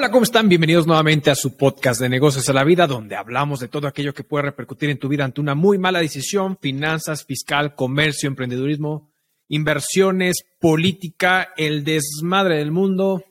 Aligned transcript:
Hola, 0.00 0.10
¿cómo 0.10 0.22
están? 0.22 0.48
Bienvenidos 0.48 0.86
nuevamente 0.86 1.30
a 1.30 1.34
su 1.34 1.58
podcast 1.58 2.00
de 2.00 2.08
negocios 2.08 2.48
a 2.48 2.54
la 2.54 2.64
vida, 2.64 2.86
donde 2.86 3.16
hablamos 3.16 3.60
de 3.60 3.68
todo 3.68 3.86
aquello 3.86 4.14
que 4.14 4.24
puede 4.24 4.44
repercutir 4.44 4.88
en 4.88 4.96
tu 4.96 5.08
vida 5.08 5.26
ante 5.26 5.42
una 5.42 5.54
muy 5.54 5.76
mala 5.76 6.00
decisión, 6.00 6.56
finanzas, 6.56 7.26
fiscal, 7.26 7.74
comercio, 7.74 8.26
emprendedurismo, 8.26 9.10
inversiones, 9.48 10.46
política, 10.58 11.52
el 11.54 11.84
desmadre 11.84 12.56
del 12.56 12.70
mundo. 12.70 13.26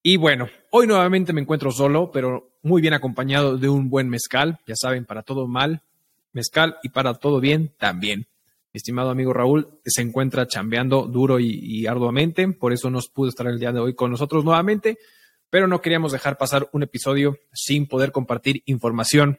Y 0.00 0.16
bueno, 0.16 0.46
hoy 0.70 0.86
nuevamente 0.86 1.32
me 1.32 1.40
encuentro 1.40 1.72
solo, 1.72 2.12
pero 2.12 2.52
muy 2.62 2.80
bien 2.80 2.94
acompañado 2.94 3.58
de 3.58 3.68
un 3.68 3.90
buen 3.90 4.08
mezcal. 4.08 4.60
Ya 4.68 4.76
saben, 4.76 5.04
para 5.04 5.24
todo 5.24 5.48
mal, 5.48 5.82
mezcal 6.32 6.76
y 6.84 6.90
para 6.90 7.14
todo 7.14 7.40
bien 7.40 7.72
también. 7.78 8.28
Mi 8.72 8.78
estimado 8.78 9.10
amigo 9.10 9.32
Raúl 9.32 9.80
se 9.84 10.02
encuentra 10.02 10.46
chambeando 10.46 11.08
duro 11.08 11.40
y, 11.40 11.84
arduamente, 11.88 12.46
por 12.52 12.72
eso 12.72 12.90
nos 12.90 13.08
pudo 13.08 13.30
estar 13.30 13.48
el 13.48 13.58
día 13.58 13.72
de 13.72 13.80
hoy 13.80 13.94
con 13.96 14.12
nosotros 14.12 14.44
nuevamente 14.44 14.98
pero 15.54 15.68
no 15.68 15.80
queríamos 15.80 16.10
dejar 16.10 16.36
pasar 16.36 16.68
un 16.72 16.82
episodio 16.82 17.38
sin 17.52 17.86
poder 17.86 18.10
compartir 18.10 18.64
información 18.66 19.38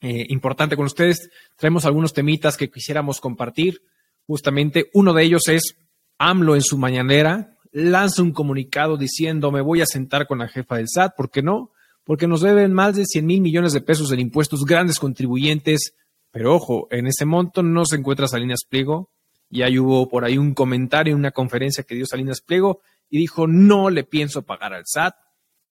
eh, 0.00 0.26
importante 0.28 0.76
con 0.76 0.86
ustedes. 0.86 1.28
Traemos 1.56 1.84
algunos 1.84 2.12
temitas 2.12 2.56
que 2.56 2.70
quisiéramos 2.70 3.20
compartir. 3.20 3.82
Justamente 4.28 4.90
uno 4.94 5.12
de 5.12 5.24
ellos 5.24 5.48
es 5.48 5.76
AMLO 6.18 6.54
en 6.54 6.62
su 6.62 6.78
mañanera 6.78 7.58
lanza 7.72 8.22
un 8.22 8.30
comunicado 8.30 8.96
diciendo 8.96 9.50
me 9.50 9.60
voy 9.60 9.80
a 9.80 9.86
sentar 9.86 10.28
con 10.28 10.38
la 10.38 10.46
jefa 10.46 10.76
del 10.76 10.86
SAT, 10.88 11.16
¿por 11.16 11.32
qué 11.32 11.42
no? 11.42 11.72
Porque 12.04 12.28
nos 12.28 12.40
deben 12.40 12.72
más 12.72 12.94
de 12.94 13.04
100 13.04 13.26
mil 13.26 13.40
millones 13.40 13.72
de 13.72 13.80
pesos 13.80 14.12
en 14.12 14.20
impuestos, 14.20 14.64
grandes 14.64 15.00
contribuyentes, 15.00 15.96
pero 16.30 16.54
ojo, 16.54 16.86
en 16.92 17.08
ese 17.08 17.24
monto 17.24 17.64
no 17.64 17.84
se 17.86 17.96
encuentra 17.96 18.28
Salinas 18.28 18.60
Pliego, 18.68 19.10
y 19.50 19.62
ahí 19.62 19.80
hubo 19.80 20.08
por 20.08 20.24
ahí 20.24 20.38
un 20.38 20.54
comentario, 20.54 21.16
una 21.16 21.32
conferencia 21.32 21.82
que 21.82 21.96
dio 21.96 22.06
Salinas 22.06 22.40
Pliego 22.40 22.82
y 23.10 23.18
dijo 23.18 23.48
no 23.48 23.90
le 23.90 24.04
pienso 24.04 24.42
pagar 24.42 24.74
al 24.74 24.84
SAT, 24.86 25.14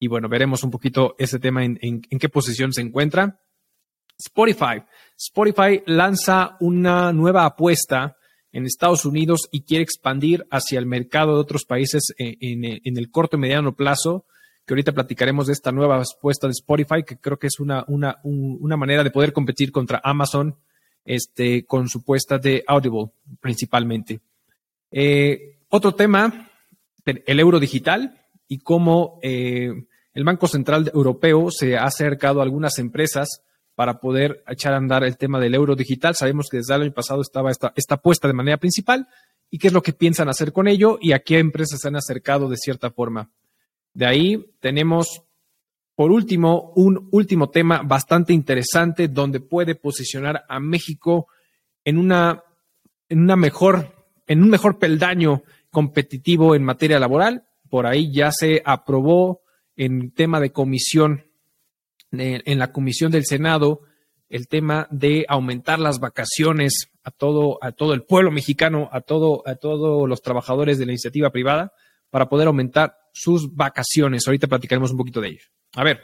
y 0.04 0.08
bueno, 0.10 0.28
veremos 0.28 0.66
un 0.66 0.70
poquito 0.70 1.16
ese 1.18 1.40
tema 1.40 1.64
en, 1.64 2.02
qué 2.02 2.28
posición 2.28 2.74
se 2.74 2.82
encuentra. 2.82 3.40
Spotify. 4.20 4.84
Spotify 5.18 5.82
lanza 5.86 6.58
una 6.60 7.14
nueva 7.14 7.46
apuesta 7.46 8.18
en 8.52 8.66
Estados 8.66 9.06
Unidos 9.06 9.48
y 9.50 9.64
quiere 9.64 9.82
expandir 9.82 10.46
hacia 10.52 10.78
el 10.78 10.88
mercado 10.88 11.36
de 11.36 11.40
otros 11.40 11.64
países 11.64 12.14
en, 12.18 12.66
el 12.84 13.12
corto 13.12 13.38
y 13.38 13.40
mediano 13.40 13.78
plazo, 13.78 14.26
que 14.66 14.74
ahorita 14.74 14.92
platicaremos 14.92 15.48
de 15.48 15.54
esta 15.54 15.72
nueva 15.72 16.02
apuesta 16.02 16.48
de 16.48 16.52
Spotify, 16.52 17.04
que 17.08 17.16
creo 17.16 17.40
que 17.40 17.48
es 17.48 17.62
una, 17.62 17.86
una, 17.88 18.20
una 18.24 18.76
manera 18.76 19.06
de 19.06 19.12
poder 19.12 19.32
competir 19.32 19.72
contra 19.72 20.02
Amazon 20.04 20.58
este, 21.06 21.66
con 21.66 21.88
su 21.88 22.04
puesta 22.04 22.40
de 22.40 22.66
Audible 22.68 23.14
principalmente. 23.40 24.20
Eh, 24.92 25.60
otro 25.70 25.96
tema, 25.96 26.52
el 27.06 27.40
euro 27.40 27.62
digital 27.62 28.20
y 28.50 28.60
cómo 28.60 29.20
eh, 29.24 29.86
el 30.14 30.24
Banco 30.24 30.48
Central 30.48 30.92
Europeo 30.94 31.50
se 31.50 31.78
ha 31.78 31.86
acercado 31.86 32.40
a 32.40 32.44
algunas 32.44 32.78
empresas 32.80 33.42
para 33.76 34.00
poder 34.00 34.44
echar 34.48 34.74
a 34.74 34.78
andar 34.78 35.04
el 35.04 35.18
tema 35.18 35.40
del 35.40 35.56
euro 35.56 35.76
digital. 35.76 36.16
Sabemos 36.16 36.48
que 36.50 36.58
desde 36.58 36.76
el 36.76 36.84
año 36.84 36.94
pasado 36.94 37.22
estaba 37.22 37.50
esta, 37.50 37.74
esta 37.76 37.98
puesta 37.98 38.28
de 38.28 38.34
manera 38.34 38.58
principal 38.58 39.08
y 39.50 39.58
qué 39.58 39.68
es 39.68 39.74
lo 39.74 39.82
que 39.82 39.94
piensan 39.94 40.30
hacer 40.30 40.54
con 40.54 40.68
ello 40.68 40.98
y 41.02 41.14
a 41.14 41.20
qué 41.20 41.40
empresas 41.40 41.80
se 41.82 41.88
han 41.88 41.96
acercado 41.96 42.50
de 42.50 42.58
cierta 42.58 42.92
forma. 42.92 43.32
De 43.94 44.06
ahí 44.06 44.46
tenemos, 44.60 45.24
por 45.96 46.12
último, 46.12 46.72
un 46.76 47.10
último 47.12 47.50
tema 47.50 47.82
bastante 47.84 48.34
interesante 48.34 49.08
donde 49.08 49.40
puede 49.40 49.76
posicionar 49.76 50.44
a 50.48 50.60
México 50.60 51.28
en 51.84 51.98
una, 51.98 52.44
en 53.10 53.20
una 53.20 53.36
mejor, 53.36 54.08
en 54.28 54.44
un 54.44 54.50
mejor 54.50 54.78
peldaño 54.78 55.44
competitivo 55.72 56.56
en 56.56 56.64
materia 56.64 57.00
laboral. 57.00 57.46
Por 57.70 57.88
ahí 57.88 58.12
ya 58.12 58.32
se 58.32 58.62
aprobó 58.64 59.43
en 59.76 60.12
tema 60.12 60.40
de 60.40 60.52
comisión, 60.52 61.26
en 62.12 62.60
la 62.60 62.72
comisión 62.72 63.12
del 63.12 63.26
Senado, 63.26 63.82
el 64.30 64.48
tema 64.48 64.88
de 64.90 65.26
aumentar 65.28 65.80
las 65.80 66.00
vacaciones 66.00 66.92
a 67.04 67.12
todo, 67.12 67.60
a 67.62 67.72
todo 67.72 67.94
el 67.94 68.04
pueblo 68.04 68.32
mexicano, 68.32 68.90
a 68.92 69.02
todo, 69.02 69.44
a 69.46 69.56
todos 69.56 70.08
los 70.10 70.22
trabajadores 70.22 70.80
de 70.80 70.86
la 70.86 70.94
iniciativa 70.94 71.32
privada, 71.32 71.72
para 72.10 72.30
poder 72.30 72.48
aumentar 72.48 72.96
sus 73.14 73.54
vacaciones. 73.54 74.28
Ahorita 74.28 74.48
platicaremos 74.48 74.92
un 74.92 74.98
poquito 74.98 75.22
de 75.22 75.30
ello. 75.30 75.46
A 75.76 75.84
ver, 75.84 76.02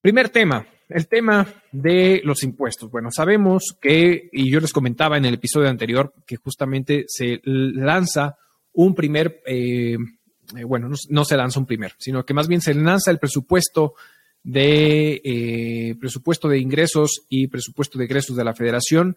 primer 0.00 0.28
tema, 0.28 0.66
el 0.88 1.08
tema 1.08 1.46
de 1.72 2.20
los 2.24 2.42
impuestos. 2.42 2.90
Bueno, 2.90 3.10
sabemos 3.10 3.76
que, 3.80 4.28
y 4.32 4.50
yo 4.50 4.60
les 4.60 4.72
comentaba 4.72 5.16
en 5.16 5.24
el 5.24 5.34
episodio 5.34 5.68
anterior, 5.68 6.14
que 6.26 6.36
justamente 6.36 7.04
se 7.08 7.40
lanza 7.44 8.36
un 8.72 8.94
primer 8.94 9.42
eh, 9.46 9.96
eh, 10.56 10.64
bueno, 10.64 10.88
no, 11.08 11.24
se 11.24 11.36
lanza 11.36 11.60
un 11.60 11.66
primer, 11.66 11.94
sino 11.98 12.24
que 12.24 12.34
más 12.34 12.48
bien 12.48 12.60
se 12.60 12.74
lanza 12.74 13.10
el 13.10 13.18
presupuesto 13.18 13.94
de 14.42 15.20
eh, 15.24 15.96
presupuesto 15.98 16.48
de 16.48 16.58
ingresos 16.58 17.24
y 17.28 17.48
presupuesto 17.48 17.98
de 17.98 18.04
egresos 18.04 18.36
de 18.36 18.44
la 18.44 18.54
federación, 18.54 19.16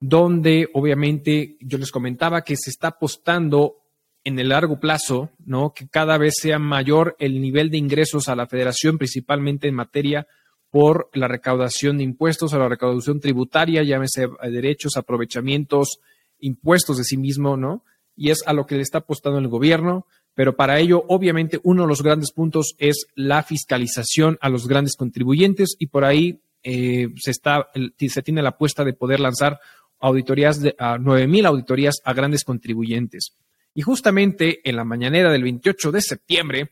donde 0.00 0.68
obviamente 0.74 1.56
yo 1.60 1.78
les 1.78 1.92
comentaba 1.92 2.42
que 2.42 2.56
se 2.56 2.70
está 2.70 2.88
apostando 2.88 3.76
en 4.24 4.38
el 4.38 4.48
largo 4.48 4.80
plazo, 4.80 5.30
¿no? 5.44 5.74
Que 5.74 5.86
cada 5.86 6.18
vez 6.18 6.34
sea 6.40 6.58
mayor 6.58 7.14
el 7.18 7.40
nivel 7.40 7.70
de 7.70 7.76
ingresos 7.76 8.28
a 8.28 8.34
la 8.34 8.46
federación, 8.46 8.98
principalmente 8.98 9.68
en 9.68 9.74
materia 9.74 10.26
por 10.70 11.08
la 11.12 11.28
recaudación 11.28 11.98
de 11.98 12.04
impuestos, 12.04 12.52
a 12.52 12.58
la 12.58 12.68
recaudación 12.68 13.20
tributaria, 13.20 13.84
llámese 13.84 14.28
derechos, 14.50 14.96
aprovechamientos, 14.96 16.00
impuestos 16.40 16.96
de 16.96 17.04
sí 17.04 17.16
mismo, 17.16 17.56
¿no? 17.56 17.84
Y 18.16 18.30
es 18.30 18.42
a 18.46 18.52
lo 18.52 18.66
que 18.66 18.74
le 18.76 18.82
está 18.82 18.98
apostando 18.98 19.38
el 19.38 19.46
gobierno 19.46 20.06
pero 20.34 20.56
para 20.56 20.80
ello, 20.80 21.04
obviamente, 21.08 21.60
uno 21.62 21.82
de 21.82 21.88
los 21.88 22.02
grandes 22.02 22.32
puntos 22.32 22.74
es 22.78 23.06
la 23.14 23.42
fiscalización 23.42 24.36
a 24.40 24.48
los 24.48 24.66
grandes 24.66 24.96
contribuyentes 24.96 25.76
y 25.78 25.86
por 25.86 26.04
ahí 26.04 26.40
eh, 26.62 27.08
se, 27.16 27.30
está, 27.30 27.70
se 27.98 28.22
tiene 28.22 28.42
la 28.42 28.50
apuesta 28.50 28.84
de 28.84 28.94
poder 28.94 29.20
lanzar 29.20 29.60
auditorías 30.00 30.60
de 30.60 30.74
a 30.78 30.98
9.000 30.98 31.46
auditorías 31.46 31.96
a 32.04 32.12
grandes 32.12 32.44
contribuyentes. 32.44 33.36
Y 33.74 33.82
justamente 33.82 34.60
en 34.68 34.76
la 34.76 34.84
mañanera 34.84 35.30
del 35.30 35.42
28 35.42 35.92
de 35.92 36.00
septiembre, 36.00 36.70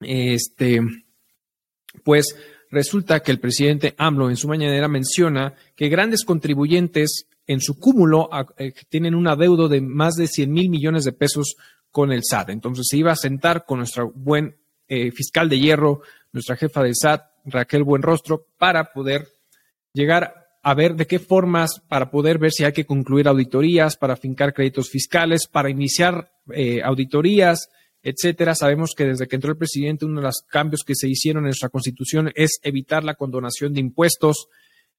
este, 0.00 0.80
pues 2.04 2.36
resulta 2.70 3.20
que 3.20 3.32
el 3.32 3.40
presidente 3.40 3.94
AMLO 3.98 4.30
en 4.30 4.36
su 4.36 4.48
mañanera 4.48 4.88
menciona 4.88 5.54
que 5.74 5.88
grandes 5.88 6.24
contribuyentes 6.24 7.26
en 7.46 7.60
su 7.60 7.78
cúmulo 7.78 8.30
eh, 8.58 8.72
tienen 8.88 9.14
un 9.14 9.26
adeudo 9.26 9.68
de 9.68 9.80
más 9.80 10.14
de 10.14 10.28
100 10.28 10.52
mil 10.52 10.68
millones 10.68 11.04
de 11.04 11.12
pesos 11.12 11.56
con 11.90 12.12
el 12.12 12.22
SAT. 12.24 12.50
Entonces 12.50 12.86
se 12.88 12.96
iba 12.96 13.12
a 13.12 13.16
sentar 13.16 13.64
con 13.64 13.78
nuestro 13.78 14.10
buen 14.14 14.56
eh, 14.88 15.10
fiscal 15.10 15.48
de 15.48 15.58
hierro, 15.58 16.02
nuestra 16.32 16.56
jefa 16.56 16.82
de 16.82 16.94
SAT, 16.94 17.24
Raquel 17.44 17.84
Buenrostro, 17.84 18.46
para 18.58 18.92
poder 18.92 19.28
llegar 19.92 20.40
a 20.62 20.74
ver 20.74 20.94
de 20.94 21.06
qué 21.06 21.18
formas, 21.18 21.80
para 21.88 22.10
poder 22.10 22.38
ver 22.38 22.52
si 22.52 22.64
hay 22.64 22.72
que 22.72 22.84
concluir 22.84 23.28
auditorías, 23.28 23.96
para 23.96 24.16
fincar 24.16 24.52
créditos 24.52 24.90
fiscales, 24.90 25.46
para 25.46 25.70
iniciar 25.70 26.32
eh, 26.52 26.82
auditorías, 26.82 27.70
etcétera. 28.02 28.54
Sabemos 28.54 28.92
que 28.96 29.04
desde 29.06 29.26
que 29.26 29.36
entró 29.36 29.50
el 29.50 29.58
presidente, 29.58 30.04
uno 30.04 30.20
de 30.20 30.26
los 30.26 30.42
cambios 30.48 30.82
que 30.84 30.94
se 30.94 31.08
hicieron 31.08 31.44
en 31.44 31.48
nuestra 31.48 31.70
constitución 31.70 32.30
es 32.34 32.60
evitar 32.62 33.04
la 33.04 33.14
condonación 33.14 33.72
de 33.72 33.80
impuestos 33.80 34.48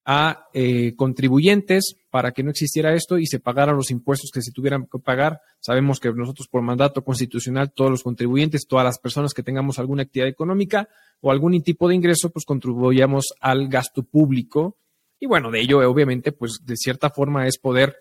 a 0.04 0.48
eh, 0.52 0.94
contribuyentes 0.96 1.96
para 2.10 2.32
que 2.32 2.42
no 2.42 2.50
existiera 2.50 2.94
esto 2.94 3.18
y 3.18 3.26
se 3.26 3.38
pagaran 3.38 3.76
los 3.76 3.90
impuestos 3.90 4.30
que 4.32 4.42
se 4.42 4.52
tuvieran 4.52 4.86
que 4.86 4.98
pagar. 4.98 5.40
Sabemos 5.60 6.00
que 6.00 6.12
nosotros 6.12 6.48
por 6.48 6.62
mandato 6.62 7.04
constitucional, 7.04 7.72
todos 7.72 7.90
los 7.90 8.02
contribuyentes, 8.02 8.66
todas 8.66 8.84
las 8.84 8.98
personas 8.98 9.32
que 9.32 9.42
tengamos 9.42 9.78
alguna 9.78 10.02
actividad 10.02 10.28
económica 10.28 10.88
o 11.20 11.30
algún 11.30 11.62
tipo 11.62 11.88
de 11.88 11.94
ingreso, 11.94 12.30
pues 12.30 12.44
contribuyamos 12.44 13.26
al 13.40 13.68
gasto 13.68 14.02
público. 14.02 14.76
Y 15.20 15.26
bueno, 15.26 15.50
de 15.50 15.60
ello 15.60 15.88
obviamente, 15.88 16.32
pues 16.32 16.60
de 16.64 16.76
cierta 16.76 17.10
forma 17.10 17.46
es 17.46 17.58
poder 17.58 17.96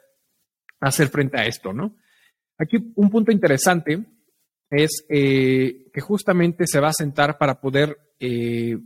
hacer 0.80 1.10
frente 1.10 1.40
a 1.40 1.46
esto, 1.46 1.72
¿no? 1.72 1.96
Aquí 2.58 2.78
un 2.96 3.10
punto 3.10 3.32
interesante 3.32 4.04
es 4.72 5.06
eh, 5.10 5.90
que 5.94 6.02
justamente 6.02 6.66
se 6.66 6.80
va 6.80 6.90
a 6.90 6.94
sentar 6.94 7.38
para 7.38 7.60
poder 7.60 7.98
eh, 8.20 8.78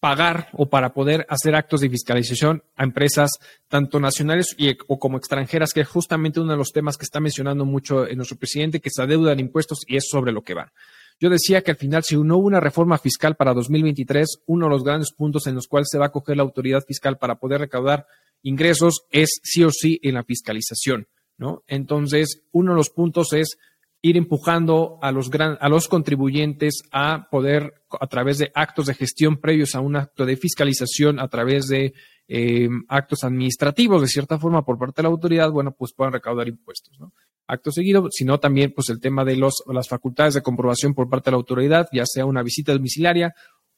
pagar 0.00 0.48
o 0.52 0.68
para 0.68 0.92
poder 0.92 1.26
hacer 1.28 1.54
actos 1.54 1.80
de 1.80 1.90
fiscalización 1.90 2.62
a 2.76 2.84
empresas 2.84 3.30
tanto 3.68 3.98
nacionales 3.98 4.54
y, 4.56 4.76
o 4.86 4.98
como 4.98 5.18
extranjeras, 5.18 5.72
que 5.72 5.80
es 5.80 5.88
justamente 5.88 6.40
uno 6.40 6.52
de 6.52 6.58
los 6.58 6.72
temas 6.72 6.96
que 6.96 7.04
está 7.04 7.20
mencionando 7.20 7.64
mucho 7.64 8.06
en 8.06 8.16
nuestro 8.16 8.36
presidente, 8.36 8.80
que 8.80 8.90
se 8.90 9.02
adeudan 9.02 9.40
impuestos 9.40 9.80
y 9.86 9.96
es 9.96 10.06
sobre 10.08 10.32
lo 10.32 10.42
que 10.42 10.54
va. 10.54 10.72
Yo 11.18 11.30
decía 11.30 11.62
que 11.62 11.70
al 11.70 11.76
final, 11.78 12.04
si 12.04 12.16
no 12.16 12.36
hubo 12.36 12.46
una 12.46 12.60
reforma 12.60 12.98
fiscal 12.98 13.36
para 13.36 13.54
2023, 13.54 14.42
uno 14.46 14.66
de 14.66 14.70
los 14.70 14.84
grandes 14.84 15.12
puntos 15.12 15.46
en 15.46 15.54
los 15.54 15.66
cuales 15.66 15.88
se 15.90 15.98
va 15.98 16.06
a 16.06 16.12
coger 16.12 16.36
la 16.36 16.42
autoridad 16.42 16.84
fiscal 16.86 17.16
para 17.16 17.36
poder 17.36 17.60
recaudar 17.60 18.06
ingresos 18.42 19.06
es 19.10 19.40
sí 19.42 19.64
o 19.64 19.70
sí 19.70 19.98
en 20.02 20.14
la 20.14 20.24
fiscalización, 20.24 21.08
¿no? 21.38 21.64
Entonces, 21.66 22.42
uno 22.52 22.72
de 22.72 22.76
los 22.76 22.90
puntos 22.90 23.32
es 23.32 23.56
ir 24.02 24.16
empujando 24.16 24.98
a 25.02 25.10
los, 25.10 25.30
gran, 25.30 25.58
a 25.60 25.68
los 25.68 25.88
contribuyentes 25.88 26.82
a 26.92 27.28
poder, 27.30 27.82
a 27.98 28.06
través 28.06 28.38
de 28.38 28.52
actos 28.54 28.86
de 28.86 28.94
gestión 28.94 29.38
previos 29.38 29.74
a 29.74 29.80
un 29.80 29.96
acto 29.96 30.24
de 30.24 30.36
fiscalización, 30.36 31.18
a 31.18 31.28
través 31.28 31.66
de 31.66 31.94
eh, 32.28 32.68
actos 32.88 33.24
administrativos 33.24 34.02
de 34.02 34.08
cierta 34.08 34.38
forma 34.38 34.64
por 34.64 34.78
parte 34.78 35.00
de 35.00 35.04
la 35.04 35.10
autoridad, 35.10 35.50
bueno, 35.50 35.72
pues 35.72 35.92
puedan 35.92 36.12
recaudar 36.12 36.48
impuestos, 36.48 36.98
¿no? 36.98 37.12
Acto 37.48 37.70
seguido, 37.70 38.08
sino 38.10 38.40
también 38.40 38.72
pues 38.74 38.88
el 38.88 39.00
tema 39.00 39.24
de 39.24 39.36
los, 39.36 39.62
las 39.72 39.88
facultades 39.88 40.34
de 40.34 40.42
comprobación 40.42 40.94
por 40.94 41.08
parte 41.08 41.30
de 41.30 41.32
la 41.32 41.38
autoridad, 41.38 41.88
ya 41.92 42.04
sea 42.04 42.26
una 42.26 42.42
visita 42.42 42.72
domiciliaria, 42.72 43.34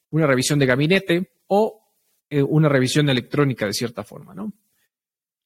una 0.09 0.25
revisión 0.25 0.57
de 0.57 0.65
gabinete 0.65 1.31
o 1.47 1.79
eh, 2.29 2.41
una 2.41 2.67
revisión 2.69 3.09
electrónica 3.09 3.67
de 3.67 3.73
cierta 3.73 4.03
forma, 4.03 4.33
¿no? 4.33 4.51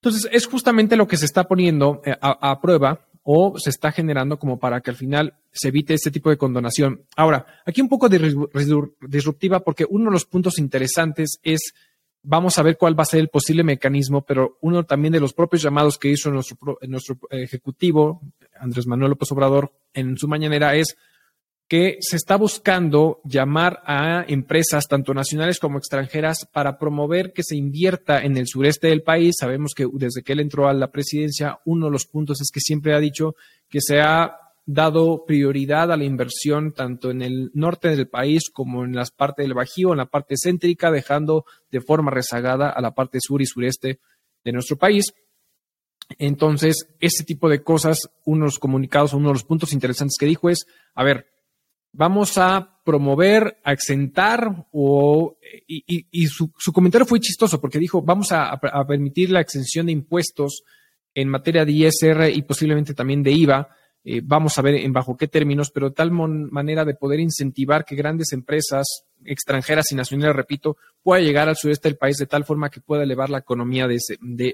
Entonces, 0.03 0.29
es 0.33 0.47
justamente 0.47 0.97
lo 0.97 1.07
que 1.07 1.15
se 1.15 1.25
está 1.25 1.45
poniendo 1.45 2.01
eh, 2.05 2.13
a, 2.19 2.59
prueba 2.59 3.07
o 3.23 3.57
se 3.57 3.69
está 3.69 3.91
generando 3.91 4.37
como 4.37 4.59
para 4.59 4.81
que 4.81 4.91
al 4.91 4.97
final 4.97 5.35
se 5.51 5.69
evite 5.69 5.93
este 5.93 6.11
tipo 6.11 6.29
de 6.29 6.37
condonación. 6.37 7.05
Ahora, 7.15 7.45
aquí 7.65 7.81
un 7.81 7.89
poco 7.89 8.09
disruptiva 8.09 9.61
porque 9.61 9.85
uno 9.89 10.05
de 10.05 10.11
los 10.11 10.25
puntos 10.25 10.59
interesantes 10.59 11.39
es, 11.41 11.73
vamos 12.21 12.57
a 12.57 12.63
ver 12.63 12.77
cuál 12.77 12.97
va 12.97 13.03
a 13.03 13.07
ser 13.07 13.21
el 13.21 13.29
posible 13.29 13.63
mecanismo, 13.63 14.25
pero 14.25 14.57
uno 14.61 14.83
también 14.83 15.13
de 15.13 15.21
los 15.21 15.33
propios 15.33 15.61
llamados 15.63 15.97
que 15.97 16.09
hizo 16.09 16.29
nuestro, 16.31 16.77
nuestro 16.81 17.17
ejecutivo, 17.29 18.21
Andrés 18.59 18.87
Manuel 18.87 19.11
López 19.11 19.31
Obrador, 19.31 19.71
en 19.93 20.17
su 20.17 20.27
mañanera 20.27 20.75
es 20.75 20.97
que 21.67 21.97
se 22.01 22.17
está 22.17 22.35
buscando 22.35 23.21
llamar 23.23 23.81
a 23.85 24.25
empresas, 24.27 24.87
tanto 24.87 25.13
nacionales 25.13 25.59
como 25.59 25.77
extranjeras, 25.77 26.47
para 26.51 26.77
promover 26.77 27.33
que 27.33 27.43
se 27.43 27.55
invierta 27.55 28.21
en 28.21 28.37
el 28.37 28.47
sureste 28.47 28.87
del 28.87 29.01
país. 29.01 29.35
Sabemos 29.39 29.73
que 29.75 29.87
desde 29.91 30.23
que 30.23 30.33
él 30.33 30.41
entró 30.41 30.67
a 30.67 30.73
la 30.73 30.91
presidencia, 30.91 31.59
uno 31.65 31.87
de 31.87 31.91
los 31.91 32.05
puntos 32.05 32.41
es 32.41 32.49
que 32.51 32.59
siempre 32.59 32.93
ha 32.93 32.99
dicho 32.99 33.35
que 33.69 33.79
se 33.81 34.01
ha 34.01 34.37
dado 34.65 35.25
prioridad 35.25 35.91
a 35.91 35.97
la 35.97 36.05
inversión 36.05 36.73
tanto 36.73 37.11
en 37.11 37.21
el 37.21 37.51
norte 37.53 37.89
del 37.95 38.07
país 38.07 38.49
como 38.49 38.85
en 38.85 38.95
las 38.95 39.11
partes 39.11 39.43
del 39.43 39.53
Bajío, 39.53 39.91
en 39.91 39.97
la 39.97 40.05
parte 40.05 40.35
céntrica, 40.41 40.91
dejando 40.91 41.45
de 41.71 41.81
forma 41.81 42.11
rezagada 42.11 42.69
a 42.69 42.81
la 42.81 42.93
parte 42.93 43.19
sur 43.21 43.41
y 43.41 43.45
sureste 43.45 43.99
de 44.43 44.51
nuestro 44.51 44.77
país. 44.77 45.13
Entonces, 46.17 46.87
este 46.99 47.23
tipo 47.23 47.49
de 47.49 47.63
cosas, 47.63 48.09
uno 48.25 48.45
de 48.45 48.47
los 48.47 48.59
comunicados, 48.59 49.13
uno 49.13 49.29
de 49.29 49.33
los 49.33 49.43
puntos 49.43 49.73
interesantes 49.73 50.17
que 50.19 50.25
dijo 50.25 50.49
es, 50.49 50.65
a 50.95 51.03
ver, 51.03 51.32
vamos 51.93 52.37
a 52.37 52.81
promover, 52.83 53.57
a 53.63 53.71
exentar, 53.71 54.67
o, 54.71 55.37
y, 55.67 56.27
su, 56.27 56.51
comentario 56.73 57.05
fue 57.05 57.21
chistoso 57.21 57.61
porque 57.61 57.79
dijo, 57.79 58.01
vamos 58.01 58.31
a, 58.31 58.59
permitir 58.87 59.29
la 59.29 59.39
exención 59.39 59.85
de 59.85 59.93
impuestos 59.93 60.63
en 61.13 61.29
materia 61.29 61.63
de 61.63 61.71
ISR 61.71 62.29
y 62.33 62.41
posiblemente 62.41 62.93
también 62.93 63.23
de 63.23 63.31
IVA. 63.31 63.69
Eh, 64.05 64.21
vamos 64.21 64.57
a 64.57 64.61
ver 64.61 64.75
en 64.75 64.91
bajo 64.91 65.15
qué 65.15 65.29
términos, 65.29 65.71
pero 65.71 65.89
de 65.89 65.95
tal 65.95 66.11
manera 66.11 66.83
de 66.83 66.95
poder 66.95 67.21
incentivar 67.21 67.85
que 67.85 67.95
grandes 67.95 68.33
empresas 68.33 69.05
extranjeras 69.23 69.85
y 69.91 69.95
nacionales, 69.95 70.35
repito, 70.35 70.75
puedan 71.01 71.23
llegar 71.23 71.47
al 71.47 71.55
sureste 71.55 71.87
del 71.87 71.97
país 71.97 72.17
de 72.17 72.25
tal 72.25 72.43
forma 72.43 72.69
que 72.69 72.81
pueda 72.81 73.03
elevar 73.03 73.29
la 73.29 73.37
economía 73.37 73.87
de, 73.87 73.99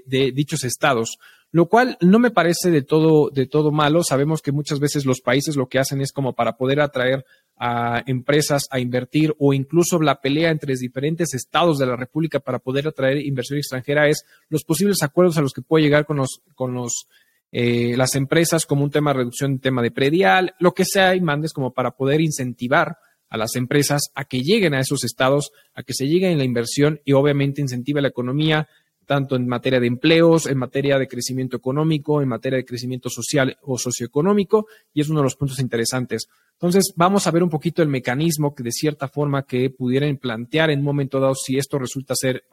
de 0.06 0.31
dichos 0.33 0.63
estados 0.63 1.18
lo 1.51 1.68
cual 1.68 1.98
no 2.01 2.19
me 2.19 2.31
parece 2.31 2.69
de 2.69 2.84
todo, 2.84 3.30
de 3.30 3.48
todo 3.48 3.72
malo. 3.72 4.04
Sabemos 4.04 4.42
que 4.42 4.51
muchas 4.51 4.80
veces 4.80 5.06
los 5.06 5.22
países 5.22 5.56
lo 5.56 5.68
que 5.68 5.80
hacen 5.80 6.01
es 6.01 6.12
como 6.12 6.34
para 6.34 6.57
poder 6.57 6.80
atraer 6.80 7.25
a 7.57 8.04
empresas 8.06 8.68
a 8.72 8.80
invertir 8.80 9.36
o 9.38 9.54
incluso 9.54 10.00
la 10.00 10.22
pelea 10.22 10.51
entre 10.51 10.75
diferentes 10.75 11.34
estados 11.34 11.78
de 11.78 11.88
la 11.88 11.96
República 11.96 12.40
para 12.40 12.60
poder 12.60 12.88
atraer 12.88 13.18
inversión 13.18 13.57
extranjera 13.57 14.07
es 14.07 14.25
los 14.48 14.63
posibles 14.63 15.04
acuerdos 15.04 15.38
a 15.38 15.42
los 15.42 15.54
que 15.54 15.62
puede 15.62 15.84
llegar 15.84 16.06
con 16.06 16.18
los, 16.18 16.42
con 16.56 16.74
los 16.74 17.07
eh, 17.52 17.95
las 17.98 18.16
empresas 18.16 18.68
como 18.68 18.84
un 18.84 18.92
tema 18.92 19.12
de 19.12 19.19
reducción, 19.19 19.54
un 19.54 19.60
tema 19.60 19.81
de 19.81 19.92
predial, 19.92 20.54
lo 20.60 20.74
que 20.74 20.86
sea 20.86 21.16
y 21.16 21.22
mandes 21.22 21.52
como 21.52 21.74
para 21.74 21.92
poder 21.92 22.22
incentivar 22.22 22.98
a 23.28 23.38
las 23.38 23.56
empresas 23.56 24.12
a 24.16 24.25
que 24.25 24.42
lleguen 24.42 24.74
a 24.74 24.80
esos 24.80 25.04
estados, 25.04 25.52
a 25.74 25.84
que 25.84 25.94
se 25.94 26.07
llegue 26.07 26.31
en 26.31 26.38
la 26.38 26.44
inversión 26.44 27.02
y 27.06 27.13
obviamente 27.13 27.62
incentive 27.62 28.02
la 28.02 28.07
economía, 28.07 28.68
tanto 29.09 29.35
en 29.35 29.47
materia 29.47 29.79
de 29.79 29.88
empleos, 29.88 30.45
en 30.45 30.59
materia 30.59 31.00
de 31.00 31.07
crecimiento 31.07 31.57
económico, 31.57 32.21
en 32.21 32.27
materia 32.27 32.57
de 32.57 32.63
crecimiento 32.63 33.09
social 33.09 33.57
o 33.63 33.75
socioeconómico, 33.75 34.67
y 34.94 35.01
es 35.01 35.09
uno 35.09 35.21
de 35.21 35.23
los 35.23 35.35
puntos 35.35 35.57
interesantes. 35.57 36.27
Entonces, 36.53 36.94
vamos 36.95 37.25
a 37.25 37.31
ver 37.31 37.41
un 37.41 37.50
poquito 37.50 37.81
el 37.81 37.88
mecanismo 37.88 38.53
que 38.53 38.61
de 38.61 38.71
cierta 38.71 39.07
forma 39.07 39.47
que 39.47 39.71
pudieran 39.71 40.15
plantear 40.17 40.69
en 40.69 40.81
un 40.81 40.85
momento 40.85 41.19
dado 41.19 41.33
si 41.33 41.57
esto 41.57 41.79
resulta 41.79 42.13
ser 42.15 42.44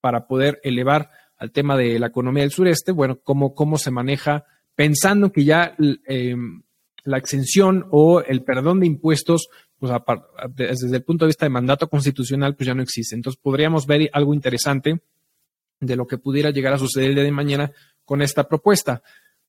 para 0.00 0.26
poder 0.26 0.58
elevar 0.64 1.10
al 1.36 1.50
tema 1.50 1.76
de 1.76 1.98
la 1.98 2.06
economía 2.06 2.44
del 2.44 2.50
sureste, 2.50 2.92
bueno, 2.92 3.18
cómo, 3.22 3.54
cómo 3.54 3.76
se 3.76 3.90
maneja 3.90 4.46
pensando 4.74 5.30
que 5.30 5.44
ya 5.44 5.76
em, 6.06 6.62
la 7.04 7.18
exención 7.18 7.88
o 7.90 8.22
el 8.22 8.42
perdón 8.42 8.80
de 8.80 8.86
impuestos, 8.86 9.48
pues 9.78 9.92
desde 10.54 10.96
el 10.96 11.04
punto 11.04 11.26
de 11.26 11.28
vista 11.28 11.44
de 11.44 11.50
mandato 11.50 11.90
constitucional, 11.90 12.56
pues 12.56 12.68
ya 12.68 12.74
no 12.74 12.82
existe. 12.82 13.14
Entonces, 13.14 13.38
podríamos 13.38 13.86
ver 13.86 14.08
algo 14.14 14.32
interesante 14.32 15.02
de 15.80 15.96
lo 15.96 16.06
que 16.06 16.18
pudiera 16.18 16.50
llegar 16.50 16.72
a 16.72 16.78
suceder 16.78 17.10
el 17.10 17.14
día 17.16 17.24
de 17.24 17.32
mañana 17.32 17.72
con 18.04 18.22
esta 18.22 18.48
propuesta. 18.48 19.02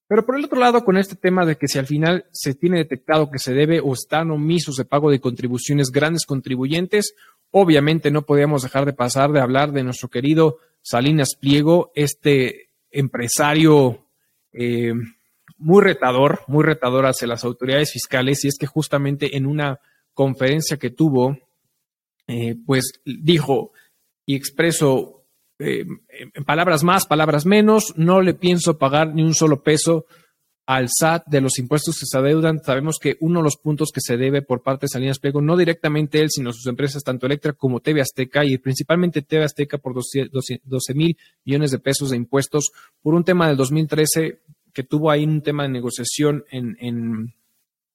Pero 0.08 0.26
por 0.26 0.38
el 0.38 0.46
otro 0.46 0.60
lado, 0.60 0.86
con 0.86 0.98
este 0.98 1.16
tema 1.16 1.46
de 1.46 1.58
que 1.58 1.68
si 1.68 1.80
al 1.80 1.86
final 1.86 2.26
se 2.32 2.54
tiene 2.54 2.78
detectado 2.78 3.30
que 3.30 3.40
se 3.40 3.54
debe 3.54 3.82
o 3.82 3.94
están 3.94 4.32
omisos 4.32 4.78
de 4.78 4.86
pago 4.86 5.12
de 5.12 5.20
contribuciones 5.20 5.92
grandes 5.92 6.26
contribuyentes, 6.26 7.14
obviamente 7.52 8.10
no 8.10 8.22
podíamos 8.22 8.64
dejar 8.64 8.86
de 8.86 8.94
pasar 8.94 9.32
de 9.32 9.42
hablar 9.42 9.74
de 9.74 9.84
nuestro 9.84 10.10
querido 10.10 10.60
Salinas 10.82 11.36
Pliego, 11.36 11.92
este 11.96 12.70
empresario 12.90 14.06
eh, 14.54 14.94
muy 15.58 15.84
retador, 15.84 16.42
muy 16.48 16.64
retador 16.64 17.06
hacia 17.06 17.28
las 17.28 17.44
autoridades 17.44 17.92
fiscales, 17.92 18.46
y 18.46 18.48
es 18.48 18.58
que 18.58 18.66
justamente 18.66 19.36
en 19.36 19.46
una 19.46 19.80
conferencia 20.14 20.78
que 20.78 20.90
tuvo, 20.90 21.38
eh, 22.28 22.56
pues 22.66 23.02
dijo 23.06 23.72
y 24.26 24.36
expresó 24.36 25.26
eh, 25.60 25.86
en 26.10 26.44
palabras 26.44 26.84
más, 26.84 27.06
palabras 27.06 27.46
menos, 27.46 27.94
no 27.98 28.22
le 28.22 28.34
pienso 28.34 28.78
pagar 28.78 29.14
ni 29.14 29.24
un 29.24 29.34
solo 29.34 29.64
peso 29.64 30.06
al 30.66 30.90
SAT 30.90 31.28
de 31.28 31.42
los 31.42 31.58
impuestos 31.60 31.98
que 32.00 32.06
se 32.06 32.18
adeudan. 32.18 32.60
Sabemos 32.64 32.98
que 33.00 33.16
uno 33.22 33.40
de 33.40 33.44
los 33.44 33.58
puntos 33.58 33.92
que 33.94 34.02
se 34.02 34.18
debe 34.18 34.42
por 34.42 34.62
parte 34.62 34.86
de 34.86 34.90
Salinas 34.90 35.20
Pliego, 35.20 35.42
no 35.42 35.56
directamente 35.56 36.20
él, 36.20 36.30
sino 36.30 36.52
sus 36.52 36.68
empresas, 36.68 37.04
tanto 37.04 37.26
Electra 37.26 37.54
como 37.54 37.80
TV 37.80 38.02
Azteca, 38.02 38.44
y 38.44 38.58
principalmente 38.58 39.22
TV 39.22 39.46
Azteca 39.46 39.78
por 39.78 39.94
12 39.94 40.94
mil 40.94 41.18
millones 41.46 41.72
de 41.72 41.80
pesos 41.80 42.10
de 42.10 42.18
impuestos, 42.18 42.72
por 43.02 43.14
un 43.14 43.24
tema 43.24 43.48
del 43.48 43.56
2013 43.56 44.42
que 44.74 44.84
tuvo 44.84 45.10
ahí 45.10 45.24
un 45.24 45.42
tema 45.42 45.64
de 45.64 45.70
negociación 45.70 46.44
en 46.52 47.34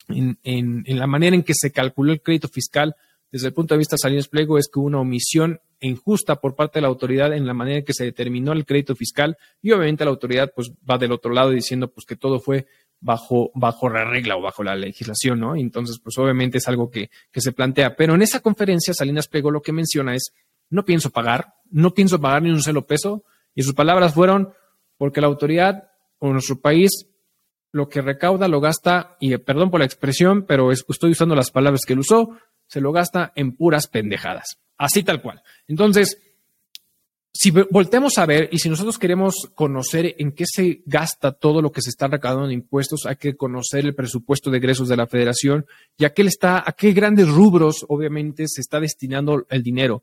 la 0.08 1.06
manera 1.06 1.36
en 1.36 1.42
que 1.42 1.54
se 1.54 1.70
calculó 1.70 2.12
el 2.12 2.22
crédito 2.22 2.48
fiscal 2.48 2.96
desde 3.32 3.48
el 3.48 3.54
punto 3.54 3.74
de 3.74 3.78
vista 3.78 3.94
de 3.94 4.00
Salinas 4.00 4.28
Pliego 4.28 4.58
es 4.58 4.68
que 4.68 4.78
hubo 4.78 4.86
una 4.86 5.00
omisión 5.00 5.58
injusta 5.82 6.36
por 6.36 6.54
parte 6.54 6.78
de 6.78 6.82
la 6.82 6.88
autoridad 6.88 7.32
en 7.32 7.46
la 7.46 7.54
manera 7.54 7.78
en 7.78 7.84
que 7.84 7.92
se 7.92 8.04
determinó 8.04 8.52
el 8.52 8.64
crédito 8.64 8.94
fiscal 8.94 9.36
y 9.60 9.72
obviamente 9.72 10.04
la 10.04 10.10
autoridad 10.10 10.52
pues 10.54 10.72
va 10.88 10.98
del 10.98 11.12
otro 11.12 11.32
lado 11.32 11.50
diciendo 11.50 11.88
pues 11.92 12.06
que 12.06 12.16
todo 12.16 12.40
fue 12.40 12.66
bajo, 13.00 13.50
bajo 13.54 13.88
la 13.88 14.04
regla 14.04 14.36
o 14.36 14.40
bajo 14.40 14.62
la 14.62 14.76
legislación, 14.76 15.40
¿no? 15.40 15.56
Entonces 15.56 15.98
pues 16.02 16.16
obviamente 16.18 16.58
es 16.58 16.68
algo 16.68 16.90
que, 16.90 17.10
que 17.30 17.40
se 17.40 17.52
plantea. 17.52 17.96
Pero 17.96 18.14
en 18.14 18.22
esa 18.22 18.40
conferencia 18.40 18.94
Salinas 18.94 19.28
Pliego 19.28 19.50
lo 19.50 19.60
que 19.60 19.72
menciona 19.72 20.14
es 20.14 20.32
no 20.70 20.84
pienso 20.84 21.10
pagar, 21.10 21.54
no 21.70 21.92
pienso 21.92 22.20
pagar 22.20 22.42
ni 22.42 22.50
un 22.50 22.62
solo 22.62 22.86
peso 22.86 23.24
y 23.54 23.62
sus 23.62 23.74
palabras 23.74 24.14
fueron 24.14 24.52
porque 24.96 25.20
la 25.20 25.26
autoridad 25.26 25.90
o 26.18 26.32
nuestro 26.32 26.60
país 26.60 27.08
lo 27.72 27.88
que 27.88 28.02
recauda 28.02 28.48
lo 28.48 28.60
gasta, 28.60 29.16
y 29.18 29.36
perdón 29.38 29.70
por 29.70 29.80
la 29.80 29.86
expresión, 29.86 30.44
pero 30.46 30.70
estoy 30.70 31.12
usando 31.12 31.34
las 31.34 31.50
palabras 31.50 31.82
que 31.86 31.94
él 31.94 32.00
usó, 32.00 32.36
se 32.66 32.80
lo 32.80 32.92
gasta 32.92 33.32
en 33.34 33.56
puras 33.56 33.88
pendejadas. 33.88 34.58
Así 34.82 35.04
tal 35.04 35.22
cual. 35.22 35.40
Entonces, 35.68 36.18
si 37.32 37.52
volteamos 37.52 38.18
a 38.18 38.26
ver 38.26 38.48
y 38.50 38.58
si 38.58 38.68
nosotros 38.68 38.98
queremos 38.98 39.48
conocer 39.54 40.16
en 40.18 40.32
qué 40.32 40.44
se 40.44 40.82
gasta 40.86 41.30
todo 41.30 41.62
lo 41.62 41.70
que 41.70 41.80
se 41.80 41.90
está 41.90 42.08
recaudando 42.08 42.46
en 42.46 42.54
impuestos, 42.54 43.06
hay 43.06 43.14
que 43.14 43.36
conocer 43.36 43.84
el 43.84 43.94
presupuesto 43.94 44.50
de 44.50 44.58
egresos 44.58 44.88
de 44.88 44.96
la 44.96 45.06
federación 45.06 45.66
y 45.96 46.04
a 46.04 46.10
qué, 46.12 46.22
está, 46.22 46.64
a 46.66 46.72
qué 46.72 46.90
grandes 46.92 47.28
rubros 47.28 47.86
obviamente 47.88 48.48
se 48.48 48.60
está 48.60 48.80
destinando 48.80 49.46
el 49.50 49.62
dinero. 49.62 50.02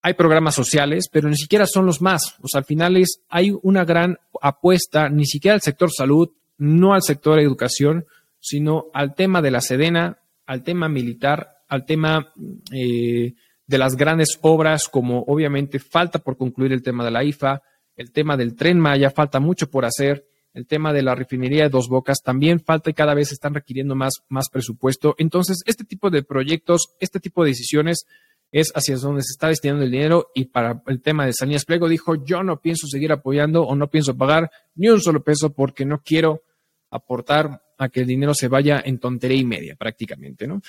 Hay 0.00 0.14
programas 0.14 0.54
sociales, 0.54 1.08
pero 1.10 1.28
ni 1.28 1.36
siquiera 1.36 1.66
son 1.66 1.84
los 1.84 2.00
más. 2.00 2.36
O 2.40 2.46
sea, 2.46 2.60
al 2.60 2.66
final 2.66 2.96
es, 2.96 3.20
hay 3.28 3.52
una 3.62 3.84
gran 3.84 4.18
apuesta, 4.40 5.08
ni 5.08 5.26
siquiera 5.26 5.56
al 5.56 5.60
sector 5.60 5.90
salud, 5.90 6.30
no 6.58 6.94
al 6.94 7.02
sector 7.02 7.40
educación, 7.40 8.06
sino 8.38 8.86
al 8.94 9.16
tema 9.16 9.42
de 9.42 9.50
la 9.50 9.60
Sedena, 9.60 10.18
al 10.46 10.62
tema 10.62 10.88
militar, 10.88 11.64
al 11.68 11.84
tema 11.84 12.32
eh, 12.70 13.34
de 13.66 13.78
las 13.78 13.96
grandes 13.96 14.38
obras, 14.42 14.88
como 14.88 15.24
obviamente 15.26 15.78
falta 15.78 16.18
por 16.18 16.36
concluir 16.36 16.72
el 16.72 16.82
tema 16.82 17.04
de 17.04 17.10
la 17.10 17.24
IFA, 17.24 17.62
el 17.96 18.12
tema 18.12 18.36
del 18.36 18.54
tren 18.54 18.78
Maya, 18.78 19.10
falta 19.10 19.40
mucho 19.40 19.70
por 19.70 19.84
hacer, 19.84 20.26
el 20.52 20.66
tema 20.66 20.92
de 20.92 21.02
la 21.02 21.14
refinería 21.14 21.64
de 21.64 21.68
Dos 21.68 21.88
Bocas 21.88 22.22
también 22.22 22.60
falta 22.60 22.88
y 22.88 22.94
cada 22.94 23.14
vez 23.14 23.32
están 23.32 23.54
requiriendo 23.54 23.96
más, 23.96 24.14
más 24.28 24.48
presupuesto. 24.50 25.16
Entonces, 25.18 25.62
este 25.66 25.84
tipo 25.84 26.10
de 26.10 26.22
proyectos, 26.22 26.94
este 27.00 27.18
tipo 27.18 27.42
de 27.42 27.50
decisiones 27.50 28.06
es 28.52 28.70
hacia 28.76 28.96
donde 28.96 29.22
se 29.22 29.32
está 29.32 29.48
destinando 29.48 29.84
el 29.84 29.90
dinero 29.90 30.28
y 30.32 30.44
para 30.44 30.80
el 30.86 31.02
tema 31.02 31.26
de 31.26 31.32
Salinas 31.32 31.64
Pliego 31.64 31.88
dijo, 31.88 32.24
yo 32.24 32.44
no 32.44 32.60
pienso 32.60 32.86
seguir 32.86 33.10
apoyando 33.10 33.64
o 33.64 33.74
no 33.74 33.90
pienso 33.90 34.16
pagar 34.16 34.48
ni 34.76 34.88
un 34.88 35.00
solo 35.00 35.24
peso 35.24 35.52
porque 35.52 35.84
no 35.84 36.02
quiero 36.04 36.44
aportar 36.88 37.62
a 37.76 37.88
que 37.88 38.02
el 38.02 38.06
dinero 38.06 38.32
se 38.32 38.46
vaya 38.46 38.80
en 38.84 39.00
tontería 39.00 39.38
y 39.38 39.44
media 39.44 39.74
prácticamente, 39.74 40.46
¿no? 40.46 40.62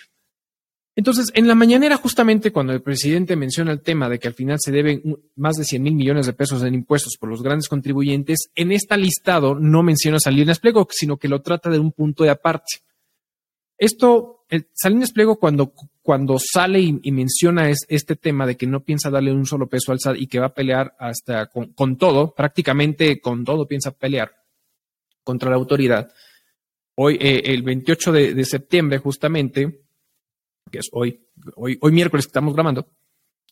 Entonces, 0.98 1.30
en 1.34 1.48
la 1.48 1.56
mañanera, 1.56 1.98
justamente 1.98 2.54
cuando 2.54 2.72
el 2.72 2.82
presidente 2.82 3.36
menciona 3.36 3.74
el 3.74 3.82
tema 3.82 4.08
de 4.08 4.18
que 4.18 4.30
al 4.30 4.34
final 4.34 4.58
se 4.62 4.72
deben 4.72 5.04
más 5.36 5.58
de 5.58 5.66
100 5.66 5.84
mil 5.84 5.94
millones 5.94 6.26
de 6.26 6.32
pesos 6.32 6.64
en 6.64 6.74
impuestos 6.74 7.18
por 7.18 7.30
los 7.30 7.44
grandes 7.44 7.68
contribuyentes, 7.68 8.50
en 8.56 8.72
este 8.72 8.98
listado 8.98 9.56
no 9.56 9.84
menciona 9.84 10.20
Salinas 10.20 10.60
Pliego, 10.60 10.88
sino 10.90 11.18
que 11.18 11.28
lo 11.28 11.42
trata 11.42 11.70
de 11.70 11.80
un 11.80 11.92
punto 11.92 12.24
de 12.24 12.30
aparte. 12.30 12.80
Esto, 13.78 14.46
el 14.48 14.70
Salinas 14.72 15.12
Pliego 15.12 15.38
cuando, 15.38 15.74
cuando 16.02 16.38
sale 16.40 16.80
y, 16.80 17.12
menciona 17.12 17.70
es, 17.70 17.80
este 17.90 18.16
tema 18.16 18.48
de 18.48 18.56
que 18.56 18.66
no 18.66 18.86
piensa 18.86 19.10
darle 19.10 19.34
un 19.34 19.46
solo 19.46 19.68
peso 19.68 19.92
al 19.92 20.00
SAT 20.00 20.16
y 20.18 20.28
que 20.28 20.40
va 20.40 20.46
a 20.46 20.54
pelear 20.54 20.96
hasta 20.98 21.48
con, 21.48 21.98
todo, 21.98 22.34
prácticamente 22.34 23.20
con 23.20 23.44
todo 23.44 23.68
piensa 23.68 23.92
pelear 23.92 24.32
contra 25.26 25.50
la 25.50 25.58
autoridad. 25.58 26.10
Hoy, 26.96 27.18
eh, 27.20 27.42
el 27.48 27.64
28 27.64 28.14
de 28.14 28.46
septiembre, 28.46 29.00
justamente, 29.00 29.85
hoy, 30.92 31.22
hoy, 31.56 31.78
hoy 31.82 31.92
miércoles 31.92 32.26
que 32.26 32.30
estamos 32.30 32.54
grabando, 32.54 32.88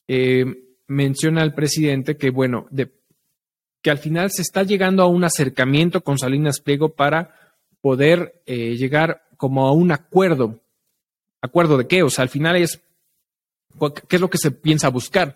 eh, 0.07 0.45
menciona 0.87 1.43
el 1.43 1.53
presidente 1.53 2.17
que, 2.17 2.29
bueno, 2.29 2.67
de, 2.71 2.91
que 3.81 3.91
al 3.91 3.97
final 3.97 4.31
se 4.31 4.41
está 4.41 4.63
llegando 4.63 5.03
a 5.03 5.07
un 5.07 5.23
acercamiento 5.23 6.01
con 6.01 6.17
Salinas 6.17 6.59
Pliego 6.59 6.93
para 6.95 7.35
poder 7.81 8.41
eh, 8.45 8.75
llegar 8.75 9.23
como 9.37 9.67
a 9.67 9.73
un 9.73 9.91
acuerdo. 9.91 10.61
¿Acuerdo 11.41 11.77
de 11.77 11.87
qué? 11.87 12.03
O 12.03 12.09
sea, 12.09 12.23
al 12.23 12.29
final 12.29 12.55
es, 12.55 12.81
¿qué 14.07 14.15
es 14.15 14.21
lo 14.21 14.29
que 14.29 14.37
se 14.37 14.51
piensa 14.51 14.89
buscar? 14.89 15.35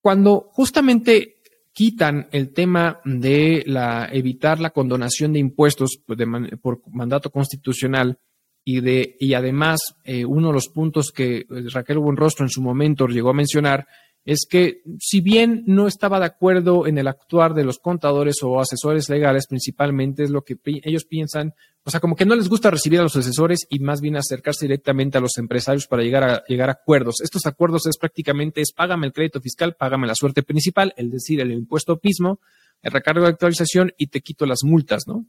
Cuando 0.00 0.48
justamente 0.52 1.40
quitan 1.72 2.28
el 2.32 2.52
tema 2.52 3.00
de 3.04 3.64
la, 3.66 4.08
evitar 4.12 4.60
la 4.60 4.70
condonación 4.70 5.32
de 5.32 5.38
impuestos 5.40 6.00
pues, 6.06 6.18
por 6.62 6.82
mandato 6.88 7.30
constitucional, 7.30 8.18
y, 8.64 8.80
de, 8.80 9.16
y 9.18 9.34
además, 9.34 9.80
eh, 10.04 10.24
uno 10.24 10.48
de 10.48 10.54
los 10.54 10.68
puntos 10.68 11.12
que 11.12 11.38
eh, 11.38 11.46
Raquel 11.72 11.98
Buenrostro 11.98 12.44
en 12.44 12.50
su 12.50 12.62
momento 12.62 13.06
llegó 13.06 13.30
a 13.30 13.34
mencionar 13.34 13.86
es 14.24 14.46
que 14.48 14.82
si 15.00 15.20
bien 15.20 15.64
no 15.66 15.86
estaba 15.86 16.20
de 16.20 16.26
acuerdo 16.26 16.86
en 16.86 16.98
el 16.98 17.08
actuar 17.08 17.54
de 17.54 17.64
los 17.64 17.78
contadores 17.78 18.36
o 18.42 18.60
asesores 18.60 19.08
legales, 19.08 19.46
principalmente 19.46 20.22
es 20.22 20.30
lo 20.30 20.42
que 20.42 20.58
ellos 20.64 21.04
piensan, 21.06 21.54
o 21.84 21.90
sea, 21.90 22.00
como 22.00 22.14
que 22.14 22.26
no 22.26 22.36
les 22.36 22.48
gusta 22.48 22.70
recibir 22.70 23.00
a 23.00 23.02
los 23.02 23.16
asesores 23.16 23.66
y 23.70 23.78
más 23.78 24.02
bien 24.02 24.16
acercarse 24.16 24.66
directamente 24.66 25.16
a 25.16 25.22
los 25.22 25.38
empresarios 25.38 25.86
para 25.86 26.02
llegar 26.02 26.22
a, 26.22 26.44
llegar 26.46 26.68
a 26.68 26.72
acuerdos. 26.72 27.16
Estos 27.22 27.46
acuerdos 27.46 27.86
es 27.86 27.96
prácticamente 27.96 28.60
es 28.60 28.72
págame 28.72 29.06
el 29.06 29.14
crédito 29.14 29.40
fiscal, 29.40 29.74
págame 29.74 30.06
la 30.06 30.14
suerte 30.14 30.42
principal, 30.42 30.92
es 30.96 31.10
decir, 31.10 31.40
el 31.40 31.52
impuesto 31.52 31.98
mismo, 32.02 32.40
el 32.82 32.92
recargo 32.92 33.22
de 33.22 33.30
actualización 33.30 33.92
y 33.96 34.08
te 34.08 34.20
quito 34.20 34.44
las 34.44 34.60
multas, 34.64 35.04
¿no? 35.06 35.24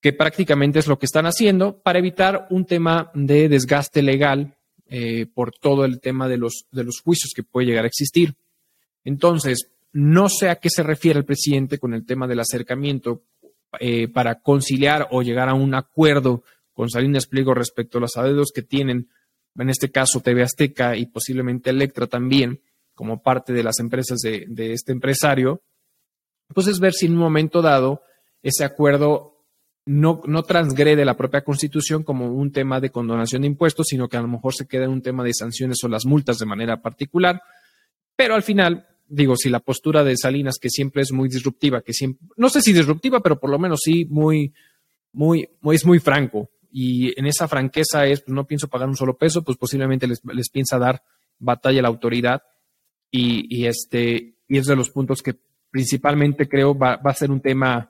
Que 0.00 0.12
prácticamente 0.12 0.78
es 0.78 0.86
lo 0.86 0.98
que 0.98 1.06
están 1.06 1.26
haciendo 1.26 1.78
para 1.78 1.98
evitar 1.98 2.46
un 2.50 2.64
tema 2.64 3.10
de 3.14 3.48
desgaste 3.48 4.02
legal 4.02 4.56
eh, 4.88 5.26
por 5.26 5.52
todo 5.52 5.84
el 5.84 6.00
tema 6.00 6.26
de 6.26 6.38
los, 6.38 6.66
de 6.72 6.84
los 6.84 7.00
juicios 7.00 7.32
que 7.34 7.42
puede 7.42 7.66
llegar 7.66 7.84
a 7.84 7.88
existir. 7.88 8.34
Entonces, 9.04 9.70
no 9.92 10.28
sé 10.28 10.48
a 10.48 10.56
qué 10.56 10.70
se 10.70 10.82
refiere 10.82 11.18
el 11.18 11.24
presidente 11.24 11.78
con 11.78 11.94
el 11.94 12.06
tema 12.06 12.26
del 12.26 12.40
acercamiento 12.40 13.22
eh, 13.78 14.08
para 14.08 14.40
conciliar 14.40 15.08
o 15.10 15.22
llegar 15.22 15.48
a 15.48 15.54
un 15.54 15.74
acuerdo 15.74 16.42
con 16.72 16.88
Salinas 16.88 17.26
Pliego 17.26 17.54
respecto 17.54 17.98
a 17.98 18.00
los 18.00 18.16
adeudos 18.16 18.52
que 18.54 18.62
tienen, 18.62 19.10
en 19.56 19.68
este 19.68 19.90
caso 19.90 20.20
TV 20.20 20.42
Azteca 20.42 20.96
y 20.96 21.06
posiblemente 21.06 21.70
Electra 21.70 22.06
también, 22.06 22.60
como 22.94 23.22
parte 23.22 23.52
de 23.52 23.62
las 23.62 23.78
empresas 23.80 24.18
de, 24.20 24.46
de 24.48 24.72
este 24.72 24.92
empresario, 24.92 25.62
pues 26.54 26.66
es 26.66 26.80
ver 26.80 26.94
si 26.94 27.06
en 27.06 27.12
un 27.12 27.18
momento 27.18 27.62
dado 27.62 28.02
ese 28.42 28.64
acuerdo 28.64 29.39
no, 29.90 30.42
transgrede 30.44 31.04
la 31.04 31.16
propia 31.16 31.42
constitución 31.42 32.04
como 32.04 32.32
un 32.32 32.52
tema 32.52 32.78
de 32.80 32.90
condonación 32.90 33.42
de 33.42 33.48
impuestos, 33.48 33.88
sino 33.88 34.08
que 34.08 34.16
a 34.16 34.22
lo 34.22 34.28
mejor 34.28 34.54
se 34.54 34.68
queda 34.68 34.84
en 34.84 34.90
un 34.90 35.02
tema 35.02 35.24
de 35.24 35.34
sanciones 35.34 35.82
o 35.82 35.88
las 35.88 36.06
multas 36.06 36.38
de 36.38 36.46
manera 36.46 36.80
particular. 36.80 37.42
Pero 38.14 38.36
al 38.36 38.44
final, 38.44 38.86
digo, 39.08 39.34
si 39.34 39.50
la 39.50 39.58
postura 39.58 40.04
de 40.04 40.16
Salinas, 40.16 40.58
que 40.60 40.70
siempre 40.70 41.02
es 41.02 41.10
muy 41.10 41.28
disruptiva, 41.28 41.82
que 41.82 41.92
siempre, 41.92 42.24
no 42.36 42.48
sé 42.48 42.60
si 42.60 42.72
disruptiva, 42.72 43.20
pero 43.20 43.40
por 43.40 43.50
lo 43.50 43.58
menos 43.58 43.80
sí 43.82 44.04
muy, 44.04 44.54
muy, 45.12 45.48
es 45.72 45.84
muy 45.84 45.98
franco. 45.98 46.50
Y 46.70 47.18
en 47.18 47.26
esa 47.26 47.48
franqueza 47.48 48.06
es, 48.06 48.20
pues 48.20 48.32
no 48.32 48.46
pienso 48.46 48.68
pagar 48.68 48.88
un 48.88 48.96
solo 48.96 49.18
peso, 49.18 49.42
pues 49.42 49.58
posiblemente 49.58 50.06
les, 50.06 50.20
les 50.32 50.50
piensa 50.50 50.78
dar 50.78 51.02
batalla 51.40 51.80
a 51.80 51.82
la 51.82 51.88
autoridad. 51.88 52.42
Y, 53.10 53.66
este, 53.66 54.36
y 54.46 54.56
es 54.56 54.66
de 54.66 54.76
los 54.76 54.90
puntos 54.90 55.20
que 55.20 55.34
principalmente 55.68 56.48
creo 56.48 56.78
va 56.78 57.00
a 57.02 57.14
ser 57.14 57.32
un 57.32 57.40
tema 57.40 57.89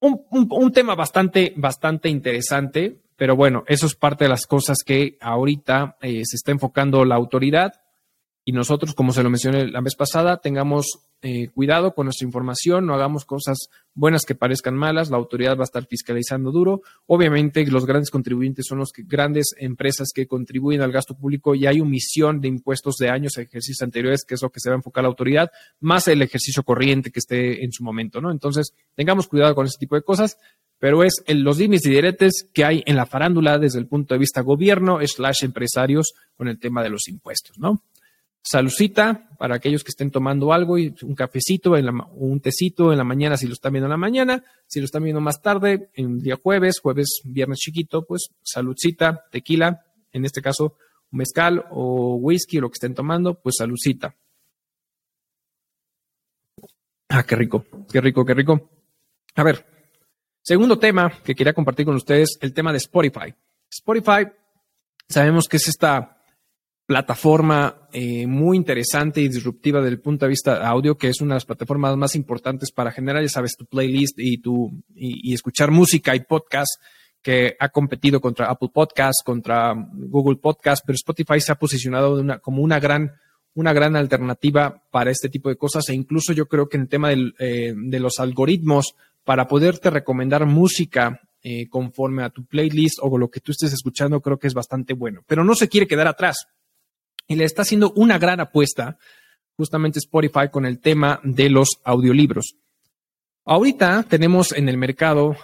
un, 0.00 0.72
tema 0.72 0.94
bastante, 0.94 1.52
bastante 1.56 2.08
interesante, 2.08 2.96
pero 3.16 3.36
bueno, 3.36 3.64
eso 3.66 3.86
es 3.86 3.94
parte 3.94 4.24
de 4.24 4.30
las 4.30 4.46
cosas 4.46 4.78
que 4.84 5.18
ahorita 5.20 5.96
eh, 6.00 6.22
se 6.24 6.36
está 6.36 6.52
enfocando 6.52 7.04
la 7.04 7.16
autoridad 7.16 7.79
y 8.50 8.52
nosotros, 8.52 8.96
como 8.96 9.12
se 9.12 9.22
lo 9.22 9.30
mencioné 9.30 9.68
la 9.68 9.80
vez 9.80 9.94
pasada, 9.94 10.38
tengamos 10.38 10.98
eh, 11.22 11.50
cuidado 11.54 11.94
con 11.94 12.06
nuestra 12.06 12.26
información, 12.26 12.84
no 12.84 12.94
hagamos 12.94 13.24
cosas 13.24 13.68
buenas 13.94 14.24
que 14.24 14.34
parezcan 14.34 14.74
malas, 14.74 15.08
la 15.08 15.18
autoridad 15.18 15.56
va 15.56 15.60
a 15.60 15.70
estar 15.70 15.86
fiscalizando 15.86 16.50
duro. 16.50 16.82
Obviamente 17.06 17.64
los 17.66 17.86
grandes 17.86 18.10
contribuyentes 18.10 18.66
son 18.66 18.80
las 18.80 18.90
grandes 19.06 19.54
empresas 19.56 20.08
que 20.12 20.26
contribuyen 20.26 20.82
al 20.82 20.90
gasto 20.90 21.16
público 21.16 21.54
y 21.54 21.68
hay 21.68 21.80
omisión 21.80 22.40
de 22.40 22.48
impuestos 22.48 22.96
de 22.96 23.08
años, 23.08 23.38
ejercicios 23.38 23.82
anteriores, 23.82 24.24
que 24.24 24.34
es 24.34 24.42
lo 24.42 24.50
que 24.50 24.58
se 24.58 24.68
va 24.68 24.74
a 24.74 24.78
enfocar 24.78 25.04
la 25.04 25.10
autoridad, 25.10 25.52
más 25.78 26.08
el 26.08 26.20
ejercicio 26.20 26.64
corriente 26.64 27.12
que 27.12 27.20
esté 27.20 27.64
en 27.64 27.70
su 27.70 27.84
momento, 27.84 28.20
¿no? 28.20 28.32
Entonces, 28.32 28.74
tengamos 28.96 29.28
cuidado 29.28 29.54
con 29.54 29.64
ese 29.64 29.78
tipo 29.78 29.94
de 29.94 30.02
cosas, 30.02 30.38
pero 30.80 31.04
es 31.04 31.22
los 31.28 31.56
límites 31.56 31.86
y 31.86 31.90
diretes 31.90 32.50
que 32.52 32.64
hay 32.64 32.82
en 32.84 32.96
la 32.96 33.06
farándula 33.06 33.60
desde 33.60 33.78
el 33.78 33.86
punto 33.86 34.12
de 34.12 34.18
vista 34.18 34.40
gobierno 34.40 34.98
slash 35.06 35.44
empresarios 35.44 36.14
con 36.34 36.48
el 36.48 36.58
tema 36.58 36.82
de 36.82 36.90
los 36.90 37.06
impuestos, 37.06 37.56
¿no? 37.56 37.84
Salucita 38.42 39.28
para 39.38 39.56
aquellos 39.56 39.84
que 39.84 39.90
estén 39.90 40.10
tomando 40.10 40.52
algo 40.52 40.78
y 40.78 40.94
un 41.02 41.14
cafecito, 41.14 41.76
en 41.76 41.88
un 42.14 42.40
tecito 42.40 42.90
en 42.90 42.98
la 42.98 43.04
mañana 43.04 43.36
si 43.36 43.46
lo 43.46 43.52
están 43.52 43.72
viendo 43.72 43.86
en 43.86 43.90
la 43.90 43.96
mañana, 43.98 44.42
si 44.66 44.80
lo 44.80 44.86
están 44.86 45.04
viendo 45.04 45.20
más 45.20 45.42
tarde, 45.42 45.90
en 45.94 46.18
día 46.18 46.38
jueves, 46.42 46.80
jueves, 46.80 47.20
viernes 47.24 47.58
chiquito, 47.58 48.04
pues 48.06 48.30
saludcita, 48.42 49.26
tequila, 49.30 49.84
en 50.12 50.24
este 50.24 50.40
caso 50.40 50.76
mezcal 51.10 51.66
o 51.70 52.16
whisky 52.16 52.60
lo 52.60 52.70
que 52.70 52.74
estén 52.74 52.94
tomando, 52.94 53.34
pues 53.34 53.56
saludcita. 53.58 54.16
Ah, 57.08 57.24
qué 57.24 57.36
rico, 57.36 57.66
qué 57.92 58.00
rico, 58.00 58.24
qué 58.24 58.34
rico. 58.34 58.70
A 59.34 59.42
ver, 59.42 59.66
segundo 60.42 60.78
tema 60.78 61.12
que 61.22 61.34
quería 61.34 61.52
compartir 61.52 61.84
con 61.84 61.96
ustedes, 61.96 62.38
el 62.40 62.54
tema 62.54 62.72
de 62.72 62.78
Spotify. 62.78 63.34
Spotify, 63.68 64.28
sabemos 65.08 65.46
que 65.46 65.58
es 65.58 65.68
esta 65.68 66.19
plataforma 66.90 67.86
eh, 67.92 68.26
muy 68.26 68.56
interesante 68.56 69.20
y 69.20 69.28
disruptiva 69.28 69.78
desde 69.78 69.92
el 69.92 70.00
punto 70.00 70.24
de 70.24 70.30
vista 70.30 70.66
audio, 70.66 70.98
que 70.98 71.06
es 71.06 71.20
una 71.20 71.34
de 71.34 71.36
las 71.36 71.44
plataformas 71.44 71.96
más 71.96 72.16
importantes 72.16 72.72
para 72.72 72.90
generar, 72.90 73.22
ya 73.22 73.28
sabes, 73.28 73.56
tu 73.56 73.64
playlist 73.64 74.18
y, 74.18 74.38
tu, 74.38 74.82
y, 74.96 75.32
escuchar 75.32 75.70
música 75.70 76.16
y 76.16 76.24
podcast, 76.24 76.82
que 77.22 77.54
ha 77.60 77.68
competido 77.68 78.20
contra 78.20 78.50
Apple 78.50 78.70
Podcast, 78.74 79.24
contra 79.24 79.72
Google 79.72 80.38
Podcast, 80.38 80.82
pero 80.84 80.96
Spotify 80.96 81.40
se 81.40 81.52
ha 81.52 81.54
posicionado 81.54 82.14
una, 82.14 82.40
como 82.40 82.60
una 82.60 82.80
gran, 82.80 83.12
una 83.54 83.72
gran 83.72 83.94
alternativa 83.94 84.82
para 84.90 85.12
este 85.12 85.28
tipo 85.28 85.48
de 85.48 85.54
cosas 85.54 85.88
e 85.90 85.94
incluso 85.94 86.32
yo 86.32 86.46
creo 86.48 86.68
que 86.68 86.76
en 86.76 86.82
el 86.82 86.88
tema 86.88 87.12
eh, 87.12 87.72
de 87.72 88.00
los 88.00 88.18
algoritmos 88.18 88.96
para 89.22 89.46
poderte 89.46 89.90
recomendar 89.90 90.44
música 90.44 91.20
eh, 91.40 91.68
conforme 91.68 92.24
a 92.24 92.30
tu 92.30 92.46
playlist 92.46 92.98
o 93.00 93.16
lo 93.16 93.30
que 93.30 93.38
tú 93.38 93.52
estés 93.52 93.72
escuchando, 93.72 94.20
creo 94.20 94.40
que 94.40 94.48
es 94.48 94.54
bastante 94.54 94.92
bueno. 94.92 95.22
Pero 95.28 95.44
no 95.44 95.54
se 95.54 95.68
quiere 95.68 95.86
quedar 95.86 96.08
atrás 96.08 96.48
y 97.30 97.36
le 97.36 97.44
está 97.44 97.62
haciendo 97.62 97.92
una 97.94 98.18
gran 98.18 98.40
apuesta 98.40 98.98
justamente 99.56 100.00
Spotify 100.00 100.48
con 100.50 100.66
el 100.66 100.80
tema 100.80 101.20
de 101.22 101.48
los 101.48 101.68
audiolibros. 101.84 102.56
Ahorita 103.44 104.02
tenemos 104.02 104.50
en 104.50 104.68
el 104.68 104.76
mercado, 104.76 105.36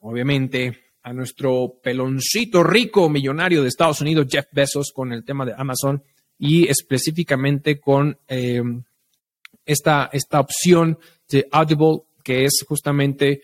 obviamente, 0.00 0.80
a 1.00 1.12
nuestro 1.12 1.78
peloncito 1.80 2.64
rico 2.64 3.08
millonario 3.08 3.62
de 3.62 3.68
Estados 3.68 4.00
Unidos, 4.00 4.26
Jeff 4.28 4.46
Bezos, 4.50 4.90
con 4.92 5.12
el 5.12 5.24
tema 5.24 5.46
de 5.46 5.54
Amazon 5.56 6.02
y 6.38 6.66
específicamente 6.66 7.78
con 7.78 8.18
eh, 8.26 8.60
esta, 9.64 10.10
esta 10.12 10.40
opción 10.40 10.98
de 11.30 11.46
Audible, 11.52 12.00
que 12.24 12.46
es 12.46 12.64
justamente 12.66 13.42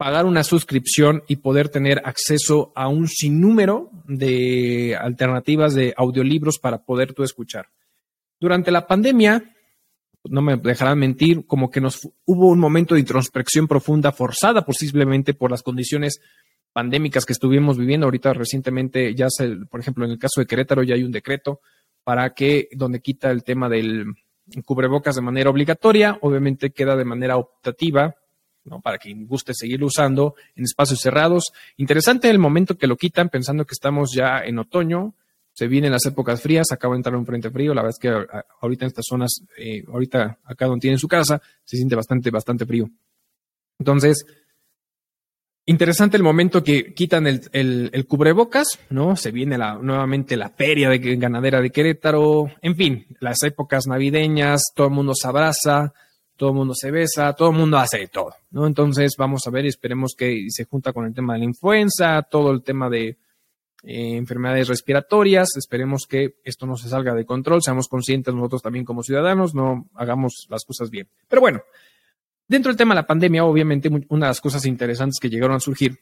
pagar 0.00 0.24
una 0.24 0.44
suscripción 0.44 1.24
y 1.28 1.36
poder 1.36 1.68
tener 1.68 2.00
acceso 2.06 2.72
a 2.74 2.88
un 2.88 3.06
sinnúmero 3.06 3.90
de 4.08 4.96
alternativas 4.98 5.74
de 5.74 5.92
audiolibros 5.94 6.58
para 6.58 6.86
poder 6.86 7.12
tú 7.12 7.22
escuchar. 7.22 7.66
Durante 8.40 8.70
la 8.70 8.86
pandemia, 8.86 9.54
no 10.24 10.40
me 10.40 10.56
dejarán 10.56 11.00
mentir, 11.00 11.44
como 11.46 11.70
que 11.70 11.82
nos 11.82 12.00
hubo 12.24 12.48
un 12.48 12.58
momento 12.58 12.94
de 12.94 13.00
introspección 13.00 13.68
profunda 13.68 14.10
forzada 14.10 14.64
posiblemente 14.64 15.34
por 15.34 15.50
las 15.50 15.62
condiciones 15.62 16.22
pandémicas 16.72 17.26
que 17.26 17.34
estuvimos 17.34 17.76
viviendo. 17.76 18.06
Ahorita 18.06 18.32
recientemente, 18.32 19.14
ya 19.14 19.26
se, 19.28 19.50
por 19.70 19.80
ejemplo, 19.80 20.06
en 20.06 20.12
el 20.12 20.18
caso 20.18 20.40
de 20.40 20.46
Querétaro 20.46 20.82
ya 20.82 20.94
hay 20.94 21.04
un 21.04 21.12
decreto 21.12 21.60
para 22.04 22.32
que 22.32 22.70
donde 22.72 23.02
quita 23.02 23.30
el 23.30 23.44
tema 23.44 23.68
del 23.68 24.14
cubrebocas 24.64 25.16
de 25.16 25.20
manera 25.20 25.50
obligatoria, 25.50 26.16
obviamente 26.22 26.70
queda 26.70 26.96
de 26.96 27.04
manera 27.04 27.36
optativa 27.36 28.16
para 28.78 28.98
quien 28.98 29.26
guste 29.26 29.54
seguir 29.54 29.82
usando 29.82 30.36
en 30.54 30.64
espacios 30.64 31.00
cerrados. 31.00 31.52
Interesante 31.76 32.30
el 32.30 32.38
momento 32.38 32.78
que 32.78 32.86
lo 32.86 32.96
quitan, 32.96 33.28
pensando 33.28 33.64
que 33.64 33.72
estamos 33.72 34.12
ya 34.14 34.42
en 34.44 34.58
otoño. 34.58 35.14
se 35.52 35.66
vienen 35.66 35.90
las 35.90 36.06
épocas 36.06 36.40
frías, 36.40 36.70
acaba 36.70 36.94
de 36.94 36.98
entrar 36.98 37.16
un 37.16 37.26
frente 37.26 37.50
frío, 37.50 37.74
la 37.74 37.82
verdad 37.82 37.96
es 37.96 37.98
que 37.98 38.38
ahorita 38.60 38.84
en 38.84 38.86
estas 38.86 39.04
zonas, 39.06 39.42
eh, 39.58 39.82
ahorita 39.88 40.38
acá 40.44 40.66
donde 40.66 40.82
tienen 40.82 40.98
su 40.98 41.08
casa, 41.08 41.42
se 41.64 41.76
siente 41.76 41.96
bastante, 41.96 42.30
bastante 42.30 42.64
frío. 42.64 42.88
Entonces, 43.78 44.24
interesante 45.66 46.16
el 46.16 46.22
momento 46.22 46.62
que 46.62 46.92
quitan 46.94 47.26
el, 47.26 48.06
cubrebocas, 48.06 48.78
¿no? 48.90 49.16
Se 49.16 49.30
viene 49.30 49.56
la, 49.56 49.74
nuevamente 49.74 50.36
la 50.36 50.50
feria 50.50 50.88
de 50.88 50.98
ganadera 51.16 51.60
de 51.60 51.70
Querétaro, 51.70 52.46
en 52.60 52.76
fin, 52.76 53.06
las 53.20 53.42
épocas 53.42 53.86
navideñas, 53.86 54.62
todo 54.74 54.88
el 54.88 54.94
mundo 54.94 55.14
se 55.14 55.28
abraza, 55.28 55.92
todo 56.40 56.52
el 56.52 56.56
mundo 56.56 56.72
se 56.74 56.90
besa, 56.90 57.34
todo 57.34 57.50
el 57.50 57.56
mundo 57.58 57.76
hace 57.76 58.08
todo, 58.08 58.34
¿no? 58.52 58.66
Entonces, 58.66 59.12
vamos 59.18 59.46
a 59.46 59.50
ver 59.50 59.66
y 59.66 59.68
esperemos 59.68 60.14
que 60.16 60.46
se 60.48 60.64
junta 60.64 60.90
con 60.90 61.04
el 61.04 61.12
tema 61.12 61.34
de 61.34 61.40
la 61.40 61.44
influenza, 61.44 62.22
todo 62.22 62.50
el 62.50 62.62
tema 62.62 62.88
de 62.88 63.08
eh, 63.08 64.16
enfermedades 64.16 64.68
respiratorias. 64.68 65.54
Esperemos 65.58 66.06
que 66.06 66.36
esto 66.42 66.64
no 66.64 66.78
se 66.78 66.88
salga 66.88 67.12
de 67.12 67.26
control, 67.26 67.62
seamos 67.62 67.88
conscientes 67.88 68.34
nosotros 68.34 68.62
también 68.62 68.86
como 68.86 69.02
ciudadanos, 69.02 69.54
no 69.54 69.90
hagamos 69.94 70.46
las 70.48 70.64
cosas 70.64 70.88
bien. 70.88 71.10
Pero 71.28 71.42
bueno, 71.42 71.60
dentro 72.48 72.70
del 72.70 72.78
tema 72.78 72.94
de 72.94 73.02
la 73.02 73.06
pandemia, 73.06 73.44
obviamente 73.44 73.90
una 74.08 74.26
de 74.26 74.30
las 74.30 74.40
cosas 74.40 74.64
interesantes 74.64 75.18
que 75.20 75.28
llegaron 75.28 75.56
a 75.56 75.60
surgir 75.60 76.00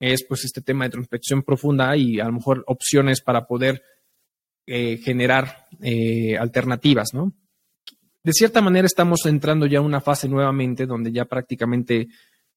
es 0.00 0.24
pues 0.24 0.44
este 0.44 0.62
tema 0.62 0.82
de 0.82 0.88
introspección 0.88 1.44
profunda 1.44 1.96
y 1.96 2.18
a 2.18 2.24
lo 2.24 2.32
mejor 2.32 2.64
opciones 2.66 3.20
para 3.20 3.46
poder 3.46 3.84
eh, 4.66 4.96
generar 4.96 5.68
eh, 5.80 6.36
alternativas, 6.36 7.14
¿no? 7.14 7.32
De 8.26 8.32
cierta 8.32 8.60
manera 8.60 8.86
estamos 8.86 9.24
entrando 9.26 9.66
ya 9.66 9.78
a 9.78 9.82
una 9.82 10.00
fase 10.00 10.28
nuevamente 10.28 10.84
donde 10.84 11.12
ya 11.12 11.26
prácticamente 11.26 12.08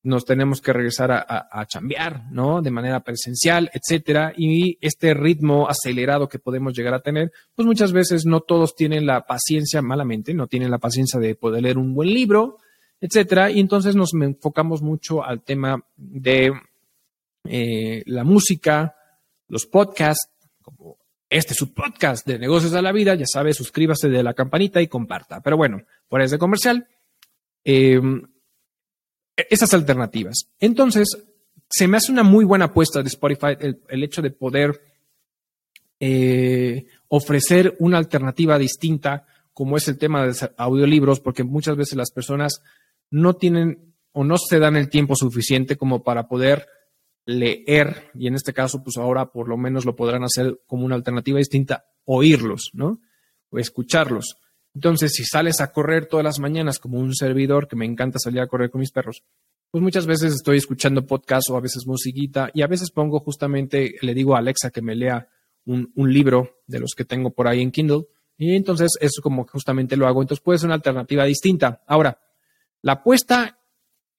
nos 0.02 0.26
tenemos 0.26 0.62
que 0.62 0.74
regresar 0.74 1.12
a, 1.12 1.48
a, 1.52 1.68
chambear, 1.68 2.24
¿no? 2.32 2.64
De 2.64 2.72
manera 2.72 3.02
presencial, 3.02 3.70
etcétera. 3.72 4.34
Y 4.36 4.80
este 4.82 5.14
ritmo 5.14 5.70
acelerado 5.70 6.28
que 6.28 6.40
podemos 6.40 6.74
llegar 6.74 6.96
a 6.96 7.02
tener, 7.02 7.32
pues 7.54 7.68
muchas 7.68 7.92
veces 7.92 8.26
no 8.26 8.40
todos 8.40 8.76
tienen 8.76 9.06
la 9.06 9.28
paciencia, 9.28 9.84
malamente, 9.84 10.34
no 10.34 10.48
tienen 10.48 10.72
la 10.72 10.80
paciencia 10.80 11.20
de 11.20 11.36
poder 11.36 11.62
leer 11.62 11.78
un 11.78 11.94
buen 11.94 12.10
libro, 12.16 12.58
etcétera. 13.00 13.52
Y 13.52 13.60
entonces 13.60 13.96
nos 13.96 14.12
enfocamos 14.16 14.82
mucho 14.82 15.24
al 15.24 15.44
tema 15.44 15.86
de 15.96 16.52
eh, 17.44 18.02
la 18.08 18.24
música, 18.24 18.96
los 19.48 19.68
podcasts, 19.68 20.32
como 20.64 20.98
este 21.30 21.54
es 21.54 21.58
su 21.58 21.74
podcast 21.74 22.26
de 22.26 22.40
negocios 22.40 22.74
a 22.74 22.82
la 22.82 22.92
vida, 22.92 23.16
ya 23.16 23.26
sabe, 23.32 23.54
suscríbase 23.54 24.10
de 24.10 24.24
la 24.24 24.34
campanita 24.34 24.82
y 24.82 24.88
comparta. 24.88 25.42
Pero 25.42 25.58
bueno, 25.58 25.84
por 26.08 26.22
ese 26.22 26.38
comercial. 26.38 26.88
Eh, 27.64 28.02
esas 29.50 29.74
alternativas. 29.74 30.50
Entonces, 30.60 31.08
se 31.70 31.88
me 31.88 31.98
hace 31.98 32.12
una 32.12 32.24
muy 32.24 32.46
buena 32.46 32.66
apuesta 32.66 33.02
de 33.02 33.08
Spotify 33.08 33.58
el, 33.60 34.04
hecho 34.04 34.22
de 34.22 34.32
poder 34.32 34.82
eh, 36.00 36.88
ofrecer 37.08 37.76
una 37.80 37.98
alternativa 37.98 38.58
distinta, 38.58 39.26
como 39.54 39.78
es 39.78 39.88
el 39.88 39.98
tema 39.98 40.26
de 40.26 40.52
audiolibros, 40.58 41.20
porque 41.20 41.44
muchas 41.44 41.76
veces 41.78 41.96
las 41.96 42.12
personas 42.12 42.62
no 43.12 43.36
tienen 43.36 43.94
o 44.12 44.24
no 44.24 44.38
se 44.38 44.60
dan 44.60 44.76
el 44.76 44.90
tiempo 44.90 45.16
suficiente 45.16 45.78
como 45.78 46.04
para 46.04 46.28
poder 46.28 46.68
leer, 47.30 48.10
y 48.16 48.28
en 48.28 48.36
este 48.36 48.54
caso, 48.54 48.84
pues 48.84 48.98
ahora 48.98 49.32
por 49.32 49.48
lo 49.48 49.56
menos 49.56 49.86
lo 49.86 49.96
podrán 49.96 50.24
hacer 50.24 50.62
como 50.66 50.86
una 50.86 50.96
alternativa 50.96 51.38
distinta, 51.38 51.86
oírlos, 52.06 52.72
¿no? 52.74 53.02
O 53.52 53.60
escucharlos. 53.60 54.38
Entonces, 54.74 55.14
si 55.14 55.24
sales 55.24 55.62
a 55.62 55.72
correr 55.72 56.08
todas 56.08 56.24
las 56.24 56.40
mañanas 56.40 56.80
como 56.80 57.00
un 57.00 57.14
servidor, 57.14 57.68
que 57.68 57.76
me 57.76 57.86
encanta 57.86 58.18
salir 58.20 58.42
a 58.42 58.48
correr 58.48 58.72
con 58.72 58.80
mis 58.80 58.92
perros, 58.92 59.24
pues 59.70 59.84
muchas 59.84 60.08
veces 60.08 60.34
estoy 60.34 60.58
escuchando 60.58 61.06
podcast 61.06 61.50
o 61.52 61.58
a 61.58 61.62
veces 61.62 61.86
musiquita 61.86 62.50
y 62.54 62.64
a 62.64 62.68
veces 62.68 62.90
pongo 62.90 63.20
justamente, 63.20 63.96
le 64.02 64.14
digo 64.16 64.36
a 64.36 64.40
Alexa 64.40 64.72
que 64.72 64.82
me 64.82 64.96
lea 64.96 65.28
un, 65.66 65.92
libro 65.96 66.62
de 66.66 66.80
los 66.80 66.94
que 66.98 67.06
tengo 67.06 67.30
por 67.30 67.48
ahí 67.48 67.62
en 67.62 67.70
Kindle 67.70 68.08
y 68.38 68.56
entonces 68.56 68.94
eso 69.00 69.22
como 69.22 69.46
justamente 69.46 69.96
lo 69.96 70.08
hago. 70.08 70.24
Entonces 70.24 70.44
puede 70.44 70.58
ser 70.58 70.68
una 70.68 70.76
alternativa 70.76 71.26
distinta. 71.26 71.84
Ahora, 71.86 72.20
la 72.82 72.94
apuesta 72.94 73.60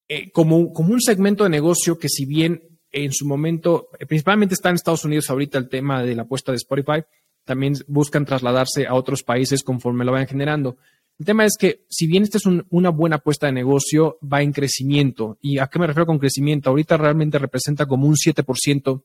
eh, 0.06 0.30
como, 0.30 0.72
como 0.72 0.92
un 0.92 1.00
segmento 1.00 1.42
de 1.42 1.50
negocio 1.50 1.98
que 1.98 2.08
si 2.08 2.24
bien 2.24 2.70
en 2.92 3.12
su 3.12 3.26
momento, 3.26 3.88
principalmente 4.08 4.54
está 4.54 4.68
en 4.68 4.76
Estados 4.76 5.04
Unidos 5.04 5.30
ahorita 5.30 5.58
el 5.58 5.68
tema 5.68 6.02
de 6.02 6.14
la 6.14 6.22
apuesta 6.22 6.52
de 6.52 6.56
Spotify, 6.56 7.02
también 7.44 7.74
buscan 7.86 8.24
trasladarse 8.24 8.86
a 8.86 8.94
otros 8.94 9.22
países 9.22 9.62
conforme 9.62 10.04
lo 10.04 10.12
vayan 10.12 10.28
generando. 10.28 10.76
El 11.18 11.26
tema 11.26 11.44
es 11.44 11.56
que 11.58 11.84
si 11.88 12.06
bien 12.06 12.22
esta 12.22 12.38
es 12.38 12.46
una 12.46 12.90
buena 12.90 13.16
apuesta 13.16 13.46
de 13.46 13.52
negocio, 13.52 14.18
va 14.20 14.40
en 14.40 14.52
crecimiento. 14.52 15.36
¿Y 15.40 15.58
a 15.58 15.66
qué 15.66 15.78
me 15.78 15.86
refiero 15.86 16.06
con 16.06 16.18
crecimiento? 16.18 16.70
Ahorita 16.70 16.96
realmente 16.96 17.38
representa 17.38 17.86
como 17.86 18.06
un 18.06 18.14
7% 18.14 19.02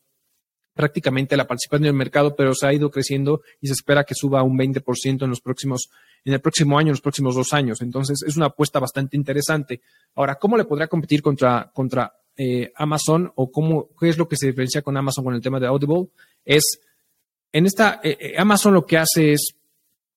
prácticamente 0.74 1.38
la 1.38 1.48
participación 1.48 1.84
del 1.84 1.93
mercado, 1.93 2.36
pero 2.36 2.54
se 2.54 2.67
ha 2.67 2.74
ido 2.74 2.91
creciendo 2.91 3.41
y 3.62 3.67
se 3.67 3.74
espera 3.74 4.04
que 4.04 4.13
suba 4.13 4.43
un 4.43 4.58
20% 4.58 5.24
en 5.24 5.30
los 5.30 5.41
próximos, 5.41 5.89
en 6.24 6.34
el 6.34 6.41
próximo 6.41 6.78
año, 6.78 6.88
en 6.88 6.93
los 6.93 7.02
próximos 7.02 7.36
dos 7.36 7.54
años. 7.54 7.82
Entonces, 7.82 8.21
es 8.26 8.36
una 8.36 8.48
apuesta 8.48 8.80
bastante 8.80 9.17
interesante. 9.17 9.82
Ahora, 10.15 10.36
¿cómo 10.36 10.58
le 10.58 10.65
podrá 10.65 10.88
competir 10.88 11.21
contra, 11.21 11.71
contra 11.74 12.13
eh, 12.38 12.71
Amazon 12.76 13.32
o 13.36 13.52
cómo, 13.52 13.89
qué 14.00 14.10
es 14.10 14.17
lo 14.17 14.28
que 14.28 14.36
se 14.36 14.48
diferencia 14.48 14.82
con 14.82 14.98
Amazon 14.98 15.24
con 15.24 15.36
el 15.36 15.41
tema 15.41 15.60
de 15.60 15.67
Audible? 15.67 16.08
Es 16.43 16.80
en 17.52 17.65
esta, 17.65 18.02
eh, 18.04 18.17
eh, 18.19 18.34
Amazon 18.38 18.74
lo 18.74 18.86
que 18.86 18.98
hace 18.98 19.32
es, 19.32 19.56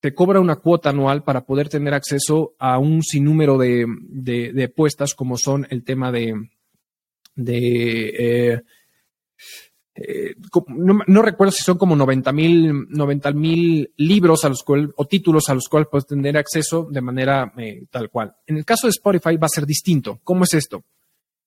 te 0.01 0.13
cobra 0.13 0.39
una 0.39 0.57
cuota 0.57 0.89
anual 0.89 1.23
para 1.23 1.45
poder 1.45 1.69
tener 1.69 1.93
acceso 1.93 2.55
a 2.59 2.77
un 2.79 3.03
sinnúmero 3.03 3.57
de, 3.57 3.85
de, 3.87 4.63
apuestas, 4.63 5.13
como 5.13 5.37
son 5.37 5.67
el 5.69 5.83
tema 5.83 6.11
de, 6.11 6.49
de 7.35 8.63
no, 10.67 11.21
recuerdo 11.21 11.51
si 11.51 11.63
son 11.63 11.77
como 11.77 11.95
90 11.95 12.31
mil 12.31 12.87
90 12.89 13.31
mil 13.33 13.93
libros 13.97 14.45
a 14.45 14.49
los 14.49 14.63
cuales, 14.63 14.89
o 14.95 15.05
títulos 15.05 15.49
a 15.49 15.53
los 15.53 15.67
cuales 15.67 15.89
puedes 15.91 16.07
tener 16.07 16.37
acceso 16.37 16.87
de 16.89 17.01
manera 17.01 17.53
tal 17.89 18.09
cual. 18.09 18.35
En 18.47 18.57
el 18.57 18.65
caso 18.65 18.87
de 18.87 18.91
Spotify 18.91 19.35
va 19.35 19.47
a 19.47 19.49
ser 19.49 19.65
distinto. 19.65 20.19
¿Cómo 20.23 20.45
es 20.45 20.53
esto? 20.53 20.85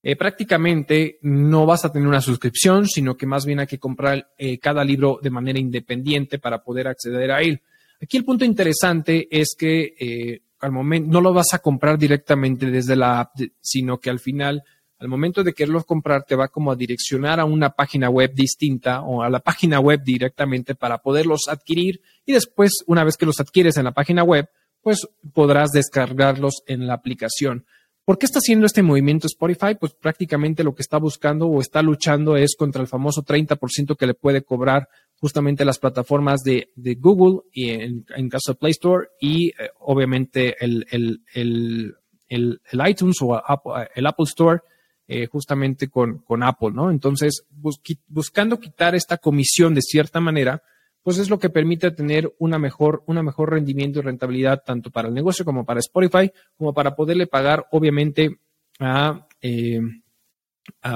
Eh, 0.05 0.17
prácticamente 0.17 1.19
no 1.23 1.65
vas 1.65 1.85
a 1.85 1.93
tener 1.93 2.09
una 2.09 2.21
suscripción, 2.21 2.89
sino 2.89 3.17
que 3.17 3.27
más 3.27 3.47
bien 3.47 3.61
hay 3.61 3.69
que 3.69 3.79
comprar 3.79 4.33
eh, 4.37 4.59
cada 4.59 4.83
libro 4.83 5.21
de 5.23 5.31
manera 5.31 5.61
independiente 5.61 6.41
para 6.41 6.63
poder 6.63 6.89
acceder 6.89 7.31
a 7.31 7.41
él. 7.41 7.63
Aquí 8.01 8.17
el 8.17 8.25
punto 8.25 8.45
interesante 8.45 9.29
es 9.31 9.55
que 9.57 9.95
eh, 10.01 10.43
al 10.59 10.73
momento 10.73 11.09
no 11.09 11.21
lo 11.21 11.33
vas 11.33 11.55
a 11.55 11.61
comprar 11.61 11.99
directamente 11.99 12.67
desde 12.67 12.97
la 12.97 13.21
app, 13.21 13.31
sino 13.61 13.99
que 13.99 14.11
al 14.11 14.19
final, 14.19 14.65
al 14.99 15.07
momento 15.07 15.45
de 15.45 15.53
quererlo 15.53 15.85
comprar, 15.85 16.25
te 16.25 16.35
va 16.35 16.49
como 16.49 16.73
a 16.73 16.77
direccionar 16.77 17.39
a 17.39 17.45
una 17.45 17.71
página 17.71 18.11
web 18.11 18.35
distinta 18.35 19.03
o 19.03 19.23
a 19.23 19.31
la 19.31 19.39
página 19.39 19.79
web 19.79 20.03
directamente 20.03 20.75
para 20.75 20.99
poderlos 20.99 21.43
adquirir 21.49 22.01
y 22.27 22.33
después, 22.33 22.73
una 22.89 23.05
vez 23.05 23.17
que 23.17 23.27
los 23.27 23.39
adquieres 23.39 23.77
en 23.77 23.85
la 23.85 23.93
página 23.93 24.25
web, 24.25 24.49
pues 24.81 25.07
podrás 25.33 25.71
descargarlos 25.71 26.63
en 26.67 26.89
la 26.89 26.95
aplicación. 26.95 27.67
¿Por 28.05 28.19
qué 28.19 28.27
está 28.27 28.41
haciendo 28.41 28.67
este 28.67 28.83
movimiento 28.83 29.29
Spotify? 29.29 29.77
Pues 29.79 29.95
prácticamente 29.95 30.65
lo 30.65 30.75
que 30.75 30.83
está 30.83 30.99
buscando 30.99 31.47
o 31.47 31.61
está 31.61 31.83
luchando 31.83 32.37
es 32.37 32.57
contra 32.57 32.83
el 32.83 32.89
famoso 32.89 33.23
30% 33.25 33.97
que 33.97 34.07
le 34.07 34.15
puede 34.15 34.43
cobrar 34.43 34.89
justamente 35.21 35.65
las 35.65 35.79
plataformas 35.79 36.41
de, 36.43 36.69
Google 36.99 37.43
y 37.53 37.71
en, 37.71 38.29
caso 38.29 38.53
de 38.53 38.59
Play 38.59 38.73
Store 38.73 39.07
y 39.21 39.51
eh, 39.51 39.71
obviamente 39.79 40.57
el, 40.59 40.85
iTunes 42.29 43.17
o 43.23 43.41
el 43.95 44.07
Apple 44.07 44.25
Store 44.25 44.61
eh, 45.07 45.27
justamente 45.27 45.89
con, 45.89 46.19
con, 46.19 46.43
Apple, 46.43 46.71
¿no? 46.73 46.91
Entonces, 46.91 47.45
buscando 48.09 48.59
quitar 48.59 48.97
esta 48.97 49.19
comisión 49.19 49.75
de 49.75 49.83
cierta 49.83 50.21
manera, 50.21 50.63
pues 51.03 51.19
es 51.19 51.31
lo 51.31 51.39
que 51.39 51.51
permite 51.51 51.91
tener 51.91 52.33
una 52.39 52.59
mejor, 52.59 53.03
una 53.07 53.23
mejor 53.23 53.51
rendimiento 53.51 53.99
y 53.99 54.03
rentabilidad 54.03 54.63
tanto 54.65 54.91
para 54.91 55.09
el 55.09 55.15
negocio 55.15 55.45
como 55.45 55.65
para 55.65 55.81
Spotify, 55.81 56.31
como 56.57 56.73
para 56.73 56.95
poderle 56.95 57.27
pagar, 57.27 57.67
obviamente, 57.73 58.39
a, 58.79 59.27
eh, 59.41 59.81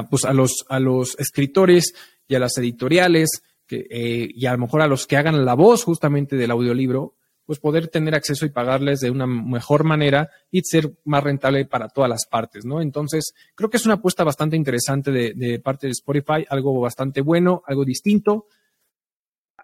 pues 0.08 0.24
a, 0.24 0.32
los, 0.32 0.64
a 0.68 0.78
los 0.78 1.18
escritores 1.18 1.94
y 2.28 2.34
a 2.34 2.38
las 2.38 2.56
editoriales 2.58 3.42
eh, 3.68 4.28
y 4.32 4.46
a 4.46 4.52
lo 4.52 4.58
mejor 4.58 4.82
a 4.82 4.86
los 4.86 5.06
que 5.06 5.16
hagan 5.16 5.44
la 5.44 5.54
voz 5.54 5.84
justamente 5.84 6.36
del 6.36 6.52
audiolibro, 6.52 7.14
pues 7.44 7.58
poder 7.60 7.88
tener 7.88 8.14
acceso 8.14 8.44
y 8.44 8.50
pagarles 8.50 9.00
de 9.00 9.10
una 9.10 9.26
mejor 9.26 9.84
manera 9.84 10.30
y 10.50 10.62
ser 10.62 10.92
más 11.04 11.22
rentable 11.22 11.64
para 11.64 11.88
todas 11.88 12.10
las 12.10 12.26
partes, 12.26 12.64
¿no? 12.64 12.80
Entonces, 12.80 13.34
creo 13.54 13.70
que 13.70 13.76
es 13.76 13.86
una 13.86 13.94
apuesta 13.94 14.24
bastante 14.24 14.56
interesante 14.56 15.12
de, 15.12 15.32
de 15.34 15.60
parte 15.60 15.86
de 15.86 15.92
Spotify, 15.92 16.44
algo 16.48 16.80
bastante 16.80 17.20
bueno, 17.20 17.62
algo 17.66 17.84
distinto, 17.84 18.46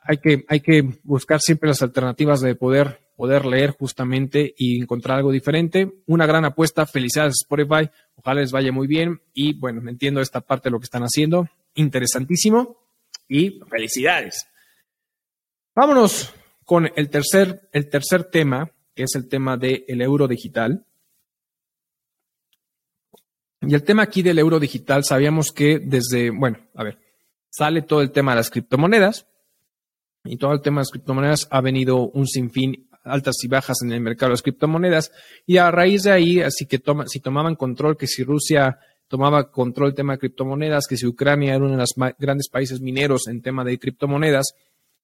hay 0.04 0.18
que, 0.18 0.44
hay 0.48 0.60
que 0.60 0.82
buscar 1.04 1.40
siempre 1.40 1.68
las 1.68 1.82
alternativas 1.82 2.40
de 2.40 2.54
poder, 2.56 3.00
poder 3.16 3.46
leer 3.46 3.70
justamente 3.70 4.52
y 4.56 4.82
encontrar 4.82 5.18
algo 5.18 5.30
diferente. 5.30 5.92
Una 6.06 6.26
gran 6.26 6.44
apuesta. 6.44 6.86
Felicidades 6.86 7.34
Spotify. 7.42 7.88
Ojalá 8.16 8.40
les 8.40 8.50
vaya 8.50 8.72
muy 8.72 8.88
bien. 8.88 9.20
Y 9.32 9.54
bueno, 9.54 9.88
entiendo 9.88 10.20
esta 10.20 10.40
parte 10.40 10.68
de 10.68 10.72
lo 10.72 10.80
que 10.80 10.84
están 10.84 11.02
haciendo. 11.02 11.48
Interesantísimo. 11.74 12.78
Y 13.28 13.60
felicidades. 13.70 14.46
Vámonos 15.74 16.32
con 16.64 16.90
el 16.96 17.08
tercer, 17.08 17.68
el 17.72 17.88
tercer 17.88 18.24
tema, 18.24 18.70
que 18.94 19.04
es 19.04 19.14
el 19.14 19.28
tema 19.28 19.56
del 19.56 20.00
euro 20.00 20.26
digital. 20.26 20.84
Y 23.60 23.72
el 23.72 23.84
tema 23.84 24.02
aquí 24.02 24.22
del 24.22 24.40
euro 24.40 24.58
digital, 24.58 25.04
sabíamos 25.04 25.52
que 25.52 25.78
desde, 25.78 26.30
bueno, 26.30 26.58
a 26.74 26.82
ver, 26.82 26.98
sale 27.48 27.82
todo 27.82 28.02
el 28.02 28.10
tema 28.10 28.32
de 28.32 28.36
las 28.36 28.50
criptomonedas 28.50 29.28
y 30.24 30.36
todo 30.36 30.52
el 30.52 30.60
tema 30.60 30.76
de 30.76 30.82
las 30.82 30.90
criptomonedas 30.90 31.48
ha 31.50 31.60
venido 31.60 32.08
un 32.10 32.26
sinfín 32.26 32.88
altas 33.04 33.36
y 33.42 33.48
bajas 33.48 33.78
en 33.82 33.92
el 33.92 34.00
mercado 34.00 34.28
de 34.28 34.34
las 34.34 34.42
criptomonedas 34.42 35.12
y 35.46 35.56
a 35.56 35.70
raíz 35.70 36.04
de 36.04 36.12
ahí, 36.12 36.40
así 36.40 36.66
que 36.66 36.78
toma, 36.78 37.06
si 37.08 37.20
tomaban 37.20 37.56
control, 37.56 37.96
que 37.96 38.06
si 38.06 38.22
Rusia 38.22 38.78
tomaba 39.08 39.50
control 39.50 39.88
del 39.88 39.96
tema 39.96 40.12
de 40.14 40.20
criptomonedas, 40.20 40.86
que 40.86 40.96
si 40.96 41.06
Ucrania 41.06 41.54
era 41.54 41.64
uno 41.64 41.72
de 41.72 41.78
los 41.78 41.94
grandes 42.18 42.48
países 42.48 42.80
mineros 42.80 43.26
en 43.28 43.42
tema 43.42 43.64
de 43.64 43.78
criptomonedas, 43.78 44.54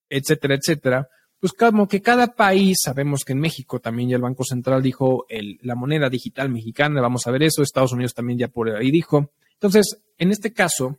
etcétera, 0.09 0.55
etcétera, 0.55 1.09
pues 1.41 1.53
como 1.53 1.87
que 1.87 2.01
cada 2.01 2.35
país, 2.35 2.79
sabemos 2.83 3.25
que 3.25 3.33
en 3.33 3.41
México 3.41 3.81
también 3.81 4.09
ya 4.09 4.17
el 4.17 4.23
Banco 4.23 4.45
Central 4.45 4.83
dijo 4.83 5.27
el, 5.29 5.59
la 5.63 5.75
moneda 5.75 6.09
digital 6.09 6.49
mexicana, 6.49 7.01
vamos 7.01 7.27
a 7.27 7.31
ver 7.31 7.43
eso, 7.43 7.63
Estados 7.63 7.93
Unidos 7.93 8.15
también 8.15 8.39
ya 8.39 8.49
por 8.49 8.71
ahí 8.71 8.91
dijo. 8.91 9.31
Entonces, 9.55 10.01
en 10.17 10.31
este 10.31 10.53
caso, 10.53 10.99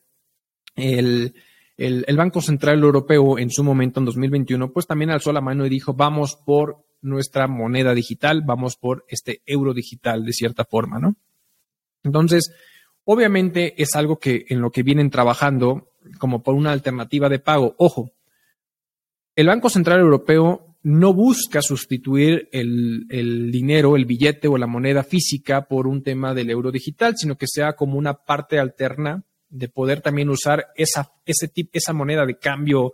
el, 0.75 1.33
el, 1.79 2.05
el, 2.07 2.17
Banco 2.17 2.41
Central 2.41 2.83
Europeo 2.83 3.37
en 3.39 3.49
su 3.49 3.63
momento, 3.63 3.99
en 3.99 4.05
2021, 4.05 4.71
pues 4.71 4.87
también 4.87 5.11
alzó 5.11 5.31
la 5.31 5.41
mano 5.41 5.65
y 5.65 5.69
dijo, 5.69 5.93
vamos 5.93 6.35
por 6.35 6.85
nuestra 7.01 7.47
moneda 7.47 7.93
digital, 7.93 8.43
vamos 8.45 8.75
por 8.75 9.05
este 9.07 9.41
euro 9.45 9.73
digital 9.73 10.25
de 10.25 10.33
cierta 10.33 10.65
forma, 10.65 10.99
¿no? 10.99 11.15
Entonces, 12.03 12.53
obviamente 13.03 13.81
es 13.81 13.95
algo 13.95 14.19
que 14.19 14.45
en 14.49 14.61
lo 14.61 14.71
que 14.71 14.83
vienen 14.83 15.09
trabajando 15.09 15.91
como 16.17 16.43
por 16.43 16.55
una 16.55 16.71
alternativa 16.71 17.29
de 17.29 17.39
pago. 17.39 17.75
Ojo, 17.77 18.11
el 19.35 19.47
Banco 19.47 19.69
Central 19.69 19.99
Europeo 19.99 20.77
no 20.81 21.13
busca 21.13 21.61
sustituir 21.61 22.49
el, 22.51 23.51
dinero, 23.51 23.95
el 23.95 24.05
billete 24.05 24.47
o 24.47 24.57
la 24.57 24.67
moneda 24.67 25.03
física 25.03 25.67
por 25.67 25.87
un 25.87 26.03
tema 26.03 26.33
del 26.33 26.49
euro 26.49 26.71
digital, 26.71 27.17
sino 27.17 27.37
que 27.37 27.47
sea 27.47 27.73
como 27.73 27.97
una 27.97 28.13
parte 28.13 28.59
alterna 28.59 29.23
de 29.49 29.69
poder 29.69 30.01
también 30.01 30.29
usar 30.29 30.67
esa, 30.75 31.11
ese 31.25 31.51
esa 31.73 31.93
moneda 31.93 32.25
de 32.25 32.37
cambio 32.37 32.93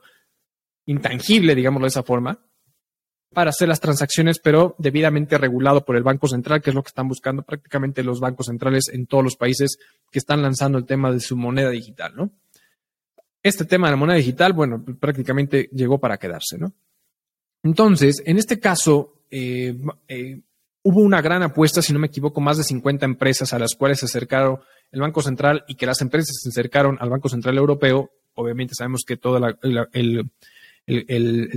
intangible, 0.86 1.56
digámoslo 1.56 1.86
de 1.86 1.90
esa 1.90 2.04
forma, 2.04 2.40
para 3.34 3.50
hacer 3.50 3.68
las 3.68 3.82
transacciones, 3.82 4.40
pero 4.40 4.76
debidamente 4.78 5.38
regulado 5.38 5.84
por 5.84 5.96
el 5.98 6.04
Banco 6.04 6.28
Central, 6.28 6.62
que 6.62 6.70
es 6.70 6.76
lo 6.76 6.84
que 6.84 6.90
están 6.90 7.08
buscando 7.08 7.44
prácticamente 7.44 8.04
los 8.04 8.20
bancos 8.20 8.46
centrales 8.46 8.90
en 8.94 9.08
todos 9.08 9.24
los 9.24 9.36
países 9.36 9.78
que 10.10 10.20
están 10.20 10.42
lanzando 10.42 10.78
el 10.78 10.86
tema 10.86 11.12
de 11.12 11.20
su 11.20 11.36
moneda 11.36 11.70
digital, 11.70 12.14
¿no? 12.16 12.32
este 13.46 13.64
tema 13.64 13.88
de 13.88 13.92
la 13.92 13.98
moneda 13.98 14.18
digital, 14.18 14.54
bueno, 14.54 14.84
prácticamente 15.00 15.70
llegó 15.72 16.00
para 16.00 16.18
quedarse, 16.18 16.58
¿no? 16.58 16.74
Entonces, 17.62 18.24
en 18.26 18.40
este 18.40 18.60
caso, 18.60 19.22
eh, 19.30 19.78
eh, 20.08 20.42
hubo 20.82 21.02
una 21.02 21.22
gran 21.22 21.44
apuesta, 21.44 21.84
si 21.84 21.94
no 21.94 22.00
me 22.00 22.08
equivoco, 22.08 22.42
más 22.42 22.58
de 22.58 22.64
50 22.64 23.06
empresas 23.06 23.54
a 23.54 23.60
las 23.60 23.76
cuales 23.76 24.00
se 24.00 24.08
acercaron 24.08 24.62
el 24.92 25.02
Banco 25.02 25.22
Central 25.22 25.64
y 25.68 25.76
que 25.76 25.86
las 25.86 26.02
empresas 26.02 26.36
se 26.42 26.50
acercaron 26.50 26.98
al 27.00 27.10
Banco 27.10 27.30
Central 27.30 27.58
Europeo. 27.58 28.12
Obviamente 28.36 28.74
sabemos 28.76 29.04
que 29.06 29.18
todo 29.18 29.38
el, 29.38 30.32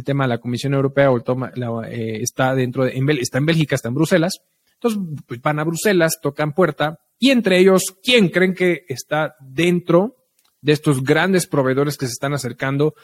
tema 0.04 0.24
de 0.24 0.28
la 0.28 0.38
Comisión 0.38 0.74
Europea 0.74 1.10
o 1.10 1.16
el 1.16 1.22
toma, 1.22 1.50
eh, 1.88 2.22
está 2.22 2.54
dentro 2.54 2.84
de, 2.84 2.92
en, 2.92 3.08
está 3.10 3.38
en 3.38 3.46
Bélgica, 3.46 3.74
está 3.74 3.88
en 3.88 3.94
Bruselas. 3.94 4.40
Entonces, 4.74 5.00
pues, 5.26 5.40
van 5.42 5.58
a 5.58 5.64
Bruselas, 5.64 6.18
tocan 6.22 6.52
puerta 6.52 7.00
y 7.18 7.30
entre 7.30 7.58
ellos, 7.58 7.96
¿quién 8.02 8.28
creen 8.28 8.54
que 8.54 8.84
está 8.88 9.34
dentro 9.40 10.16
de 10.60 10.72
estos 10.72 11.02
grandes 11.02 11.46
proveedores 11.46 11.96
que 11.96 12.06
se 12.06 12.12
están 12.12 12.34
acercando 12.34 12.94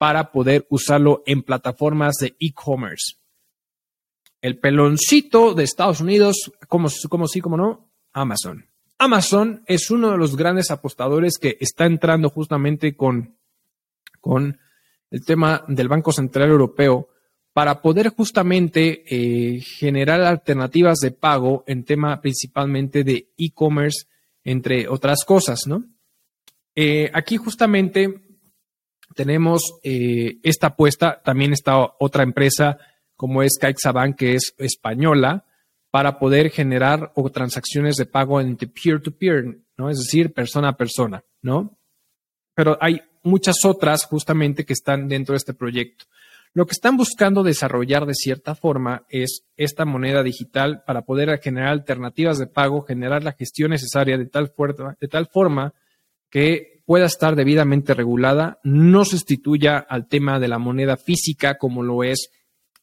para 0.00 0.32
poder 0.32 0.66
usarlo 0.70 1.22
en 1.26 1.42
plataformas 1.42 2.14
de 2.16 2.34
e-commerce. 2.40 3.16
El 4.40 4.58
peloncito 4.58 5.52
de 5.52 5.64
Estados 5.64 6.00
Unidos, 6.00 6.50
como, 6.68 6.88
como 7.10 7.28
sí, 7.28 7.42
como 7.42 7.58
no, 7.58 7.90
Amazon. 8.14 8.69
Amazon 9.00 9.62
es 9.66 9.90
uno 9.90 10.10
de 10.10 10.18
los 10.18 10.36
grandes 10.36 10.70
apostadores 10.70 11.38
que 11.38 11.56
está 11.58 11.86
entrando 11.86 12.28
justamente 12.28 12.94
con, 12.94 13.38
con 14.20 14.60
el 15.10 15.24
tema 15.24 15.64
del 15.68 15.88
Banco 15.88 16.12
Central 16.12 16.50
Europeo 16.50 17.08
para 17.54 17.80
poder 17.80 18.10
justamente 18.10 19.02
eh, 19.08 19.60
generar 19.62 20.20
alternativas 20.20 20.98
de 20.98 21.12
pago 21.12 21.64
en 21.66 21.84
tema 21.84 22.20
principalmente 22.20 23.02
de 23.02 23.32
e-commerce, 23.38 24.06
entre 24.44 24.86
otras 24.86 25.24
cosas, 25.24 25.60
¿no? 25.66 25.82
Eh, 26.74 27.10
aquí 27.14 27.38
justamente 27.38 28.20
tenemos 29.14 29.78
eh, 29.82 30.40
esta 30.42 30.68
apuesta, 30.68 31.22
también 31.24 31.54
está 31.54 31.78
otra 31.98 32.22
empresa 32.22 32.76
como 33.16 33.42
es 33.42 33.56
CaixaBank, 33.58 34.16
que 34.16 34.34
es 34.34 34.54
española, 34.58 35.46
para 35.90 36.18
poder 36.18 36.50
generar 36.50 37.12
o 37.14 37.30
transacciones 37.30 37.96
de 37.96 38.06
pago 38.06 38.40
entre 38.40 38.68
peer-to-peer, 38.68 39.58
¿no? 39.76 39.90
Es 39.90 39.98
decir, 39.98 40.32
persona 40.32 40.68
a 40.68 40.76
persona, 40.76 41.24
¿no? 41.42 41.78
Pero 42.54 42.78
hay 42.80 43.00
muchas 43.22 43.64
otras 43.64 44.04
justamente 44.04 44.64
que 44.64 44.72
están 44.72 45.08
dentro 45.08 45.32
de 45.32 45.38
este 45.38 45.54
proyecto. 45.54 46.04
Lo 46.52 46.66
que 46.66 46.72
están 46.72 46.96
buscando 46.96 47.42
desarrollar 47.42 48.06
de 48.06 48.14
cierta 48.14 48.54
forma 48.54 49.04
es 49.08 49.44
esta 49.56 49.84
moneda 49.84 50.22
digital 50.22 50.82
para 50.84 51.02
poder 51.02 51.38
generar 51.40 51.70
alternativas 51.70 52.38
de 52.38 52.48
pago, 52.48 52.82
generar 52.82 53.22
la 53.22 53.32
gestión 53.32 53.70
necesaria 53.70 54.18
de 54.18 54.26
tal, 54.26 54.52
de 55.00 55.08
tal 55.08 55.26
forma 55.28 55.74
que 56.28 56.82
pueda 56.86 57.06
estar 57.06 57.36
debidamente 57.36 57.94
regulada, 57.94 58.58
no 58.64 59.04
sustituya 59.04 59.78
al 59.78 60.08
tema 60.08 60.40
de 60.40 60.48
la 60.48 60.58
moneda 60.58 60.96
física 60.96 61.56
como 61.56 61.84
lo 61.84 62.02
es 62.02 62.30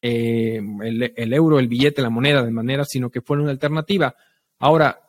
eh, 0.02 0.62
el, 0.84 1.34
euro, 1.34 1.60
el 1.60 1.68
billete, 1.68 2.02
la 2.02 2.10
moneda 2.10 2.44
de 2.44 2.52
manera, 2.52 2.86
sino 2.86 3.10
que 3.10 3.22
fuera 3.22 3.44
una 3.44 3.52
alternativa. 3.52 4.16
Ahora, 4.60 5.00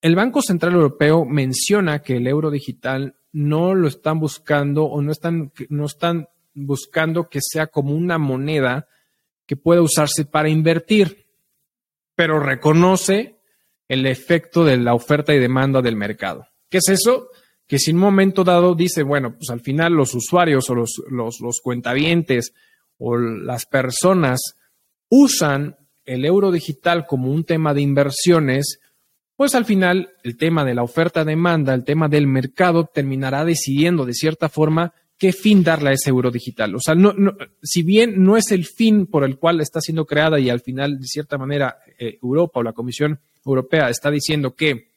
el 0.00 0.14
Banco 0.14 0.42
Central 0.42 0.74
Europeo 0.74 1.24
menciona 1.24 2.00
que 2.00 2.16
el 2.16 2.26
euro 2.26 2.50
digital 2.50 3.16
no 3.32 3.74
lo 3.74 3.88
están 3.88 4.18
buscando 4.18 4.84
o 4.84 5.02
no 5.02 5.12
están, 5.12 5.52
no 5.68 5.86
están 5.86 6.28
buscando 6.54 7.28
que 7.28 7.40
sea 7.42 7.66
como 7.66 7.94
una 7.94 8.18
moneda 8.18 8.88
que 9.46 9.56
pueda 9.56 9.82
usarse 9.82 10.24
para 10.24 10.48
invertir, 10.48 11.26
pero 12.14 12.40
reconoce 12.40 13.36
el 13.88 14.06
efecto 14.06 14.64
de 14.64 14.78
la 14.78 14.94
oferta 14.94 15.34
y 15.34 15.38
demanda 15.38 15.82
del 15.82 15.96
mercado. 15.96 16.48
¿Qué 16.68 16.78
es 16.78 16.88
eso? 16.88 17.28
Que 17.66 17.78
si 17.78 17.90
en 17.90 17.96
un 17.96 18.02
momento 18.02 18.42
dado 18.42 18.74
dice, 18.74 19.02
bueno, 19.02 19.36
pues 19.36 19.50
al 19.50 19.60
final 19.60 19.92
los 19.92 20.14
usuarios 20.14 20.68
o 20.70 20.74
los, 20.74 21.02
los, 21.08 21.40
los 21.40 21.60
cuentavientes 21.60 22.54
o 22.98 23.16
las 23.16 23.66
personas 23.66 24.40
usan 25.08 25.76
el 26.04 26.24
euro 26.24 26.50
digital 26.50 27.06
como 27.06 27.30
un 27.30 27.44
tema 27.44 27.74
de 27.74 27.82
inversiones, 27.82 28.80
pues 29.34 29.54
al 29.54 29.64
final 29.64 30.10
el 30.22 30.36
tema 30.36 30.64
de 30.64 30.74
la 30.74 30.82
oferta-demanda, 30.82 31.74
el 31.74 31.84
tema 31.84 32.08
del 32.08 32.26
mercado 32.26 32.86
terminará 32.86 33.44
decidiendo 33.44 34.06
de 34.06 34.14
cierta 34.14 34.48
forma 34.48 34.94
qué 35.18 35.32
fin 35.32 35.62
darle 35.62 35.90
a 35.90 35.92
ese 35.92 36.10
euro 36.10 36.30
digital. 36.30 36.74
O 36.74 36.80
sea, 36.80 36.94
no, 36.94 37.14
si 37.62 37.82
bien 37.82 38.22
no 38.22 38.36
es 38.36 38.50
el 38.50 38.64
fin 38.64 39.06
por 39.06 39.24
el 39.24 39.38
cual 39.38 39.60
está 39.60 39.80
siendo 39.80 40.06
creada 40.06 40.38
y 40.38 40.50
al 40.50 40.60
final, 40.60 40.98
de 40.98 41.06
cierta 41.06 41.38
manera, 41.38 41.78
eh, 41.98 42.18
Europa 42.22 42.60
o 42.60 42.62
la 42.62 42.72
Comisión 42.72 43.18
Europea 43.44 43.88
está 43.88 44.10
diciendo 44.10 44.54
que 44.54 44.92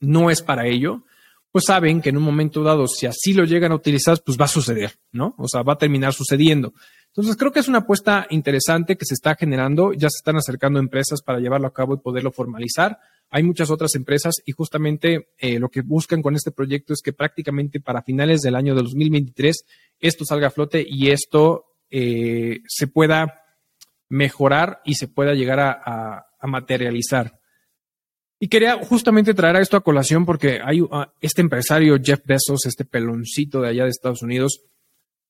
no 0.00 0.30
es 0.30 0.42
para 0.42 0.66
ello, 0.66 1.04
pues 1.50 1.64
saben 1.66 2.02
que 2.02 2.10
en 2.10 2.18
un 2.18 2.22
momento 2.22 2.62
dado, 2.62 2.86
si 2.86 3.06
así 3.06 3.32
lo 3.32 3.44
llegan 3.44 3.72
a 3.72 3.76
utilizar, 3.76 4.18
pues 4.24 4.38
va 4.38 4.44
a 4.44 4.48
suceder, 4.48 4.92
¿no? 5.12 5.34
O 5.38 5.48
sea, 5.48 5.62
va 5.62 5.74
a 5.74 5.78
terminar 5.78 6.12
sucediendo. 6.12 6.74
Entonces, 7.16 7.36
creo 7.36 7.50
que 7.50 7.60
es 7.60 7.68
una 7.68 7.78
apuesta 7.78 8.26
interesante 8.28 8.96
que 8.96 9.06
se 9.06 9.14
está 9.14 9.34
generando. 9.34 9.92
Ya 9.94 10.10
se 10.10 10.18
están 10.18 10.36
acercando 10.36 10.78
empresas 10.78 11.22
para 11.22 11.40
llevarlo 11.40 11.66
a 11.66 11.72
cabo 11.72 11.94
y 11.94 11.98
poderlo 11.98 12.30
formalizar. 12.30 12.98
Hay 13.30 13.42
muchas 13.42 13.70
otras 13.70 13.94
empresas 13.94 14.34
y 14.44 14.52
justamente 14.52 15.30
eh, 15.38 15.58
lo 15.58 15.68
que 15.68 15.80
buscan 15.80 16.22
con 16.22 16.36
este 16.36 16.50
proyecto 16.50 16.92
es 16.92 17.00
que 17.02 17.12
prácticamente 17.12 17.80
para 17.80 18.02
finales 18.02 18.42
del 18.42 18.54
año 18.54 18.74
de 18.74 18.82
2023 18.82 19.64
esto 19.98 20.24
salga 20.24 20.48
a 20.48 20.50
flote 20.50 20.84
y 20.86 21.10
esto 21.10 21.64
eh, 21.90 22.60
se 22.68 22.86
pueda 22.86 23.42
mejorar 24.08 24.82
y 24.84 24.94
se 24.94 25.08
pueda 25.08 25.34
llegar 25.34 25.58
a 25.60 26.46
materializar. 26.46 27.40
Y 28.38 28.48
quería 28.48 28.76
justamente 28.84 29.32
traer 29.32 29.56
a 29.56 29.60
esto 29.60 29.76
a 29.76 29.82
colación 29.82 30.26
porque 30.26 30.60
hay 30.62 30.82
uh, 30.82 30.88
este 31.20 31.40
empresario 31.40 31.96
Jeff 32.02 32.20
Bezos, 32.24 32.66
este 32.66 32.84
peloncito 32.84 33.62
de 33.62 33.70
allá 33.70 33.84
de 33.84 33.90
Estados 33.90 34.22
Unidos, 34.22 34.60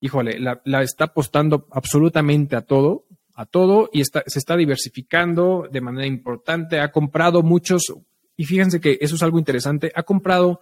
híjole, 0.01 0.39
la, 0.39 0.83
está 0.83 1.05
apostando 1.05 1.67
absolutamente 1.71 2.57
a 2.57 2.63
todo, 2.63 3.05
a 3.35 3.47
todo 3.47 3.91
y 3.93 4.03
se 4.05 4.39
está 4.39 4.57
diversificando 4.57 5.69
de 5.71 5.81
manera 5.81 6.07
importante. 6.07 6.81
Ha 6.81 6.91
comprado 6.91 7.43
muchos, 7.43 7.95
y 8.37 8.45
fíjense 8.45 8.81
que 8.81 8.99
eso 9.01 9.17
es 9.17 9.23
algo 9.23 9.39
interesante, 9.39 9.93
ha 9.95 10.03
comprado 10.03 10.61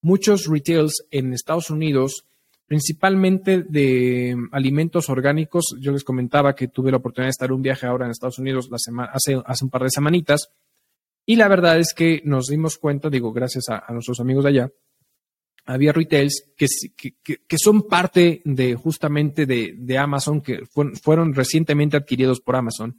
muchos 0.00 0.46
retails 0.46 1.06
en 1.10 1.32
Estados 1.32 1.70
Unidos, 1.70 2.26
principalmente 2.66 3.62
de 3.62 4.36
alimentos 4.52 5.08
orgánicos. 5.08 5.74
Yo 5.80 5.92
les 5.92 6.04
comentaba 6.04 6.54
que 6.54 6.68
tuve 6.68 6.90
la 6.90 6.98
oportunidad 6.98 7.28
de 7.28 7.30
estar 7.30 7.52
un 7.52 7.62
viaje 7.62 7.86
ahora 7.86 8.04
en 8.04 8.10
Estados 8.10 8.38
Unidos 8.38 8.68
hace, 8.72 9.42
hace 9.44 9.64
un 9.64 9.70
par 9.70 9.82
de 9.82 9.90
semanitas 9.90 10.50
y 11.26 11.36
la 11.36 11.48
verdad 11.48 11.78
es 11.78 11.94
que 11.94 12.20
nos 12.24 12.46
dimos 12.46 12.76
cuenta, 12.76 13.08
digo, 13.08 13.32
gracias 13.32 13.68
a, 13.68 13.90
nuestros 13.92 14.20
amigos 14.20 14.44
de 14.44 14.50
allá, 14.50 14.70
había 15.66 15.92
retails 15.92 16.52
que, 16.56 16.66
que, 17.22 17.58
son 17.58 17.88
parte 17.88 18.42
de 18.44 18.74
justamente 18.74 19.46
de, 19.46 19.98
Amazon, 19.98 20.40
que 20.40 20.64
fueron, 20.66 21.34
recientemente 21.34 21.96
adquiridos 21.96 22.40
por 22.40 22.56
Amazon, 22.56 22.98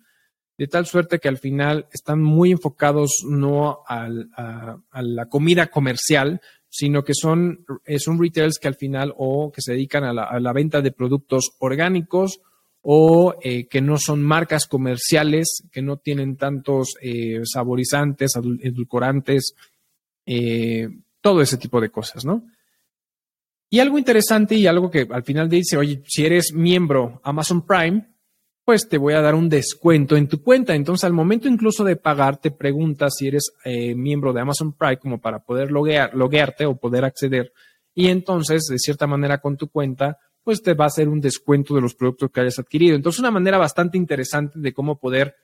de 0.58 0.68
tal 0.68 0.86
suerte 0.86 1.20
que 1.20 1.28
al 1.28 1.38
final 1.38 1.88
están 1.92 2.22
muy 2.22 2.52
enfocados 2.52 3.24
no 3.28 3.80
a, 3.88 4.10
la 4.10 5.30
comida 5.30 5.68
comercial, 5.68 6.42
sino 6.70 7.04
que 7.04 7.14
son, 7.14 7.66
eh, 7.86 8.00
son 8.00 8.20
retails 8.20 8.58
que 8.60 8.68
al 8.68 8.76
final 8.76 9.14
o 9.18 9.52
que 9.52 9.62
se 9.62 9.74
dedican 9.74 10.04
a 10.04 10.14
la, 10.14 10.54
venta 10.54 10.82
de 10.82 10.92
productos 10.92 11.52
orgánicos 11.60 12.42
o 12.82 13.36
eh, 13.42 13.68
que 13.68 13.82
no 13.82 13.98
son 13.98 14.24
marcas 14.24 14.66
comerciales, 14.66 15.64
que 15.72 15.82
no 15.82 15.98
tienen 15.98 16.36
tantos 16.36 16.96
eh, 17.02 17.42
saborizantes, 17.44 18.34
edulcorantes, 18.36 19.54
todo 21.22 21.42
ese 21.42 21.58
tipo 21.58 21.80
de 21.80 21.90
cosas, 21.90 22.26
¿no? 22.26 22.44
Y 23.70 23.80
algo 23.80 23.98
interesante 23.98 24.56
y 24.56 24.68
algo 24.68 24.90
que 24.90 25.08
al 25.10 25.24
final 25.24 25.50
dice, 25.50 25.78
oye, 25.78 26.02
si 26.06 26.26
eres 26.26 26.54
miembro 26.54 27.20
Amazon 27.24 27.66
Prime, 27.66 28.08
pues 28.64 28.90
te 28.90 28.98
voy 28.98 29.14
a 29.14 29.22
dar 29.22 29.36
un 29.36 29.48
descuento 29.48 30.18
en 30.18 30.28
tu 30.28 30.42
cuenta. 30.42 30.74
Entonces, 30.74 31.04
al 31.04 31.14
momento 31.14 31.48
incluso 31.48 31.84
de 31.84 31.96
pagar, 31.96 32.38
te 32.38 32.52
preguntas 32.52 33.14
si 33.18 33.28
eres 33.28 33.54
eh, 33.64 33.94
miembro 33.94 34.34
de 34.34 34.42
Amazon 34.42 34.74
Prime 34.74 34.98
como 34.98 35.20
para 35.20 35.40
poder 35.40 35.72
loguear, 35.72 36.16
loguearte 36.16 36.66
o 36.66 36.76
poder 36.76 37.06
acceder. 37.06 37.54
Y 37.94 38.08
entonces, 38.08 38.66
de 38.66 38.80
cierta 38.80 39.08
manera, 39.08 39.38
con 39.38 39.56
tu 39.56 39.70
cuenta, 39.70 40.18
pues 40.44 40.62
te 40.62 40.74
va 40.74 40.86
a 40.86 40.88
hacer 40.88 41.08
un 41.08 41.22
descuento 41.22 41.76
de 41.76 41.82
los 41.82 41.96
productos 41.96 42.32
que 42.32 42.42
hayas 42.42 42.60
adquirido. 42.60 42.96
Entonces, 42.96 43.20
una 43.20 43.32
manera 43.32 43.58
bastante 43.58 43.98
interesante 43.98 44.60
de 44.60 44.74
cómo 44.74 45.00
poder 45.00 45.36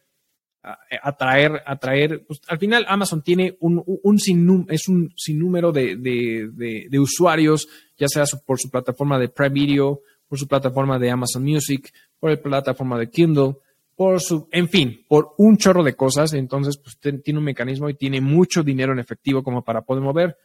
eh, 0.64 0.98
atraer, 1.02 1.64
atraer, 1.66 2.24
pues, 2.28 2.40
al 2.48 2.60
final 2.60 2.86
Amazon 2.88 3.24
tiene 3.24 3.58
un, 3.62 3.84
un 3.86 4.20
sinnúmero 4.20 5.72
de, 5.72 7.00
usuarios, 7.00 7.68
ya 8.02 8.08
sea 8.08 8.24
por 8.44 8.60
su 8.60 8.70
plataforma 8.72 9.20
de 9.20 9.30
Prime 9.30 9.52
Video, 9.52 10.02
por 10.28 10.40
su 10.40 10.48
plataforma 10.48 10.98
de 10.98 11.12
Amazon 11.12 11.44
Music, 11.44 11.94
por 12.20 12.32
la 12.32 12.42
plataforma 12.42 12.98
de 12.98 13.12
Kindle, 13.12 13.58
por 13.96 14.20
su, 14.20 14.48
en 14.52 14.68
fin, 14.68 15.06
por 15.08 15.36
un 15.38 15.58
chorro 15.58 15.84
de 15.84 15.94
cosas. 15.94 16.34
Entonces, 16.34 16.78
pues 16.78 16.98
tiene 17.22 17.38
un 17.38 17.46
mecanismo 17.46 17.88
y 17.90 17.94
tiene 17.94 18.20
mucho 18.20 18.64
dinero 18.64 18.92
en 18.92 19.00
efectivo 19.00 19.44
como 19.44 19.64
para 19.64 19.82
poder 19.82 20.04
mover. 20.04 20.38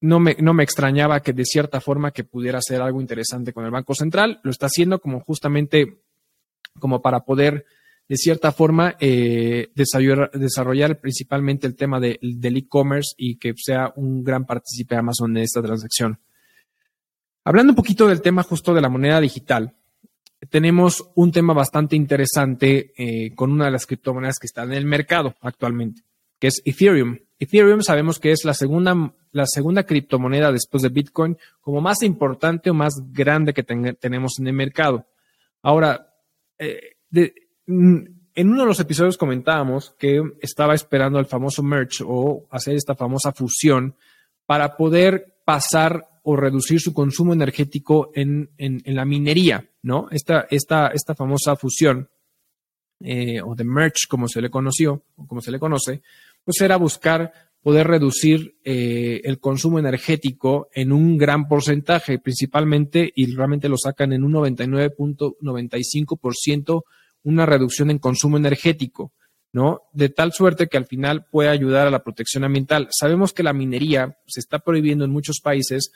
No 0.00 0.18
me, 0.18 0.34
no 0.40 0.54
me 0.54 0.62
extrañaba 0.62 1.20
que 1.20 1.34
de 1.34 1.44
cierta 1.44 1.80
forma 1.82 2.10
que 2.10 2.24
pudiera 2.24 2.58
hacer 2.58 2.80
algo 2.80 3.02
interesante 3.02 3.52
con 3.52 3.66
el 3.66 3.70
Banco 3.70 3.94
Central. 3.94 4.40
Lo 4.42 4.50
está 4.50 4.66
haciendo 4.66 4.98
como 4.98 5.20
justamente 5.20 6.00
como 6.78 7.02
para 7.02 7.20
poder 7.20 7.66
de 8.08 8.16
cierta 8.16 8.52
forma 8.52 8.96
eh, 8.98 9.68
desarrollar, 9.74 10.98
principalmente 10.98 11.66
el 11.66 11.76
tema 11.76 12.00
del 12.00 12.56
e-commerce 12.56 13.14
y 13.18 13.36
que 13.36 13.52
sea 13.56 13.92
un 13.96 14.24
gran 14.24 14.46
partícipe 14.46 14.96
Amazon 14.96 15.36
en 15.36 15.42
esta 15.42 15.60
transacción. 15.60 16.18
Hablando 17.48 17.72
un 17.72 17.76
poquito 17.76 18.06
del 18.06 18.20
tema 18.20 18.42
justo 18.42 18.74
de 18.74 18.82
la 18.82 18.90
moneda 18.90 19.22
digital, 19.22 19.74
tenemos 20.50 21.08
un 21.14 21.32
tema 21.32 21.54
bastante 21.54 21.96
interesante 21.96 22.92
eh, 22.94 23.34
con 23.34 23.50
una 23.50 23.64
de 23.64 23.70
las 23.70 23.86
criptomonedas 23.86 24.38
que 24.38 24.48
están 24.48 24.70
en 24.70 24.76
el 24.76 24.84
mercado 24.84 25.34
actualmente, 25.40 26.02
que 26.38 26.48
es 26.48 26.60
Ethereum. 26.66 27.16
Ethereum 27.38 27.80
sabemos 27.80 28.18
que 28.18 28.32
es 28.32 28.44
la 28.44 28.52
segunda, 28.52 29.14
la 29.32 29.46
segunda 29.46 29.84
criptomoneda 29.84 30.52
después 30.52 30.82
de 30.82 30.90
Bitcoin 30.90 31.38
como 31.62 31.80
más 31.80 32.02
importante 32.02 32.68
o 32.68 32.74
más 32.74 32.92
grande 33.14 33.54
que 33.54 33.62
tenemos 33.62 34.38
en 34.38 34.48
el 34.48 34.52
mercado. 34.52 35.06
Ahora, 35.62 36.06
eh, 36.58 36.96
en 37.66 38.20
uno 38.36 38.60
de 38.60 38.68
los 38.68 38.80
episodios 38.80 39.16
comentábamos 39.16 39.94
que 39.98 40.20
estaba 40.42 40.74
esperando 40.74 41.18
el 41.18 41.24
famoso 41.24 41.62
merge 41.62 42.04
o 42.06 42.46
hacer 42.50 42.74
esta 42.74 42.94
famosa 42.94 43.32
fusión 43.32 43.96
para 44.44 44.76
poder 44.76 45.38
pasar 45.46 46.08
o 46.30 46.36
reducir 46.36 46.78
su 46.78 46.92
consumo 46.92 47.32
energético 47.32 48.10
en, 48.14 48.50
la 48.84 49.06
minería, 49.06 49.66
¿no? 49.80 50.08
Esta, 50.10 50.46
esta, 50.50 50.88
esta 50.88 51.14
famosa 51.14 51.56
fusión 51.56 52.10
eh, 53.00 53.40
o 53.40 53.54
de 53.54 53.64
merge, 53.64 54.06
como 54.06 54.28
se 54.28 54.42
le 54.42 54.50
conoció, 54.50 55.04
o 55.16 55.26
como 55.26 55.40
se 55.40 55.50
le 55.50 55.58
conoce, 55.58 56.02
pues 56.44 56.60
era 56.60 56.76
buscar 56.76 57.32
poder 57.62 57.86
reducir 57.86 58.58
eh, 58.62 59.22
el 59.24 59.40
consumo 59.40 59.78
energético 59.78 60.68
en 60.74 60.92
un 60.92 61.16
gran 61.16 61.48
porcentaje, 61.48 62.18
principalmente, 62.18 63.10
y 63.16 63.34
realmente 63.34 63.70
lo 63.70 63.78
sacan 63.78 64.12
en 64.12 64.22
un 64.22 64.34
99.95% 64.34 66.82
una 67.22 67.46
reducción 67.46 67.90
en 67.90 68.00
consumo 68.00 68.36
energético. 68.36 69.14
¿no? 69.52 69.82
De 69.92 70.08
tal 70.08 70.32
suerte 70.32 70.68
que 70.68 70.76
al 70.76 70.86
final 70.86 71.26
puede 71.30 71.48
ayudar 71.48 71.86
a 71.86 71.90
la 71.90 72.02
protección 72.02 72.44
ambiental. 72.44 72.88
Sabemos 72.90 73.32
que 73.32 73.42
la 73.42 73.52
minería 73.52 74.18
se 74.26 74.40
está 74.40 74.58
prohibiendo 74.58 75.04
en 75.04 75.10
muchos 75.10 75.40
países, 75.40 75.92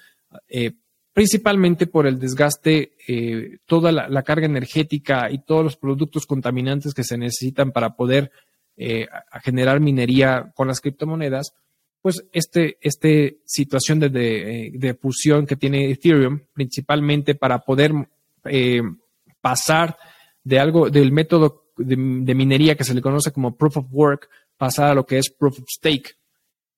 eh, 0.49 0.73
principalmente 1.13 1.87
por 1.87 2.07
el 2.07 2.19
desgaste, 2.19 2.93
eh, 3.07 3.59
toda 3.67 3.93
la, 3.93 4.23
carga 4.23 4.47
energética 4.47 5.31
y 5.31 5.45
todos 5.45 5.65
los 5.65 5.77
productos 5.77 6.27
contaminantes 6.27 6.95
que 6.95 7.05
se 7.05 7.19
necesitan 7.19 7.73
para 7.73 7.97
poder 7.97 8.31
eh, 8.77 9.07
generar 9.43 9.81
minería 9.81 10.53
con 10.55 10.69
las 10.69 10.81
criptomonedas. 10.81 11.55
Pues 12.01 12.25
este, 12.33 12.79
este 12.81 13.39
situación 13.45 14.01
de, 14.01 14.09
de, 14.09 14.95
fusión 14.95 15.47
que 15.47 15.57
tiene 15.57 15.91
Ethereum, 15.91 16.41
principalmente 16.53 17.37
para 17.37 17.61
poder 17.61 17.93
pasar 19.41 19.97
de 20.43 20.59
algo, 20.59 20.91
del 20.91 21.13
método 21.13 21.63
de, 21.77 22.35
minería 22.35 22.77
que 22.77 22.85
se 22.85 22.95
le 22.95 23.03
conoce 23.03 23.33
como 23.33 23.57
proof 23.57 23.79
of 23.79 23.87
work 23.91 24.29
pasar 24.57 24.91
a 24.91 24.95
lo 24.95 25.07
que 25.07 25.19
es 25.19 25.31
proof 25.31 25.61
of 25.61 25.67
stake. 25.69 26.17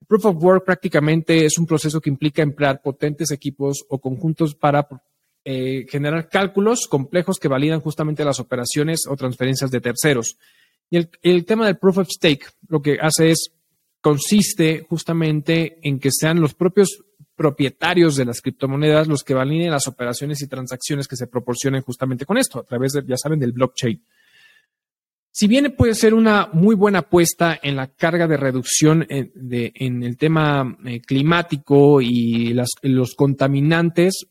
Proof 0.07 0.27
of 0.27 0.43
work 0.43 0.65
prácticamente 0.65 1.45
es 1.45 1.59
un 1.59 1.67
proceso 1.67 2.01
que 2.01 2.11
implica 2.11 2.43
emplear 2.43 2.83
potentes 2.83 3.31
equipos 3.31 3.85
o 3.89 4.01
conjuntos 4.01 4.55
para 4.55 4.87
eh, 5.45 5.87
generar 5.89 6.29
cálculos 6.29 6.87
complejos 6.89 7.39
que 7.39 7.49
validan 7.49 7.81
justamente 7.81 8.25
las 8.25 8.41
operaciones 8.41 9.03
o 9.09 9.17
transferencias 9.17 9.71
de 9.71 9.81
terceros. 9.81 10.37
Y 10.91 10.97
el, 10.97 11.11
el, 11.23 11.45
tema 11.45 11.67
del 11.67 11.79
proof 11.79 11.99
of 11.99 12.09
stake 12.09 12.47
lo 12.69 12.81
que 12.83 12.99
hace 13.01 13.31
es, 13.31 13.53
consiste 14.01 14.85
justamente 14.89 15.79
en 15.83 15.99
que 15.99 16.11
sean 16.13 16.41
los 16.41 16.55
propios 16.55 17.03
propietarios 17.35 18.17
de 18.17 18.25
las 18.25 18.41
criptomonedas 18.41 19.09
los 19.09 19.25
que 19.25 19.35
validen 19.35 19.71
las 19.71 19.89
operaciones 19.89 20.41
y 20.43 20.47
transacciones 20.47 21.09
que 21.09 21.17
se 21.17 21.27
proporcionen 21.27 21.83
justamente 21.83 22.27
con 22.27 22.39
esto, 22.39 22.61
a 22.61 22.65
través, 22.65 22.93
de, 22.93 23.05
ya 23.07 23.17
saben, 23.17 23.41
del 23.41 23.53
blockchain. 23.53 24.03
Si 25.37 25.49
bien 25.49 25.75
puede 25.77 25.97
ser 25.97 26.15
una 26.15 26.49
muy 26.53 26.77
buena 26.77 27.01
apuesta 27.01 27.59
en 27.61 27.75
la 27.75 27.89
carga 27.89 28.29
de 28.29 28.37
reducción 28.37 29.05
en, 29.09 30.03
el 30.05 30.17
tema 30.17 30.79
eh, 30.85 31.01
climático 31.01 32.01
y 32.01 32.55
los 32.83 33.15
contaminantes, 33.17 34.29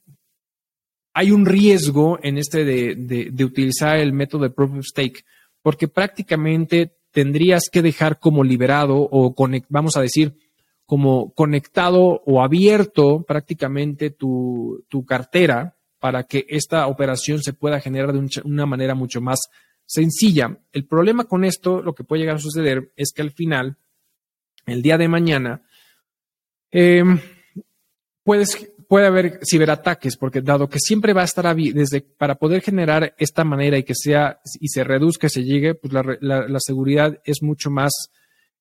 hay 1.13 1.31
un 1.31 1.45
riesgo 1.45 2.19
en 2.23 2.37
este 2.37 2.63
de, 2.63 3.43
utilizar 3.43 3.97
el 3.97 4.13
método 4.13 4.43
de 4.43 4.51
proof 4.51 4.77
of 4.77 4.85
stake, 4.85 5.25
porque 5.61 5.89
prácticamente 5.89 6.95
tendrías 7.11 7.63
que 7.69 7.81
dejar 7.81 8.17
como 8.17 8.41
liberado 8.41 8.95
o 9.11 9.35
vamos 9.67 9.97
a 9.97 10.01
decir 10.01 10.37
como 10.85 11.33
conectado 11.33 12.21
o 12.25 12.41
abierto 12.41 13.25
prácticamente 13.27 14.09
tu, 14.09 14.85
cartera 15.05 15.75
para 15.99 16.23
que 16.23 16.45
esta 16.47 16.87
operación 16.87 17.43
se 17.43 17.51
pueda 17.51 17.81
generar 17.81 18.13
de 18.13 18.25
una 18.45 18.65
manera 18.65 18.95
mucho 18.95 19.19
más 19.19 19.49
sencilla. 19.85 20.57
El 20.71 20.85
problema 20.85 21.25
con 21.25 21.43
esto, 21.43 21.81
lo 21.81 21.93
que 21.93 22.03
puede 22.03 22.21
llegar 22.21 22.37
a 22.37 22.39
suceder 22.39 22.91
es 22.95 23.11
que 23.13 23.21
al 23.21 23.31
final, 23.31 23.77
el 24.65 24.81
día 24.81 24.97
de 24.97 25.07
mañana, 25.07 25.61
em, 26.71 27.19
puedes, 28.23 28.71
puede 28.87 29.07
haber 29.07 29.39
ciberataques, 29.49 30.17
porque 30.17 30.41
dado 30.41 30.69
que 30.69 30.79
siempre 30.79 31.13
va 31.13 31.21
a 31.21 31.25
estar 31.25 31.55
desde 31.55 32.01
para 32.01 32.35
poder 32.35 32.61
generar 32.61 33.13
esta 33.17 33.43
manera 33.43 33.77
y 33.77 33.83
que 33.83 33.95
sea 33.95 34.39
y 34.59 34.69
se 34.69 34.83
reduzca, 34.83 35.29
se 35.29 35.43
llegue, 35.43 35.75
pues 35.75 35.93
la, 35.93 36.03
la, 36.21 36.59
seguridad 36.59 37.19
es 37.25 37.41
mucho 37.41 37.69
más, 37.69 37.91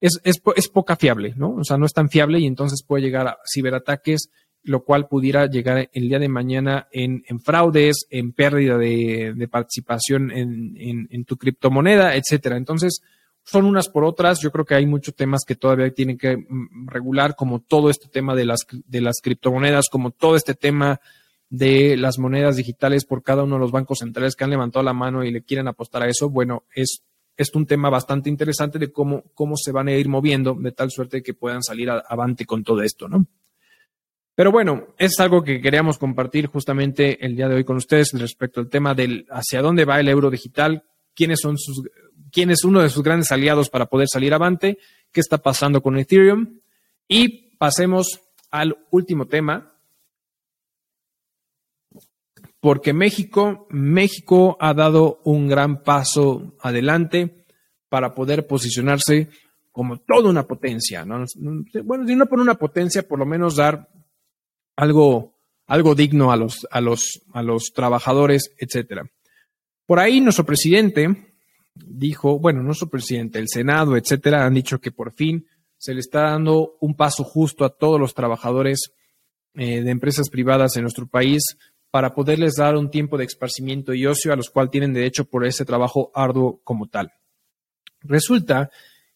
es, 0.01 0.21
es, 0.25 0.43
es, 0.57 0.69
poca 0.69 0.97
fiable, 0.97 1.35
¿no? 1.37 1.55
O 1.55 1.65
sea, 1.65 1.79
no 1.79 1.87
es 1.87 1.93
tan 1.93 2.09
fiable 2.09 2.41
y 2.41 2.47
entonces 2.47 2.85
puede 2.87 3.05
llegar 3.05 3.29
a 3.29 3.39
ciberataques 3.53 4.29
lo 4.65 4.85
cual 4.85 5.09
pudiera 5.09 5.47
llegar 5.47 5.91
el 5.93 6.09
día 6.09 6.19
de 6.19 6.29
mañana 6.29 6.89
en, 6.93 7.23
fraudes, 7.41 8.07
en 8.11 8.33
pérdida 8.33 8.79
de, 8.79 9.49
participación 9.51 10.31
en, 10.31 11.25
tu 11.25 11.37
criptomoneda, 11.37 12.15
etcétera. 12.17 12.57
Entonces, 12.57 13.03
son 13.45 13.65
unas 13.65 13.89
por 13.89 14.05
otras. 14.05 14.41
Yo 14.41 14.53
creo 14.53 14.65
que 14.65 14.75
hay 14.75 14.87
muchos 14.87 15.15
temas 15.15 15.43
que 15.45 15.57
todavía 15.57 15.93
tienen 15.93 16.17
que 16.17 16.37
mm, 16.37 16.87
regular, 16.87 17.35
como 17.35 17.61
todo 17.61 17.91
este 17.91 18.09
tema 18.09 18.37
de 18.37 18.45
las, 18.45 18.61
de 18.71 19.01
las 19.01 19.17
criptomonedas, 19.21 19.89
como 19.91 20.13
todo 20.13 20.37
este 20.37 20.55
tema 20.55 21.01
de 21.51 21.97
las 21.97 22.19
monedas 22.19 22.57
digitales 22.57 23.05
por 23.05 23.23
cada 23.23 23.43
uno 23.43 23.57
de 23.57 23.61
los 23.61 23.73
bancos 23.73 23.99
centrales 23.99 24.37
que 24.37 24.45
han 24.45 24.51
levantado 24.51 24.83
la 24.85 24.95
mano 24.95 25.25
y 25.25 25.31
le 25.33 25.43
quieren 25.43 25.69
apostar 25.69 26.03
a 26.03 26.09
eso. 26.09 26.31
Bueno, 26.31 26.65
es, 26.73 27.03
es 27.37 27.55
un 27.55 27.67
tema 27.67 27.91
bastante 27.91 28.31
interesante 28.31 28.79
de 28.79 28.93
cómo, 28.93 29.25
cómo 29.35 29.57
se 29.57 29.73
van 29.73 29.89
a 29.89 29.93
ir 29.93 30.09
moviendo 30.09 30.55
de 30.55 30.73
tal 30.73 30.91
suerte 30.91 31.23
que 31.23 31.35
puedan 31.35 31.63
salir 31.63 31.91
avante 31.91 32.47
con 32.47 32.63
todo 32.63 32.83
esto, 32.83 33.09
¿no? 33.09 33.27
Pero 34.35 34.51
bueno, 34.51 34.89
es 34.99 35.21
algo 35.21 35.43
que 35.43 35.61
queríamos 35.61 35.99
compartir 35.99 36.47
justamente 36.47 37.25
el 37.25 37.37
día 37.37 37.49
de 37.49 37.57
hoy 37.57 37.65
con 37.65 37.77
ustedes 37.77 38.13
respecto 38.15 38.61
al 38.61 38.69
tema 38.69 38.95
del 38.95 39.27
hacia 39.31 39.61
dónde 39.61 39.85
va 39.85 40.01
el 40.01 40.09
euro 40.09 40.31
digital, 40.31 40.85
quiénes 41.15 41.41
son 41.41 41.59
sus, 41.59 41.83
quién 42.31 42.51
es 42.51 42.65
uno 42.65 42.81
de 42.81 42.89
sus 42.89 43.03
grandes 43.03 43.31
aliados 43.31 43.69
para 43.69 43.87
poder 43.87 44.09
salir 44.11 44.33
avante, 44.33 44.79
qué 45.13 45.21
está 45.21 45.39
pasando 45.39 45.83
con 45.83 45.99
Ethereum 45.99 46.61
y 47.07 47.57
pasemos 47.59 48.21
al 48.51 48.79
último 48.91 49.27
tema. 49.27 49.69
Porque 52.59 52.93
México, 52.93 53.67
México 53.71 54.57
ha 54.61 54.73
dado 54.73 55.21
un 55.25 55.49
gran 55.49 55.83
paso 55.83 56.55
adelante 56.61 57.45
para 57.89 58.15
poder 58.15 58.47
posicionarse 58.47 59.29
como 59.73 59.99
toda 59.99 60.31
una 60.31 60.47
potencia. 60.47 61.05
Bueno, 61.85 62.07
si 62.07 62.15
no 62.15 62.27
por 62.27 62.39
una 62.39 62.55
potencia, 62.55 63.07
por 63.07 63.19
lo 63.19 63.27
menos 63.27 63.57
dar 63.57 63.89
algo, 64.77 65.35
algo 65.67 65.95
digno 65.95 66.33
a 66.33 66.37
los, 66.37 66.67
a 66.71 66.81
los, 66.81 67.23
a 67.33 67.43
los 67.43 67.73
trabajadores, 67.73 68.53
etcétera. 68.59 69.11
Por 69.87 69.99
ahí 69.99 70.21
nuestro 70.21 70.45
presidente 70.45 71.35
dijo, 71.75 72.39
bueno, 72.39 72.63
nuestro 72.63 72.89
presidente, 72.89 73.39
el 73.39 73.49
Senado, 73.49 73.97
etcétera, 73.97 74.45
han 74.45 74.55
dicho 74.55 74.81
que 74.81 74.93
por 74.93 75.13
fin 75.13 75.47
se 75.79 75.95
le 75.95 76.01
está 76.01 76.23
dando 76.23 76.77
un 76.81 76.95
paso 76.95 77.25
justo 77.25 77.65
a 77.65 77.71
todos 77.71 77.99
los 77.99 78.15
trabajadores 78.15 78.93
eh, 79.55 79.83
de 79.83 79.91
empresas 79.91 80.31
privadas 80.31 80.77
en 80.77 80.83
nuestro 80.83 81.07
país 81.07 81.57
para 81.91 82.15
poderles 82.15 82.55
dar 82.55 82.77
un 82.77 82.91
tiempo 82.91 83.19
de 83.19 83.25
esparcimiento 83.25 83.93
y 83.93 84.07
ocio 84.07 84.33
a 84.33 84.37
los 84.37 84.49
cuales 84.49 84.71
tienen 84.71 84.95
derecho 84.95 85.27
por 85.27 85.45
ese 85.45 85.65
trabajo 85.65 86.11
arduo 86.15 86.61
como 86.65 86.89
tal. 86.89 87.13
Resulta 88.01 88.71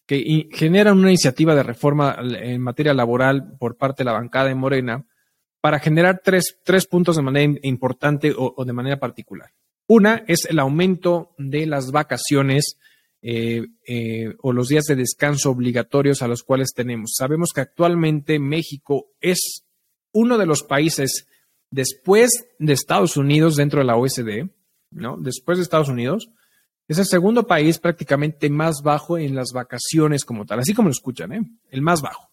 que 0.05 0.47
genera 0.51 0.93
una 0.93 1.09
iniciativa 1.09 1.55
de 1.55 1.63
reforma 1.63 2.17
en 2.21 2.61
materia 2.61 2.93
laboral 2.93 3.57
por 3.57 3.77
parte 3.77 4.03
de 4.03 4.05
la 4.05 4.13
bancada 4.13 4.47
de 4.47 4.55
Morena 4.55 5.05
para 5.67 5.79
generar 5.79 6.21
tres, 6.23 6.87
puntos 6.89 7.17
de 7.17 7.21
manera 7.21 7.59
importante 7.61 8.33
o, 8.33 8.63
de 8.63 8.71
manera 8.71 9.01
particular. 9.01 9.51
Una 9.85 10.23
es 10.25 10.45
el 10.45 10.59
aumento 10.59 11.35
de 11.37 11.65
las 11.65 11.91
vacaciones 11.91 12.77
eh, 13.21 13.65
eh, 13.85 14.33
o 14.43 14.53
los 14.53 14.69
días 14.69 14.85
de 14.85 14.95
descanso 14.95 15.51
obligatorios 15.51 16.21
a 16.21 16.29
los 16.29 16.43
cuales 16.43 16.69
tenemos. 16.73 17.15
Sabemos 17.17 17.51
que 17.53 17.59
actualmente 17.59 18.39
México 18.39 19.07
es 19.19 19.65
uno 20.13 20.37
de 20.37 20.45
los 20.45 20.63
países 20.63 21.27
después 21.69 22.29
de 22.59 22.71
Estados 22.71 23.17
Unidos 23.17 23.57
dentro 23.57 23.81
de 23.81 23.87
la 23.87 23.97
OSD, 23.97 24.49
¿no? 24.91 25.17
Después 25.17 25.57
de 25.57 25.63
Estados 25.63 25.89
Unidos, 25.89 26.29
es 26.87 26.97
el 26.97 27.05
segundo 27.07 27.45
país 27.45 27.77
prácticamente 27.77 28.49
más 28.49 28.77
bajo 28.81 29.17
en 29.17 29.35
las 29.35 29.51
vacaciones 29.51 30.23
como 30.23 30.45
tal, 30.45 30.59
así 30.59 30.73
como 30.73 30.87
lo 30.87 30.93
escuchan, 30.93 31.33
¿eh? 31.33 31.41
el 31.71 31.81
más 31.81 32.01
bajo. 32.01 32.31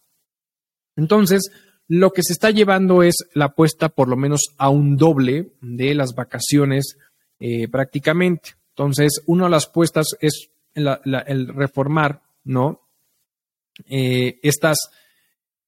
Entonces, 0.94 1.50
lo 1.88 2.12
que 2.12 2.22
se 2.22 2.32
está 2.32 2.50
llevando 2.50 3.02
es 3.02 3.26
la 3.34 3.46
apuesta 3.46 3.88
por 3.88 4.08
lo 4.08 4.16
menos 4.16 4.54
a 4.56 4.70
un 4.70 4.96
doble 4.96 5.52
de 5.60 5.94
las 5.94 6.14
vacaciones 6.14 6.96
eh, 7.40 7.68
prácticamente. 7.68 8.50
Entonces, 8.70 9.22
una 9.26 9.44
de 9.44 9.50
las 9.50 9.66
apuestas 9.66 10.16
es 10.20 10.50
el 10.74 11.48
reformar, 11.48 12.22
¿no? 12.42 12.80
Eh, 13.86 14.38
estas 14.42 14.90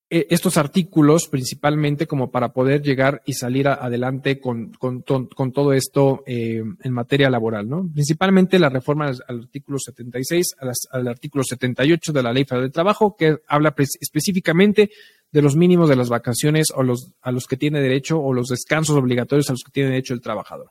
eh, 0.09 0.29
estos 0.31 0.57
artículos 0.57 1.27
principalmente 1.27 2.07
como 2.07 2.31
para 2.31 2.53
poder 2.53 2.81
llegar 2.81 3.23
y 3.27 3.33
salir 3.33 3.67
adelante 3.67 4.39
con, 4.39 4.71
con, 4.71 5.03
todo 5.03 5.73
esto 5.73 6.23
eh, 6.29 6.63
en 6.81 6.93
materia 6.93 7.29
laboral, 7.29 7.69
¿no? 7.69 7.91
Principalmente 7.93 8.61
la 8.61 8.69
reforma 8.69 9.07
al, 9.09 9.41
artículo 9.41 9.81
76, 9.81 10.55
al 10.93 11.09
artículo 11.09 11.43
78 11.43 12.13
de 12.13 12.23
la 12.23 12.33
Ley 12.33 12.45
Federal 12.45 12.67
del 12.67 12.73
Trabajo, 12.73 13.17
que 13.17 13.39
habla 13.49 13.75
específicamente 14.01 14.91
de 15.33 15.43
los 15.43 15.57
mínimos 15.57 15.89
de 15.89 15.97
las 15.97 16.09
vacaciones 16.09 16.69
o 16.75 16.83
los, 16.83 17.13
a 17.21 17.33
los 17.33 17.47
que 17.47 17.57
tiene 17.57 17.81
derecho 17.81 18.21
o 18.21 18.33
los 18.33 18.49
descansos 18.49 18.97
obligatorios 18.97 19.49
a 19.49 19.53
los 19.53 19.63
que 19.63 19.73
tiene 19.73 19.91
derecho 19.91 20.15
el 20.15 20.21
trabajador. 20.21 20.71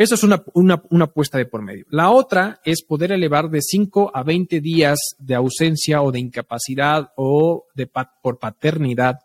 Esa 0.00 0.14
es 0.14 0.22
una, 0.22 0.42
una, 0.54 1.04
apuesta 1.04 1.36
de 1.36 1.44
por 1.44 1.60
medio. 1.60 1.84
La 1.90 2.10
otra 2.10 2.60
es 2.64 2.82
poder 2.82 3.12
elevar 3.12 3.50
de 3.50 3.60
5 3.60 4.12
a 4.14 4.22
20 4.22 4.60
días 4.62 4.98
de 5.18 5.34
ausencia 5.34 6.00
o 6.00 6.10
de 6.10 6.20
incapacidad 6.20 7.12
o 7.16 7.66
de 7.74 7.86
por 7.86 8.38
paternidad, 8.38 9.18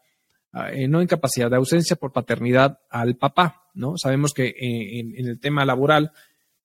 ah, 0.52 0.74
eh, 0.74 0.90
no 0.90 1.02
incapacidad, 1.02 1.50
de 1.50 1.56
ausencia 1.56 1.96
por 1.96 2.12
paternidad 2.12 2.80
al 2.90 3.16
papá, 3.16 3.70
¿no? 3.74 3.94
Sabemos 3.98 4.34
que 4.34 4.48
eh, 4.48 5.00
en, 5.00 5.28
el 5.28 5.40
tema 5.40 5.64
laboral, 5.64 6.12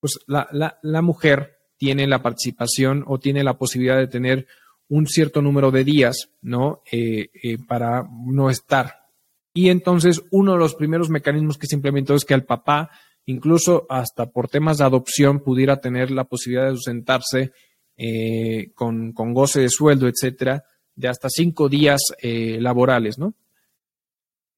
pues 0.01 0.19
la, 0.27 0.49
la, 0.83 1.03
mujer 1.03 1.59
tiene 1.77 2.09
la 2.09 2.21
participación 2.21 3.05
o 3.07 3.21
tiene 3.21 3.45
la 3.45 3.59
posibilidad 3.59 3.97
de 3.97 4.09
tener 4.09 4.49
un 4.91 5.07
cierto 5.07 5.41
número 5.41 5.71
de 5.71 5.85
días, 5.85 6.29
¿no? 6.43 6.83
Eh, 6.93 7.57
para 7.67 8.07
no 8.27 8.51
estar. 8.51 9.07
Y 9.55 9.71
entonces 9.71 10.23
uno 10.31 10.53
de 10.53 10.59
los 10.59 10.75
primeros 10.75 11.09
mecanismos 11.09 11.57
que 11.57 11.67
se 11.67 11.77
implementó 11.77 12.15
es 12.15 12.25
que 12.25 12.35
al 12.35 12.45
papá 12.45 12.91
incluso 13.27 13.87
hasta 13.89 14.31
por 14.31 14.49
temas 14.49 14.79
de 14.79 14.85
adopción 14.85 15.41
pudiera 15.41 15.81
tener 15.81 16.11
la 16.11 16.25
posibilidad 16.25 16.65
de 16.65 16.71
ausentarse 16.71 17.53
eh, 17.97 18.73
con, 18.75 19.13
goce 19.15 19.61
de 19.61 19.69
sueldo, 19.69 20.09
etcétera, 20.09 20.65
de 20.95 21.09
hasta 21.09 21.29
cinco 21.29 21.69
días 21.69 22.01
eh, 22.23 22.59
laborales, 22.61 23.19
¿no? 23.19 23.35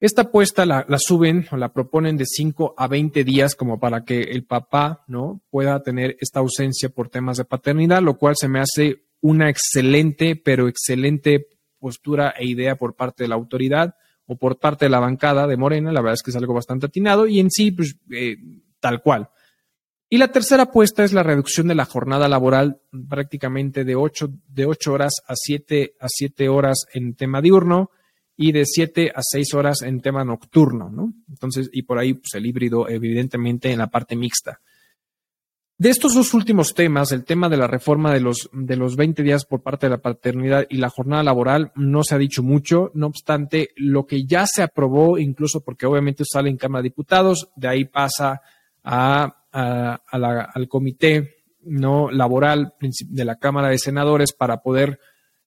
Esta 0.01 0.23
apuesta 0.23 0.67
la, 0.67 0.85
suben 0.99 1.47
o 1.53 1.57
la 1.57 1.73
proponen 1.73 2.17
de 2.17 2.25
cinco 2.27 2.75
a 2.77 2.89
20 2.89 3.23
días 3.23 3.55
como 3.55 3.79
para 3.79 4.05
que 4.05 4.21
el 4.21 4.45
papá, 4.45 5.05
¿no? 5.07 5.43
Pueda 5.49 5.81
tener 5.81 6.17
esta 6.21 6.41
ausencia 6.41 6.89
por 6.89 7.09
temas 7.09 7.37
de 7.37 7.45
paternidad, 7.45 8.03
lo 8.03 8.19
cual 8.19 8.35
se 8.37 8.49
me 8.49 8.59
hace 8.59 9.05
una 9.23 9.49
excelente, 9.49 10.37
pero 10.37 10.69
excelente 10.69 11.49
postura 11.79 12.35
e 12.39 12.45
idea 12.45 12.77
por 12.77 12.95
parte 12.95 13.25
de 13.25 13.29
la 13.29 13.37
autoridad 13.37 13.95
o 14.27 14.37
por 14.37 14.59
parte 14.59 14.85
de 14.85 14.91
la 14.91 15.01
bancada 15.01 15.47
de 15.47 15.57
Morena, 15.57 15.91
la 15.91 16.01
verdad 16.01 16.15
es 16.15 16.23
que 16.23 16.31
es 16.31 16.37
algo 16.37 16.55
bastante 16.55 16.87
atinado 16.87 17.27
y 17.27 17.41
en 17.41 17.51
sí, 17.51 17.73
pues, 17.73 17.97
eh, 18.11 18.37
tal 18.79 19.03
cual. 19.03 19.31
Y 20.09 20.19
la 20.19 20.29
tercera 20.29 20.65
apuesta 20.65 21.05
es 21.05 21.15
la 21.15 21.23
reducción 21.23 21.69
de 21.69 21.75
la 21.75 21.87
jornada 21.87 22.29
laboral 22.29 22.83
prácticamente 23.09 23.85
de 23.85 23.97
8, 23.97 24.31
de 24.47 24.67
horas 24.67 25.15
a 25.27 25.35
7, 25.35 25.95
a 25.99 26.07
7 26.07 26.49
horas 26.51 26.85
en 26.93 27.15
tema 27.15 27.41
diurno 27.41 27.91
y 28.37 28.53
de 28.53 28.67
7 28.67 29.13
a 29.15 29.23
6 29.23 29.55
horas 29.55 29.83
en 29.83 30.01
tema 30.03 30.23
nocturno, 30.23 30.91
¿no? 30.91 31.15
Entonces, 31.29 31.71
y 31.73 31.83
por 31.83 31.99
ahí 31.99 32.15
pues, 32.15 32.35
el 32.35 32.45
híbrido, 32.45 32.89
evidentemente, 32.89 33.73
en 33.73 33.79
la 33.79 33.87
parte 33.87 34.15
mixta. 34.15 34.61
De 35.79 35.91
estos 35.91 36.15
dos 36.15 36.33
últimos 36.35 36.75
temas, 36.75 37.11
el 37.11 37.25
tema 37.25 37.49
de 37.49 37.57
la 37.57 37.67
reforma 37.67 38.13
de 38.13 38.21
los, 38.21 38.49
de 38.53 38.77
los 38.77 38.95
20 38.95 39.23
días 39.23 39.45
por 39.45 39.63
parte 39.63 39.87
de 39.87 39.91
la 39.91 40.03
paternidad 40.03 40.67
y 40.69 40.77
la 40.77 40.91
jornada 40.91 41.23
laboral, 41.25 41.73
no 41.75 42.05
se 42.05 42.15
ha 42.15 42.19
dicho 42.19 42.43
mucho. 42.43 42.93
No 42.95 43.09
obstante, 43.09 43.71
lo 43.77 44.07
que 44.07 44.25
ya 44.25 44.47
se 44.47 44.63
aprobó, 44.63 45.19
incluso 45.19 45.61
porque 45.61 45.87
obviamente 45.87 46.25
sale 46.25 46.51
en 46.51 46.57
Cámara 46.57 46.83
de 46.83 46.91
Diputados, 46.91 47.49
de 47.57 47.69
ahí 47.69 47.85
pasa 47.87 48.43
a, 48.85 49.39
al 49.53 50.69
comité 50.69 51.37
no 51.65 52.11
laboral 52.11 52.75
de 52.81 53.25
la 53.25 53.37
Cámara 53.37 53.69
de 53.69 53.79
Senadores 53.79 54.33
para 54.33 54.63
poder 54.63 54.99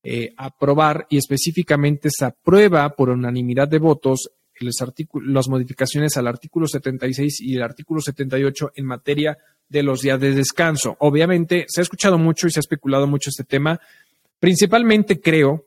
eh, 0.04 0.34
aprobar 0.38 1.08
y 1.10 1.18
específicamente 1.18 2.10
se 2.12 2.26
aprueba 2.26 2.90
por 2.90 3.10
unanimidad 3.10 3.68
de 3.68 3.80
votos 3.80 4.32
las 4.60 5.50
modificaciones 5.50 6.16
al 6.16 6.28
artículo 6.28 6.68
76 6.68 7.42
y 7.42 7.56
el 7.56 7.64
artículo 7.64 8.00
78 8.00 8.72
en 8.76 8.86
materia 8.86 9.32
de 9.32 9.40
los 9.70 10.02
días 10.02 10.20
de 10.20 10.34
descanso. 10.34 10.96
Obviamente, 11.00 11.66
se 11.68 11.82
ha 11.82 11.84
escuchado 11.84 12.18
mucho 12.18 12.48
y 12.48 12.52
se 12.52 12.60
ha 12.60 12.62
especulado 12.62 13.08
mucho 13.08 13.30
este 13.30 13.44
tema. 13.44 13.80
Principalmente 14.40 15.20
creo 15.20 15.66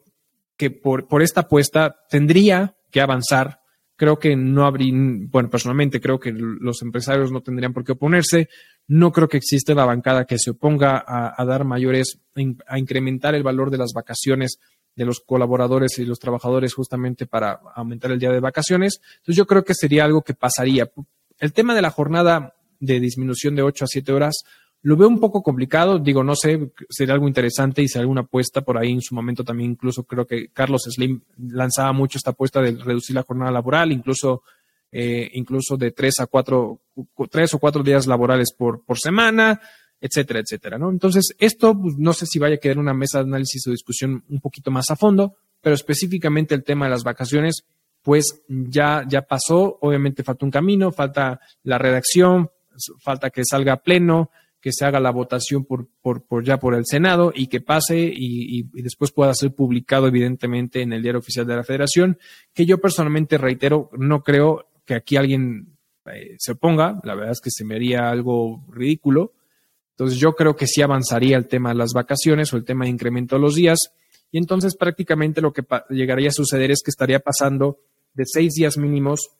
que 0.56 0.70
por, 0.70 1.06
por 1.06 1.22
esta 1.22 1.42
apuesta 1.42 1.96
tendría 2.08 2.76
que 2.90 3.00
avanzar. 3.00 3.60
Creo 3.96 4.18
que 4.18 4.36
no 4.36 4.64
habría, 4.64 4.92
bueno, 4.94 5.50
personalmente 5.50 6.00
creo 6.00 6.20
que 6.20 6.32
los 6.32 6.82
empresarios 6.82 7.32
no 7.32 7.40
tendrían 7.40 7.72
por 7.72 7.84
qué 7.84 7.92
oponerse. 7.92 8.48
No 8.86 9.10
creo 9.12 9.28
que 9.28 9.38
exista 9.38 9.74
la 9.74 9.84
bancada 9.84 10.24
que 10.24 10.38
se 10.38 10.50
oponga 10.50 11.04
a, 11.06 11.44
dar 11.44 11.64
mayores, 11.64 12.20
a 12.66 12.78
incrementar 12.78 13.34
el 13.34 13.42
valor 13.42 13.70
de 13.70 13.78
las 13.78 13.92
vacaciones 13.92 14.58
de 14.94 15.04
los 15.04 15.20
colaboradores 15.20 15.98
y 15.98 16.04
los 16.04 16.18
trabajadores 16.18 16.74
justamente 16.74 17.26
para 17.26 17.60
aumentar 17.74 18.10
el 18.10 18.18
día 18.18 18.32
de 18.32 18.40
vacaciones. 18.40 19.00
Entonces 19.18 19.36
yo 19.36 19.46
creo 19.46 19.64
que 19.64 19.74
sería 19.74 20.04
algo 20.04 20.22
que 20.22 20.34
pasaría. 20.34 20.90
El 21.38 21.52
tema 21.52 21.74
de 21.74 21.82
la 21.82 21.90
jornada 21.90 22.54
de 22.80 23.00
disminución 23.00 23.54
de 23.54 23.62
8 23.62 23.84
a 23.84 23.88
7 23.88 24.12
horas. 24.12 24.42
Lo 24.82 24.96
veo 24.96 25.08
un 25.08 25.18
poco 25.18 25.42
complicado, 25.42 25.98
digo, 25.98 26.22
no 26.22 26.36
sé, 26.36 26.70
sería 26.88 27.14
algo 27.14 27.26
interesante 27.26 27.82
y 27.82 27.88
si 27.88 27.98
alguna 27.98 28.20
apuesta 28.20 28.60
por 28.60 28.78
ahí 28.78 28.92
en 28.92 29.02
su 29.02 29.14
momento 29.14 29.42
también, 29.42 29.72
incluso 29.72 30.04
creo 30.04 30.24
que 30.24 30.48
Carlos 30.50 30.82
Slim 30.88 31.20
lanzaba 31.36 31.92
mucho 31.92 32.18
esta 32.18 32.30
apuesta 32.30 32.60
de 32.60 32.72
reducir 32.72 33.16
la 33.16 33.24
jornada 33.24 33.50
laboral, 33.50 33.90
incluso, 33.90 34.42
eh, 34.92 35.30
incluso 35.34 35.76
de 35.76 35.90
tres 35.90 36.20
a 36.20 36.26
cuatro, 36.26 36.80
tres 37.28 37.54
o 37.54 37.58
cuatro 37.58 37.82
días 37.82 38.06
laborales 38.06 38.52
por, 38.56 38.84
por 38.84 38.98
semana, 38.98 39.60
etcétera, 40.00 40.40
etcétera, 40.40 40.78
¿no? 40.78 40.90
Entonces, 40.90 41.34
esto 41.38 41.76
pues, 41.76 41.94
no 41.98 42.12
sé 42.12 42.26
si 42.26 42.38
vaya 42.38 42.54
a 42.54 42.58
quedar 42.58 42.78
una 42.78 42.94
mesa 42.94 43.18
de 43.18 43.24
análisis 43.24 43.66
o 43.66 43.72
discusión 43.72 44.24
un 44.28 44.40
poquito 44.40 44.70
más 44.70 44.90
a 44.90 44.96
fondo, 44.96 45.36
pero 45.60 45.74
específicamente 45.74 46.54
el 46.54 46.62
tema 46.62 46.86
de 46.86 46.92
las 46.92 47.02
vacaciones, 47.02 47.64
pues 48.02 48.42
ya, 48.48 49.04
ya 49.08 49.22
pasó, 49.22 49.78
obviamente 49.80 50.22
falta 50.22 50.44
un 50.44 50.52
camino, 50.52 50.92
falta 50.92 51.40
la 51.64 51.78
redacción, 51.78 52.50
falta 53.00 53.30
que 53.30 53.42
salga 53.44 53.74
a 53.74 53.82
pleno, 53.82 54.30
que 54.60 54.72
se 54.72 54.84
haga 54.84 55.00
la 55.00 55.10
votación 55.10 55.64
por, 55.64 55.88
por, 56.00 56.44
ya 56.44 56.58
por 56.58 56.74
el 56.74 56.84
Senado 56.84 57.32
y 57.34 57.46
que 57.46 57.60
pase 57.60 58.10
y, 58.12 58.64
después 58.82 59.12
pueda 59.12 59.34
ser 59.34 59.54
publicado 59.54 60.08
evidentemente 60.08 60.82
en 60.82 60.92
el 60.92 61.02
diario 61.02 61.20
oficial 61.20 61.46
de 61.46 61.56
la 61.56 61.64
Federación, 61.64 62.18
que 62.52 62.66
yo 62.66 62.78
personalmente 62.78 63.38
reitero, 63.38 63.90
no 63.96 64.22
creo 64.22 64.68
que 64.84 64.94
aquí 64.94 65.16
alguien 65.16 65.76
eh, 66.06 66.36
se 66.38 66.52
oponga, 66.52 67.00
la 67.04 67.14
verdad 67.14 67.32
es 67.32 67.40
que 67.40 67.50
se 67.50 67.64
me 67.64 67.76
haría 67.76 68.10
algo 68.10 68.64
ridículo. 68.70 69.32
Entonces 69.90 70.18
yo 70.18 70.34
creo 70.34 70.56
que 70.56 70.66
sí 70.66 70.80
avanzaría 70.80 71.36
el 71.36 71.48
tema 71.48 71.70
de 71.70 71.76
las 71.76 71.92
vacaciones 71.92 72.52
o 72.52 72.56
el 72.56 72.64
tema 72.64 72.84
de 72.84 72.90
incremento 72.90 73.36
de 73.36 73.42
los 73.42 73.54
días 73.54 73.78
y 74.30 74.38
entonces 74.38 74.76
prácticamente 74.76 75.40
lo 75.40 75.52
que 75.52 75.64
llegaría 75.90 76.28
a 76.28 76.32
suceder 76.32 76.70
es 76.70 76.82
que 76.84 76.90
estaría 76.90 77.20
pasando 77.20 77.78
de 78.14 78.24
seis 78.26 78.54
días 78.54 78.76
mínimos 78.76 79.30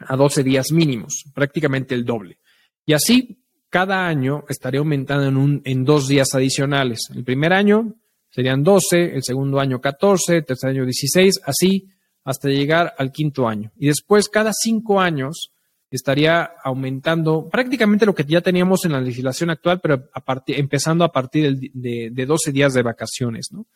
a 0.00 0.16
doce 0.16 0.42
días 0.42 0.72
mínimos, 0.72 1.24
prácticamente 1.34 1.94
el 1.94 2.04
doble. 2.04 2.38
Y 2.86 2.92
así, 2.92 3.38
cada 3.70 4.06
año 4.06 4.44
estaría 4.48 4.80
aumentando 4.80 5.26
en, 5.26 5.36
un, 5.36 5.62
en 5.64 5.84
dos 5.84 6.06
días 6.06 6.34
adicionales. 6.34 7.00
El 7.14 7.24
primer 7.24 7.52
año 7.52 7.94
serían 8.30 8.62
12, 8.62 9.14
el 9.14 9.22
segundo 9.22 9.60
año 9.60 9.80
14, 9.80 10.36
el 10.36 10.44
tercer 10.44 10.70
año 10.70 10.84
16, 10.84 11.40
así 11.44 11.88
hasta 12.24 12.48
llegar 12.48 12.94
al 12.98 13.12
quinto 13.12 13.48
año. 13.48 13.72
Y 13.76 13.88
después, 13.88 14.28
cada 14.28 14.52
cinco 14.52 15.00
años, 15.00 15.50
estaría 15.90 16.42
aumentando 16.64 17.48
prácticamente 17.48 18.06
lo 18.06 18.14
que 18.14 18.24
ya 18.24 18.40
teníamos 18.40 18.84
en 18.84 18.92
la 18.92 19.00
legislación 19.00 19.50
actual, 19.50 19.80
pero 19.80 20.08
empezando 20.48 21.04
a 21.04 21.12
partir 21.12 21.56
de, 21.56 22.10
de 22.10 22.26
12 22.26 22.50
días 22.50 22.74
de 22.74 22.82
vacaciones, 22.82 23.48
¿no? 23.52 23.66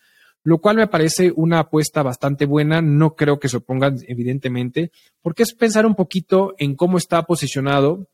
Lo 0.44 0.58
cual 0.58 0.76
me 0.76 0.86
parece 0.86 1.32
una 1.34 1.60
apuesta 1.60 2.02
bastante 2.02 2.46
buena. 2.46 2.80
No 2.80 3.14
creo 3.14 3.38
que 3.38 3.48
se 3.48 3.58
opongan, 3.58 3.98
evidentemente, 4.06 4.92
porque 5.20 5.42
es 5.42 5.52
pensar 5.52 5.84
un 5.84 5.94
poquito 5.94 6.54
en 6.58 6.74
cómo 6.74 6.96
está 6.96 7.22
posicionado 7.24 8.08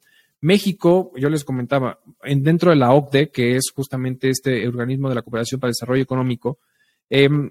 México, 0.45 1.11
yo 1.17 1.31
les 1.31 1.43
comentaba, 1.43 2.01
en, 2.23 2.43
dentro 2.43 2.69
de 2.69 2.77
la 2.77 2.93
OCDE, 2.93 3.31
que 3.31 3.57
es 3.57 3.73
justamente 3.75 4.29
este 4.29 4.69
organismo 4.69 5.09
de 5.09 5.15
la 5.15 5.23
cooperación 5.23 5.59
para 5.59 5.71
el 5.71 5.73
desarrollo 5.73 6.03
económico, 6.03 6.59
em, 7.09 7.51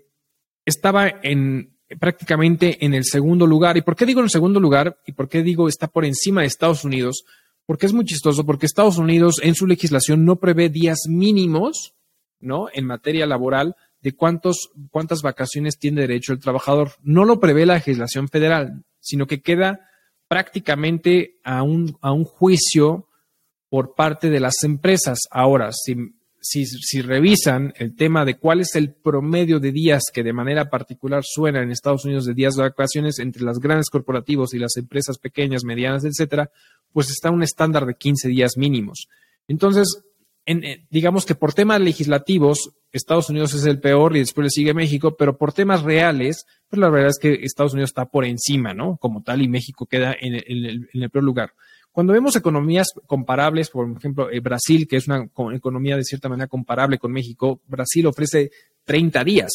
estaba 0.63 1.07
en 1.23 1.73
prácticamente 1.99 2.85
en 2.85 2.93
el 2.93 3.03
segundo 3.03 3.47
lugar. 3.47 3.77
¿Y 3.77 3.81
por 3.81 3.95
qué 3.95 4.05
digo 4.05 4.19
en 4.19 4.25
el 4.25 4.29
segundo 4.29 4.59
lugar? 4.59 4.99
¿Y 5.07 5.13
por 5.13 5.27
qué 5.27 5.41
digo 5.41 5.67
está 5.67 5.87
por 5.87 6.05
encima 6.05 6.41
de 6.41 6.47
Estados 6.47 6.83
Unidos? 6.83 7.25
Porque 7.65 7.87
es 7.87 7.93
muy 7.93 8.05
chistoso, 8.05 8.45
porque 8.45 8.67
Estados 8.67 8.99
Unidos 8.99 9.37
en 9.41 9.55
su 9.55 9.65
legislación 9.65 10.23
no 10.23 10.35
prevé 10.35 10.69
días 10.69 10.99
mínimos, 11.09 11.95
¿no? 12.39 12.67
En 12.73 12.85
materia 12.85 13.25
laboral 13.25 13.75
de 14.01 14.15
cuántos, 14.15 14.69
cuántas 14.91 15.23
vacaciones 15.23 15.79
tiene 15.79 16.01
derecho 16.01 16.31
el 16.31 16.39
trabajador. 16.39 16.91
No 17.01 17.25
lo 17.25 17.39
prevé 17.39 17.65
la 17.65 17.75
legislación 17.75 18.27
federal, 18.27 18.83
sino 18.99 19.25
que 19.25 19.41
queda 19.41 19.79
prácticamente 20.27 21.39
a 21.43 21.63
un, 21.63 21.97
a 22.01 22.11
un 22.11 22.23
juicio 22.25 23.07
por 23.69 23.95
parte 23.95 24.29
de 24.29 24.39
las 24.39 24.55
empresas. 24.63 25.19
Ahora, 25.31 25.71
si, 25.71 25.95
si, 26.43 27.01
revisan 27.01 27.73
el 27.77 27.95
tema 27.95 28.25
de 28.25 28.37
cuál 28.37 28.59
es 28.59 28.75
el 28.75 28.93
promedio 28.93 29.59
de 29.59 29.71
días 29.71 30.03
que 30.13 30.23
de 30.23 30.33
manera 30.33 30.69
particular 30.69 31.23
suena 31.23 31.63
en 31.63 31.71
Estados 31.71 32.05
Unidos 32.05 32.25
de 32.25 32.33
días 32.33 32.55
de 32.55 32.63
vacaciones 32.63 33.19
entre 33.19 33.43
las 33.43 33.59
grandes 33.59 33.89
corporativos 33.89 34.53
y 34.53 34.59
las 34.59 34.75
empresas 34.77 35.17
pequeñas, 35.17 35.63
medianas, 35.63 36.03
etcétera, 36.03 36.51
pues 36.91 37.09
está 37.09 37.31
un 37.31 37.43
estándar 37.43 37.85
de 37.85 37.95
15 37.95 38.27
días 38.27 38.57
mínimos. 38.57 39.07
Entonces, 39.47 40.03
eh, 40.45 40.85
digamos 40.89 41.25
que 41.25 41.35
por 41.35 41.53
temas 41.53 41.79
legislativos, 41.79 42.71
Estados 42.91 43.29
Unidos 43.29 43.53
es 43.53 43.65
el 43.65 43.79
peor 43.79 44.15
y 44.15 44.19
después 44.19 44.45
le 44.45 44.49
sigue 44.49 44.73
México, 44.73 45.15
pero 45.15 45.37
por 45.37 45.53
temas 45.53 45.83
reales, 45.83 46.45
pues 46.69 46.79
la 46.79 46.89
verdad 46.89 47.09
es 47.09 47.19
que 47.19 47.45
Estados 47.45 47.73
Unidos 47.73 47.91
está 47.91 48.05
por 48.05 48.25
encima, 48.25 48.73
¿no? 48.73 48.97
Como 48.97 49.23
tal, 49.23 49.41
y 49.41 49.47
México 49.47 49.85
queda 49.85 50.15
en 50.19 50.35
el, 50.35 51.09
peor 51.09 51.23
lugar. 51.23 51.53
Cuando 51.91 52.11
vemos 52.11 52.35
economías 52.35 52.87
comparables, 53.07 53.69
por 53.69 53.89
ejemplo, 53.89 54.29
eh, 54.29 54.39
Brasil, 54.41 54.87
que 54.87 54.97
es 54.97 55.07
una 55.07 55.29
economía 55.53 55.95
de 55.95 56.03
cierta 56.03 56.27
manera 56.27 56.47
comparable 56.47 56.97
con 56.97 57.11
México, 57.11 57.61
Brasil 57.67 58.05
ofrece 58.07 58.51
30 58.83 59.23
días, 59.23 59.51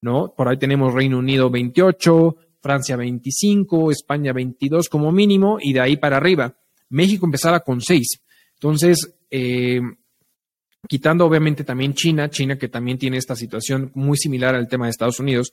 ¿no? 0.00 0.32
Por 0.34 0.48
ahí 0.48 0.56
tenemos 0.56 0.94
Reino 0.94 1.18
Unido 1.18 1.50
28, 1.50 2.36
Francia 2.60 2.96
25, 2.96 3.90
España 3.90 4.32
22 4.32 4.88
como 4.88 5.12
mínimo, 5.12 5.58
y 5.60 5.72
de 5.72 5.80
ahí 5.80 5.96
para 5.96 6.16
arriba. 6.16 6.56
México 6.88 7.26
empezaba 7.26 7.60
con 7.60 7.80
6. 7.80 8.06
Entonces, 8.54 9.14
eh, 9.30 9.80
quitando 10.88 11.24
obviamente 11.26 11.64
también 11.64 11.94
China, 11.94 12.28
China 12.30 12.58
que 12.58 12.68
también 12.68 12.98
tiene 12.98 13.16
esta 13.16 13.36
situación 13.36 13.90
muy 13.94 14.16
similar 14.16 14.54
al 14.54 14.68
tema 14.68 14.86
de 14.86 14.90
Estados 14.90 15.20
Unidos, 15.20 15.52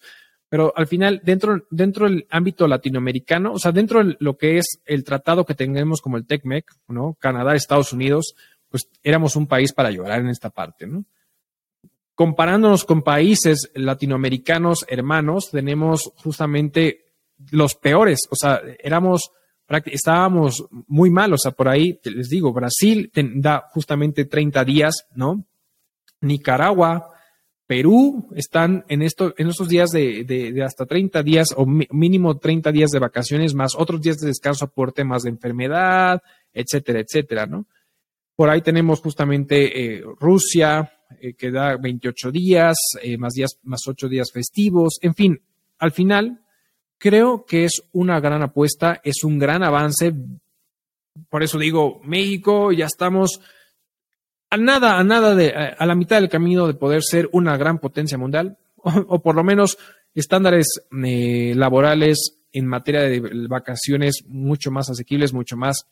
pero 0.49 0.73
al 0.75 0.87
final, 0.87 1.21
dentro, 1.23 1.67
dentro 1.69 2.09
del 2.09 2.25
ámbito 2.31 2.67
latinoamericano, 2.67 3.53
o 3.53 3.59
sea, 3.59 3.71
dentro 3.71 4.03
de 4.03 4.17
lo 4.19 4.35
que 4.35 4.57
es 4.57 4.81
el 4.85 5.03
tratado 5.03 5.45
que 5.45 5.53
tenemos 5.53 6.01
como 6.01 6.17
el 6.17 6.25
TECMEC, 6.25 6.65
¿no? 6.87 7.15
Canadá, 7.19 7.55
Estados 7.55 7.93
Unidos, 7.93 8.35
pues 8.67 8.89
éramos 9.03 9.35
un 9.35 9.45
país 9.45 9.73
para 9.73 9.91
llorar 9.91 10.21
en 10.21 10.29
esta 10.29 10.49
parte, 10.49 10.87
¿no? 10.87 11.05
Comparándonos 12.15 12.83
con 12.83 13.03
países 13.03 13.69
latinoamericanos 13.75 14.85
hermanos, 14.89 15.51
tenemos 15.51 16.11
justamente 16.15 17.05
los 17.51 17.75
peores, 17.75 18.27
o 18.31 18.35
sea, 18.35 18.61
éramos 18.79 19.31
estábamos 19.85 20.65
muy 20.87 21.09
mal, 21.09 21.33
o 21.33 21.37
sea, 21.37 21.51
por 21.51 21.67
ahí 21.67 21.99
les 22.03 22.29
digo, 22.29 22.51
Brasil 22.53 23.11
da 23.35 23.65
justamente 23.71 24.25
30 24.25 24.63
días, 24.65 25.07
¿no? 25.15 25.45
Nicaragua, 26.21 27.11
Perú 27.67 28.27
están 28.35 28.83
en, 28.89 29.03
esto, 29.03 29.35
en 29.37 29.47
estos 29.47 29.69
días 29.69 29.91
de, 29.91 30.63
hasta 30.65 30.87
30 30.87 31.21
días 31.21 31.49
o 31.55 31.67
mínimo 31.67 32.37
30 32.37 32.71
días 32.71 32.89
de 32.89 32.97
vacaciones 32.97 33.53
más 33.53 33.75
otros 33.77 34.01
días 34.01 34.17
de 34.17 34.27
descanso 34.27 34.71
por 34.71 34.91
temas 34.91 35.21
de 35.21 35.29
enfermedad, 35.29 36.19
etcétera, 36.51 36.99
etcétera, 36.99 37.45
¿no? 37.45 37.67
Por 38.35 38.49
ahí 38.49 38.61
tenemos 38.61 39.01
justamente 39.01 39.97
eh, 39.97 40.03
Rusia, 40.19 40.91
eh, 41.21 41.33
que 41.33 41.51
da 41.51 41.77
28 41.77 42.31
días, 42.31 42.75
eh, 43.03 43.17
más 43.17 43.33
días, 43.33 43.59
más 43.63 43.81
8 43.87 44.07
días 44.07 44.31
festivos, 44.31 44.97
en 45.01 45.13
fin, 45.13 45.39
al 45.77 45.91
final 45.91 46.41
Creo 46.99 47.45
que 47.45 47.63
es 47.63 47.81
una 47.93 48.19
gran 48.19 48.43
apuesta, 48.43 48.99
es 49.03 49.23
un 49.23 49.39
gran 49.39 49.63
avance. 49.63 50.13
Por 51.29 51.41
eso 51.41 51.57
digo, 51.57 52.01
México, 52.03 52.71
ya 52.73 52.85
estamos 52.85 53.39
a 54.49 54.57
nada, 54.57 54.99
a 54.99 55.03
nada 55.03 55.33
de, 55.33 55.51
a 55.51 55.85
la 55.85 55.95
mitad 55.95 56.19
del 56.19 56.29
camino 56.29 56.67
de 56.67 56.73
poder 56.73 57.01
ser 57.01 57.29
una 57.31 57.55
gran 57.55 57.79
potencia 57.79 58.17
mundial, 58.17 58.57
o, 58.75 59.21
por 59.21 59.35
lo 59.35 59.43
menos 59.43 59.77
estándares 60.13 60.67
eh, 61.05 61.53
laborales 61.55 62.35
en 62.51 62.67
materia 62.67 63.01
de 63.01 63.47
vacaciones 63.47 64.23
mucho 64.27 64.69
más 64.69 64.89
asequibles, 64.89 65.33
mucho 65.33 65.55
más 65.55 65.85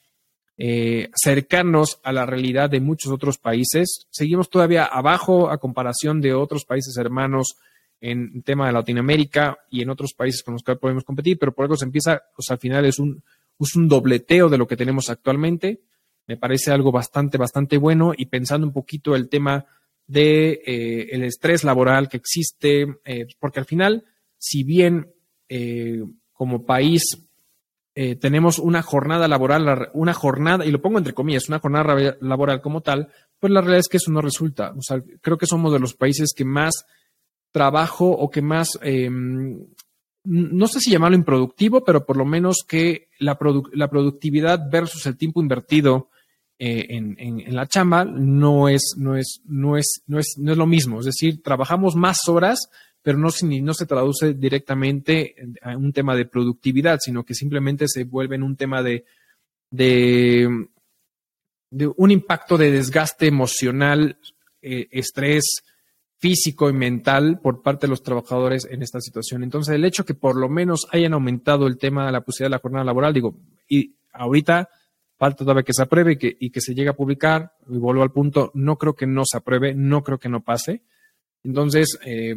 eh, 0.58 1.10
cercanos 1.16 1.99
a 2.03 2.12
la 2.12 2.26
realidad 2.26 2.70
de 2.70 2.82
muchos 2.82 3.14
otros 3.14 3.38
países. 3.38 4.08
Seguimos 4.10 4.49
todavía 4.49 4.86
abajo 4.86 5.49
a 5.49 5.60
comparación 5.60 6.20
de 6.20 6.34
otros 6.34 6.66
países 6.66 6.97
hermanos 6.97 7.55
en 7.99 8.41
tema 8.43 8.67
de 8.67 8.73
Latinoamérica 8.73 9.57
y 9.69 9.81
en 9.81 9.89
otros 9.89 10.13
países 10.13 10.43
con 10.43 10.53
los 10.53 10.63
que 10.63 10.75
podemos 10.75 11.03
competir, 11.03 11.37
pero 11.39 11.53
por 11.53 11.63
algo 11.63 11.77
se 11.77 11.85
empieza, 11.85 12.21
pues 12.35 12.49
al 12.51 12.59
final 12.59 12.85
es 12.85 12.99
un, 12.99 13.23
un 13.75 13.87
dobleteo 13.87 14.49
de 14.49 14.57
lo 14.57 14.67
que 14.67 14.77
tenemos 14.77 15.09
actualmente. 15.09 15.81
Me 16.27 16.37
parece 16.37 16.71
algo 16.71 16.91
bastante, 16.91 17.37
bastante 17.37 17.77
bueno 17.77 18.13
y 18.15 18.25
pensando 18.27 18.67
un 18.67 18.73
poquito 18.73 19.15
el 19.15 19.29
tema 19.29 19.65
de 20.05 20.61
eh, 20.65 21.07
el 21.11 21.23
estrés 21.23 21.63
laboral 21.63 22.07
que 22.07 22.17
existe, 22.17 22.99
eh, 23.05 23.27
porque 23.39 23.59
al 23.59 23.65
final, 23.65 24.05
si 24.37 24.63
bien 24.63 25.11
eh, 25.49 26.03
como 26.33 26.65
país 26.65 27.23
tenemos 28.19 28.59
una 28.59 28.83
jornada 28.83 29.27
laboral, 29.27 29.89
una 29.95 30.13
jornada, 30.13 30.63
y 30.63 30.69
lo 30.69 30.83
pongo 30.83 30.99
entre 30.99 31.15
comillas, 31.15 31.49
una 31.49 31.57
jornada 31.57 32.15
laboral 32.21 32.61
como 32.61 32.81
tal, 32.81 33.09
pues 33.39 33.51
la 33.51 33.61
realidad 33.61 33.79
es 33.79 33.87
que 33.87 33.97
eso 33.97 34.11
no 34.11 34.21
resulta. 34.21 34.71
O 34.77 34.83
sea, 34.83 35.01
creo 35.19 35.39
que 35.39 35.47
somos 35.47 35.73
de 35.73 35.79
los 35.79 35.95
países 35.95 36.31
que 36.37 36.45
más 36.45 36.85
trabajo 37.58 38.05
o 38.12 38.30
que 38.30 38.43
más, 38.43 38.78
em, 38.84 39.66
no 40.24 40.68
sé 40.68 40.80
si 40.80 40.91
llamarlo 40.91 41.18
improductivo, 41.18 41.84
pero 41.84 42.05
por 42.05 42.16
lo 42.16 42.24
menos 42.24 42.58
que 42.68 43.10
la, 43.18 43.36
la 43.74 43.89
productividad 43.89 44.70
versus 44.70 45.08
el 45.08 45.18
tiempo 45.18 45.41
invertido 45.41 46.12
eh, 46.60 46.86
en, 46.89 47.55
la 47.55 47.66
chamba 47.66 48.05
no 48.05 48.70
es, 48.70 48.93
no, 48.95 49.16
es, 49.16 49.41
no, 49.45 49.76
es, 49.76 50.03
no, 50.05 50.20
es, 50.20 50.36
no 50.38 50.51
es 50.51 50.58
lo 50.58 50.68
mismo. 50.68 50.99
Es 50.99 51.08
decir, 51.08 51.41
trabajamos 51.41 51.95
más 51.95 52.28
horas, 52.28 52.70
pero 53.01 53.18
no, 53.18 53.30
no 53.41 53.74
se 53.74 53.86
traduce 53.88 54.36
directamente 54.36 55.36
a 55.64 55.76
un 55.76 55.91
tema 55.91 56.16
de 56.16 56.26
productividad, 56.26 56.99
sino 57.01 57.26
que 57.26 57.34
simplemente 57.34 57.88
se 57.88 58.03
vuelve 58.03 58.36
en 58.36 58.43
un 58.43 58.55
tema 58.55 58.84
de, 58.84 59.05
de, 59.72 60.68
de 61.72 61.91
un 61.95 62.12
impacto 62.12 62.55
de 62.55 62.70
desgaste 62.70 63.26
emocional, 63.26 64.20
eh, 64.62 64.88
estrés, 64.91 65.64
físico 66.20 66.70
y 66.70 66.74
mental 66.74 67.39
por 67.41 67.61
parte 67.61 67.86
de 67.86 67.91
los 67.91 68.01
trabajadores 68.01 68.68
en 68.70 68.82
esta 68.82 68.99
situación. 68.99 69.43
Entonces, 69.43 69.76
el 69.76 69.86
hecho 69.86 70.05
que 70.05 70.15
por 70.15 70.36
lo 70.36 70.49
menos 70.49 70.88
hayan 70.91 71.13
aumentado 71.13 71.68
el 71.68 71.78
tema 71.78 72.05
de 72.05 72.11
la 72.11 72.22
posibilidad 72.22 72.49
de 72.49 72.57
la 72.57 72.61
jornada 72.61 72.86
laboral, 72.86 73.13
digo, 73.13 73.38
y 73.68 73.95
ahorita 74.11 74.70
falta 75.18 75.38
todavía 75.39 75.63
que 75.63 75.74
se 75.74 75.82
apruebe 75.82 76.18
y 76.20 76.49
que, 76.49 76.61
se 76.61 76.74
llegue 76.74 76.89
a 76.89 76.95
publicar, 76.95 77.53
y 77.68 77.78
vuelvo 77.78 78.03
al 78.03 78.11
punto, 78.11 78.51
no 78.53 78.78
creo 78.78 78.95
que 78.95 79.07
no 79.07 79.24
se 79.26 79.38
apruebe, 79.38 79.74
no 79.74 80.03
creo 80.03 80.20
que 80.20 80.30
no 80.30 80.43
pase. 80.43 80.84
Entonces, 81.43 81.99
eh, 82.05 82.36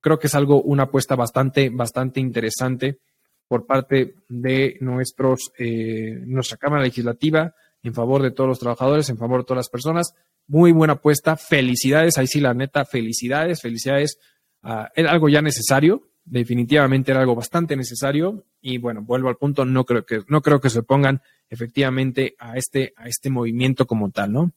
creo 0.00 0.18
que 0.18 0.26
es 0.26 0.34
algo, 0.34 0.62
una 0.62 0.84
apuesta 0.84 1.14
bastante, 1.14 1.70
bastante 1.70 2.20
interesante 2.20 3.00
por 3.48 3.66
parte 3.66 4.14
de 4.28 4.78
nuestros, 4.80 5.52
eh, 5.58 6.20
nuestra 6.26 6.56
Cámara 6.56 6.82
Legislativa 6.82 7.54
en 7.82 7.94
favor 7.94 8.22
de 8.22 8.30
todos 8.30 8.48
los 8.48 8.58
trabajadores, 8.58 9.08
en 9.10 9.18
favor 9.18 9.40
de 9.40 9.44
todas 9.44 9.58
las 9.58 9.68
personas. 9.68 10.14
Muy 10.46 10.72
buena 10.72 10.94
apuesta. 10.94 11.36
Felicidades. 11.36 12.18
Ahí 12.18 12.26
sí, 12.26 12.40
la 12.40 12.54
neta, 12.54 12.84
felicidades. 12.84 13.60
Felicidades. 13.60 14.18
Uh, 14.62 14.86
era 14.94 15.10
algo 15.10 15.28
ya 15.28 15.42
necesario. 15.42 16.10
Definitivamente 16.24 17.10
era 17.10 17.20
algo 17.20 17.34
bastante 17.34 17.76
necesario. 17.76 18.46
Y 18.60 18.78
bueno, 18.78 19.02
vuelvo 19.02 19.28
al 19.28 19.36
punto. 19.36 19.64
No 19.64 19.84
creo 19.84 20.04
que, 20.04 20.22
no 20.28 20.42
creo 20.42 20.60
que 20.60 20.70
se 20.70 20.82
pongan 20.82 21.20
efectivamente 21.48 22.34
a 22.38 22.56
este, 22.56 22.92
a 22.96 23.08
este 23.08 23.30
movimiento 23.30 23.86
como 23.86 24.10
tal, 24.10 24.32
¿no? 24.32 24.52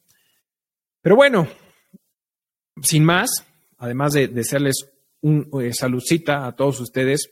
Pero 1.02 1.16
bueno, 1.16 1.48
sin 2.82 3.06
más, 3.06 3.46
además 3.78 4.14
de 4.14 4.28
desearles 4.28 4.90
un 5.22 5.50
eh, 5.62 5.74
saludcita 5.74 6.46
a 6.46 6.56
todos 6.56 6.80
ustedes, 6.80 7.32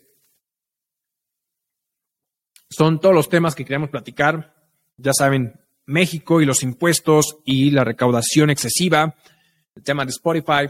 son 2.70 3.00
todos 3.00 3.16
los 3.16 3.30
temas 3.30 3.56
que 3.56 3.64
queríamos 3.64 3.90
platicar. 3.90 4.56
Ya 4.98 5.12
saben, 5.14 5.60
México 5.86 6.42
y 6.42 6.46
los 6.46 6.64
impuestos 6.64 7.38
y 7.44 7.72
la 7.72 7.84
recaudación 7.84 8.50
excesiva, 8.50 9.16
el 9.76 9.84
tema 9.84 10.06
de 10.06 10.12
Spotify, 10.12 10.70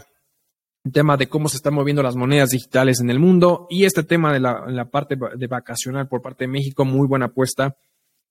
el 0.84 0.92
tema 0.92 1.16
de 1.16 1.28
cómo 1.28 1.48
se 1.48 1.56
están 1.56 1.74
moviendo 1.74 2.02
las 2.02 2.16
monedas 2.16 2.50
digitales 2.50 3.00
en 3.00 3.10
el 3.10 3.18
mundo 3.18 3.66
y 3.70 3.84
este 3.84 4.02
tema 4.02 4.32
de 4.32 4.40
la, 4.40 4.84
parte 4.90 5.16
de 5.36 5.46
vacacional 5.46 6.08
por 6.08 6.20
parte 6.20 6.44
de 6.44 6.48
México, 6.48 6.84
muy 6.84 7.06
buena 7.06 7.26
apuesta. 7.26 7.76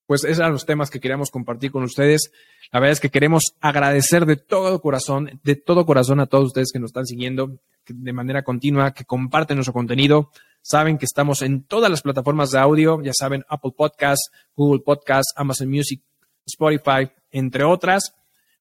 Pues 0.05 0.25
esos 0.25 0.39
eran 0.39 0.51
los 0.51 0.65
temas 0.65 0.89
que 0.89 0.99
queríamos 0.99 1.31
compartir 1.31 1.71
con 1.71 1.83
ustedes. 1.83 2.31
La 2.71 2.79
verdad 2.81 2.91
es 2.91 2.99
que 2.99 3.09
queremos 3.09 3.55
agradecer 3.61 4.25
de 4.25 4.35
todo 4.35 4.81
corazón, 4.81 5.39
de 5.43 5.55
todo 5.55 5.85
corazón 5.85 6.19
a 6.19 6.25
todos 6.25 6.47
ustedes 6.47 6.71
que 6.73 6.79
nos 6.79 6.89
están 6.89 7.05
siguiendo 7.05 7.57
de 7.87 8.13
manera 8.13 8.43
continua, 8.43 8.93
que 8.93 9.05
comparten 9.05 9.55
nuestro 9.55 9.73
contenido. 9.73 10.29
Saben 10.61 10.97
que 10.97 11.05
estamos 11.05 11.41
en 11.41 11.63
todas 11.63 11.89
las 11.89 12.01
plataformas 12.01 12.51
de 12.51 12.59
audio, 12.59 13.01
ya 13.01 13.13
saben, 13.13 13.43
Apple 13.47 13.71
Podcasts, 13.75 14.29
Google 14.55 14.81
Podcasts, 14.85 15.33
Amazon 15.35 15.69
Music, 15.69 16.01
Spotify, 16.45 17.09
entre 17.31 17.63
otras. 17.63 18.13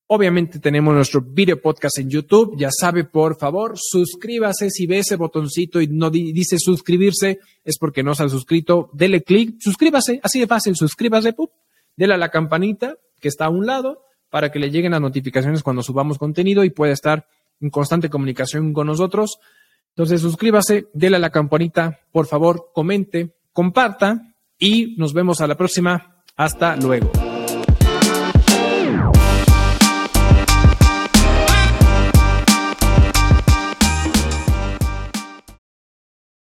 Obviamente 0.07 0.59
tenemos 0.59 0.95
nuestro 0.95 1.22
video 1.22 1.61
podcast 1.61 1.99
en 1.99 2.11
YouTube. 2.11 2.55
Ya 2.59 2.70
sabe, 2.70 3.05
por 3.05 3.39
favor, 3.39 3.74
suscríbase. 3.76 4.68
Si 4.70 4.87
ve 4.87 4.99
ese 4.99 5.16
botoncito 5.16 5.80
y 5.80 5.87
no 5.87 6.11
dice 6.11 6.59
suscribirse, 6.59 7.41
es 7.64 7.78
porque 7.78 8.03
no 8.03 8.14
se 8.14 8.24
ha 8.24 8.28
suscrito. 8.28 8.91
Dele 8.93 9.22
clic, 9.22 9.57
suscríbase, 9.61 10.20
así 10.22 10.41
de 10.41 10.47
fácil, 10.47 10.76
suscríbase, 10.76 11.33
¡pup! 11.33 11.51
dele 11.97 12.14
a 12.14 12.18
la 12.18 12.30
campanita 12.30 12.97
que 13.20 13.28
está 13.28 13.47
a 13.47 13.51
un 13.51 13.66
lado 13.66 14.05
para 14.30 14.51
que 14.51 14.59
le 14.59 14.70
lleguen 14.70 14.93
las 14.93 15.01
notificaciones 15.01 15.62
cuando 15.62 15.83
subamos 15.83 16.18
contenido 16.18 16.64
y 16.64 16.70
pueda 16.70 16.93
estar 16.93 17.26
en 17.61 17.70
constante 17.70 18.11
comunicación 18.11 18.72
con 18.72 18.87
nosotros. 18.87 19.39
Entonces, 19.91 20.20
suscríbase, 20.22 20.89
dele 20.95 21.16
a 21.16 21.20
la 21.20 21.30
campanita, 21.30 22.01
por 22.11 22.26
favor, 22.26 22.70
comente, 22.72 23.37
comparta 23.53 24.35
y 24.59 24.95
nos 24.97 25.12
vemos 25.12 25.41
a 25.41 25.47
la 25.47 25.57
próxima. 25.57 26.22
Hasta 26.35 26.76
luego. 26.76 27.32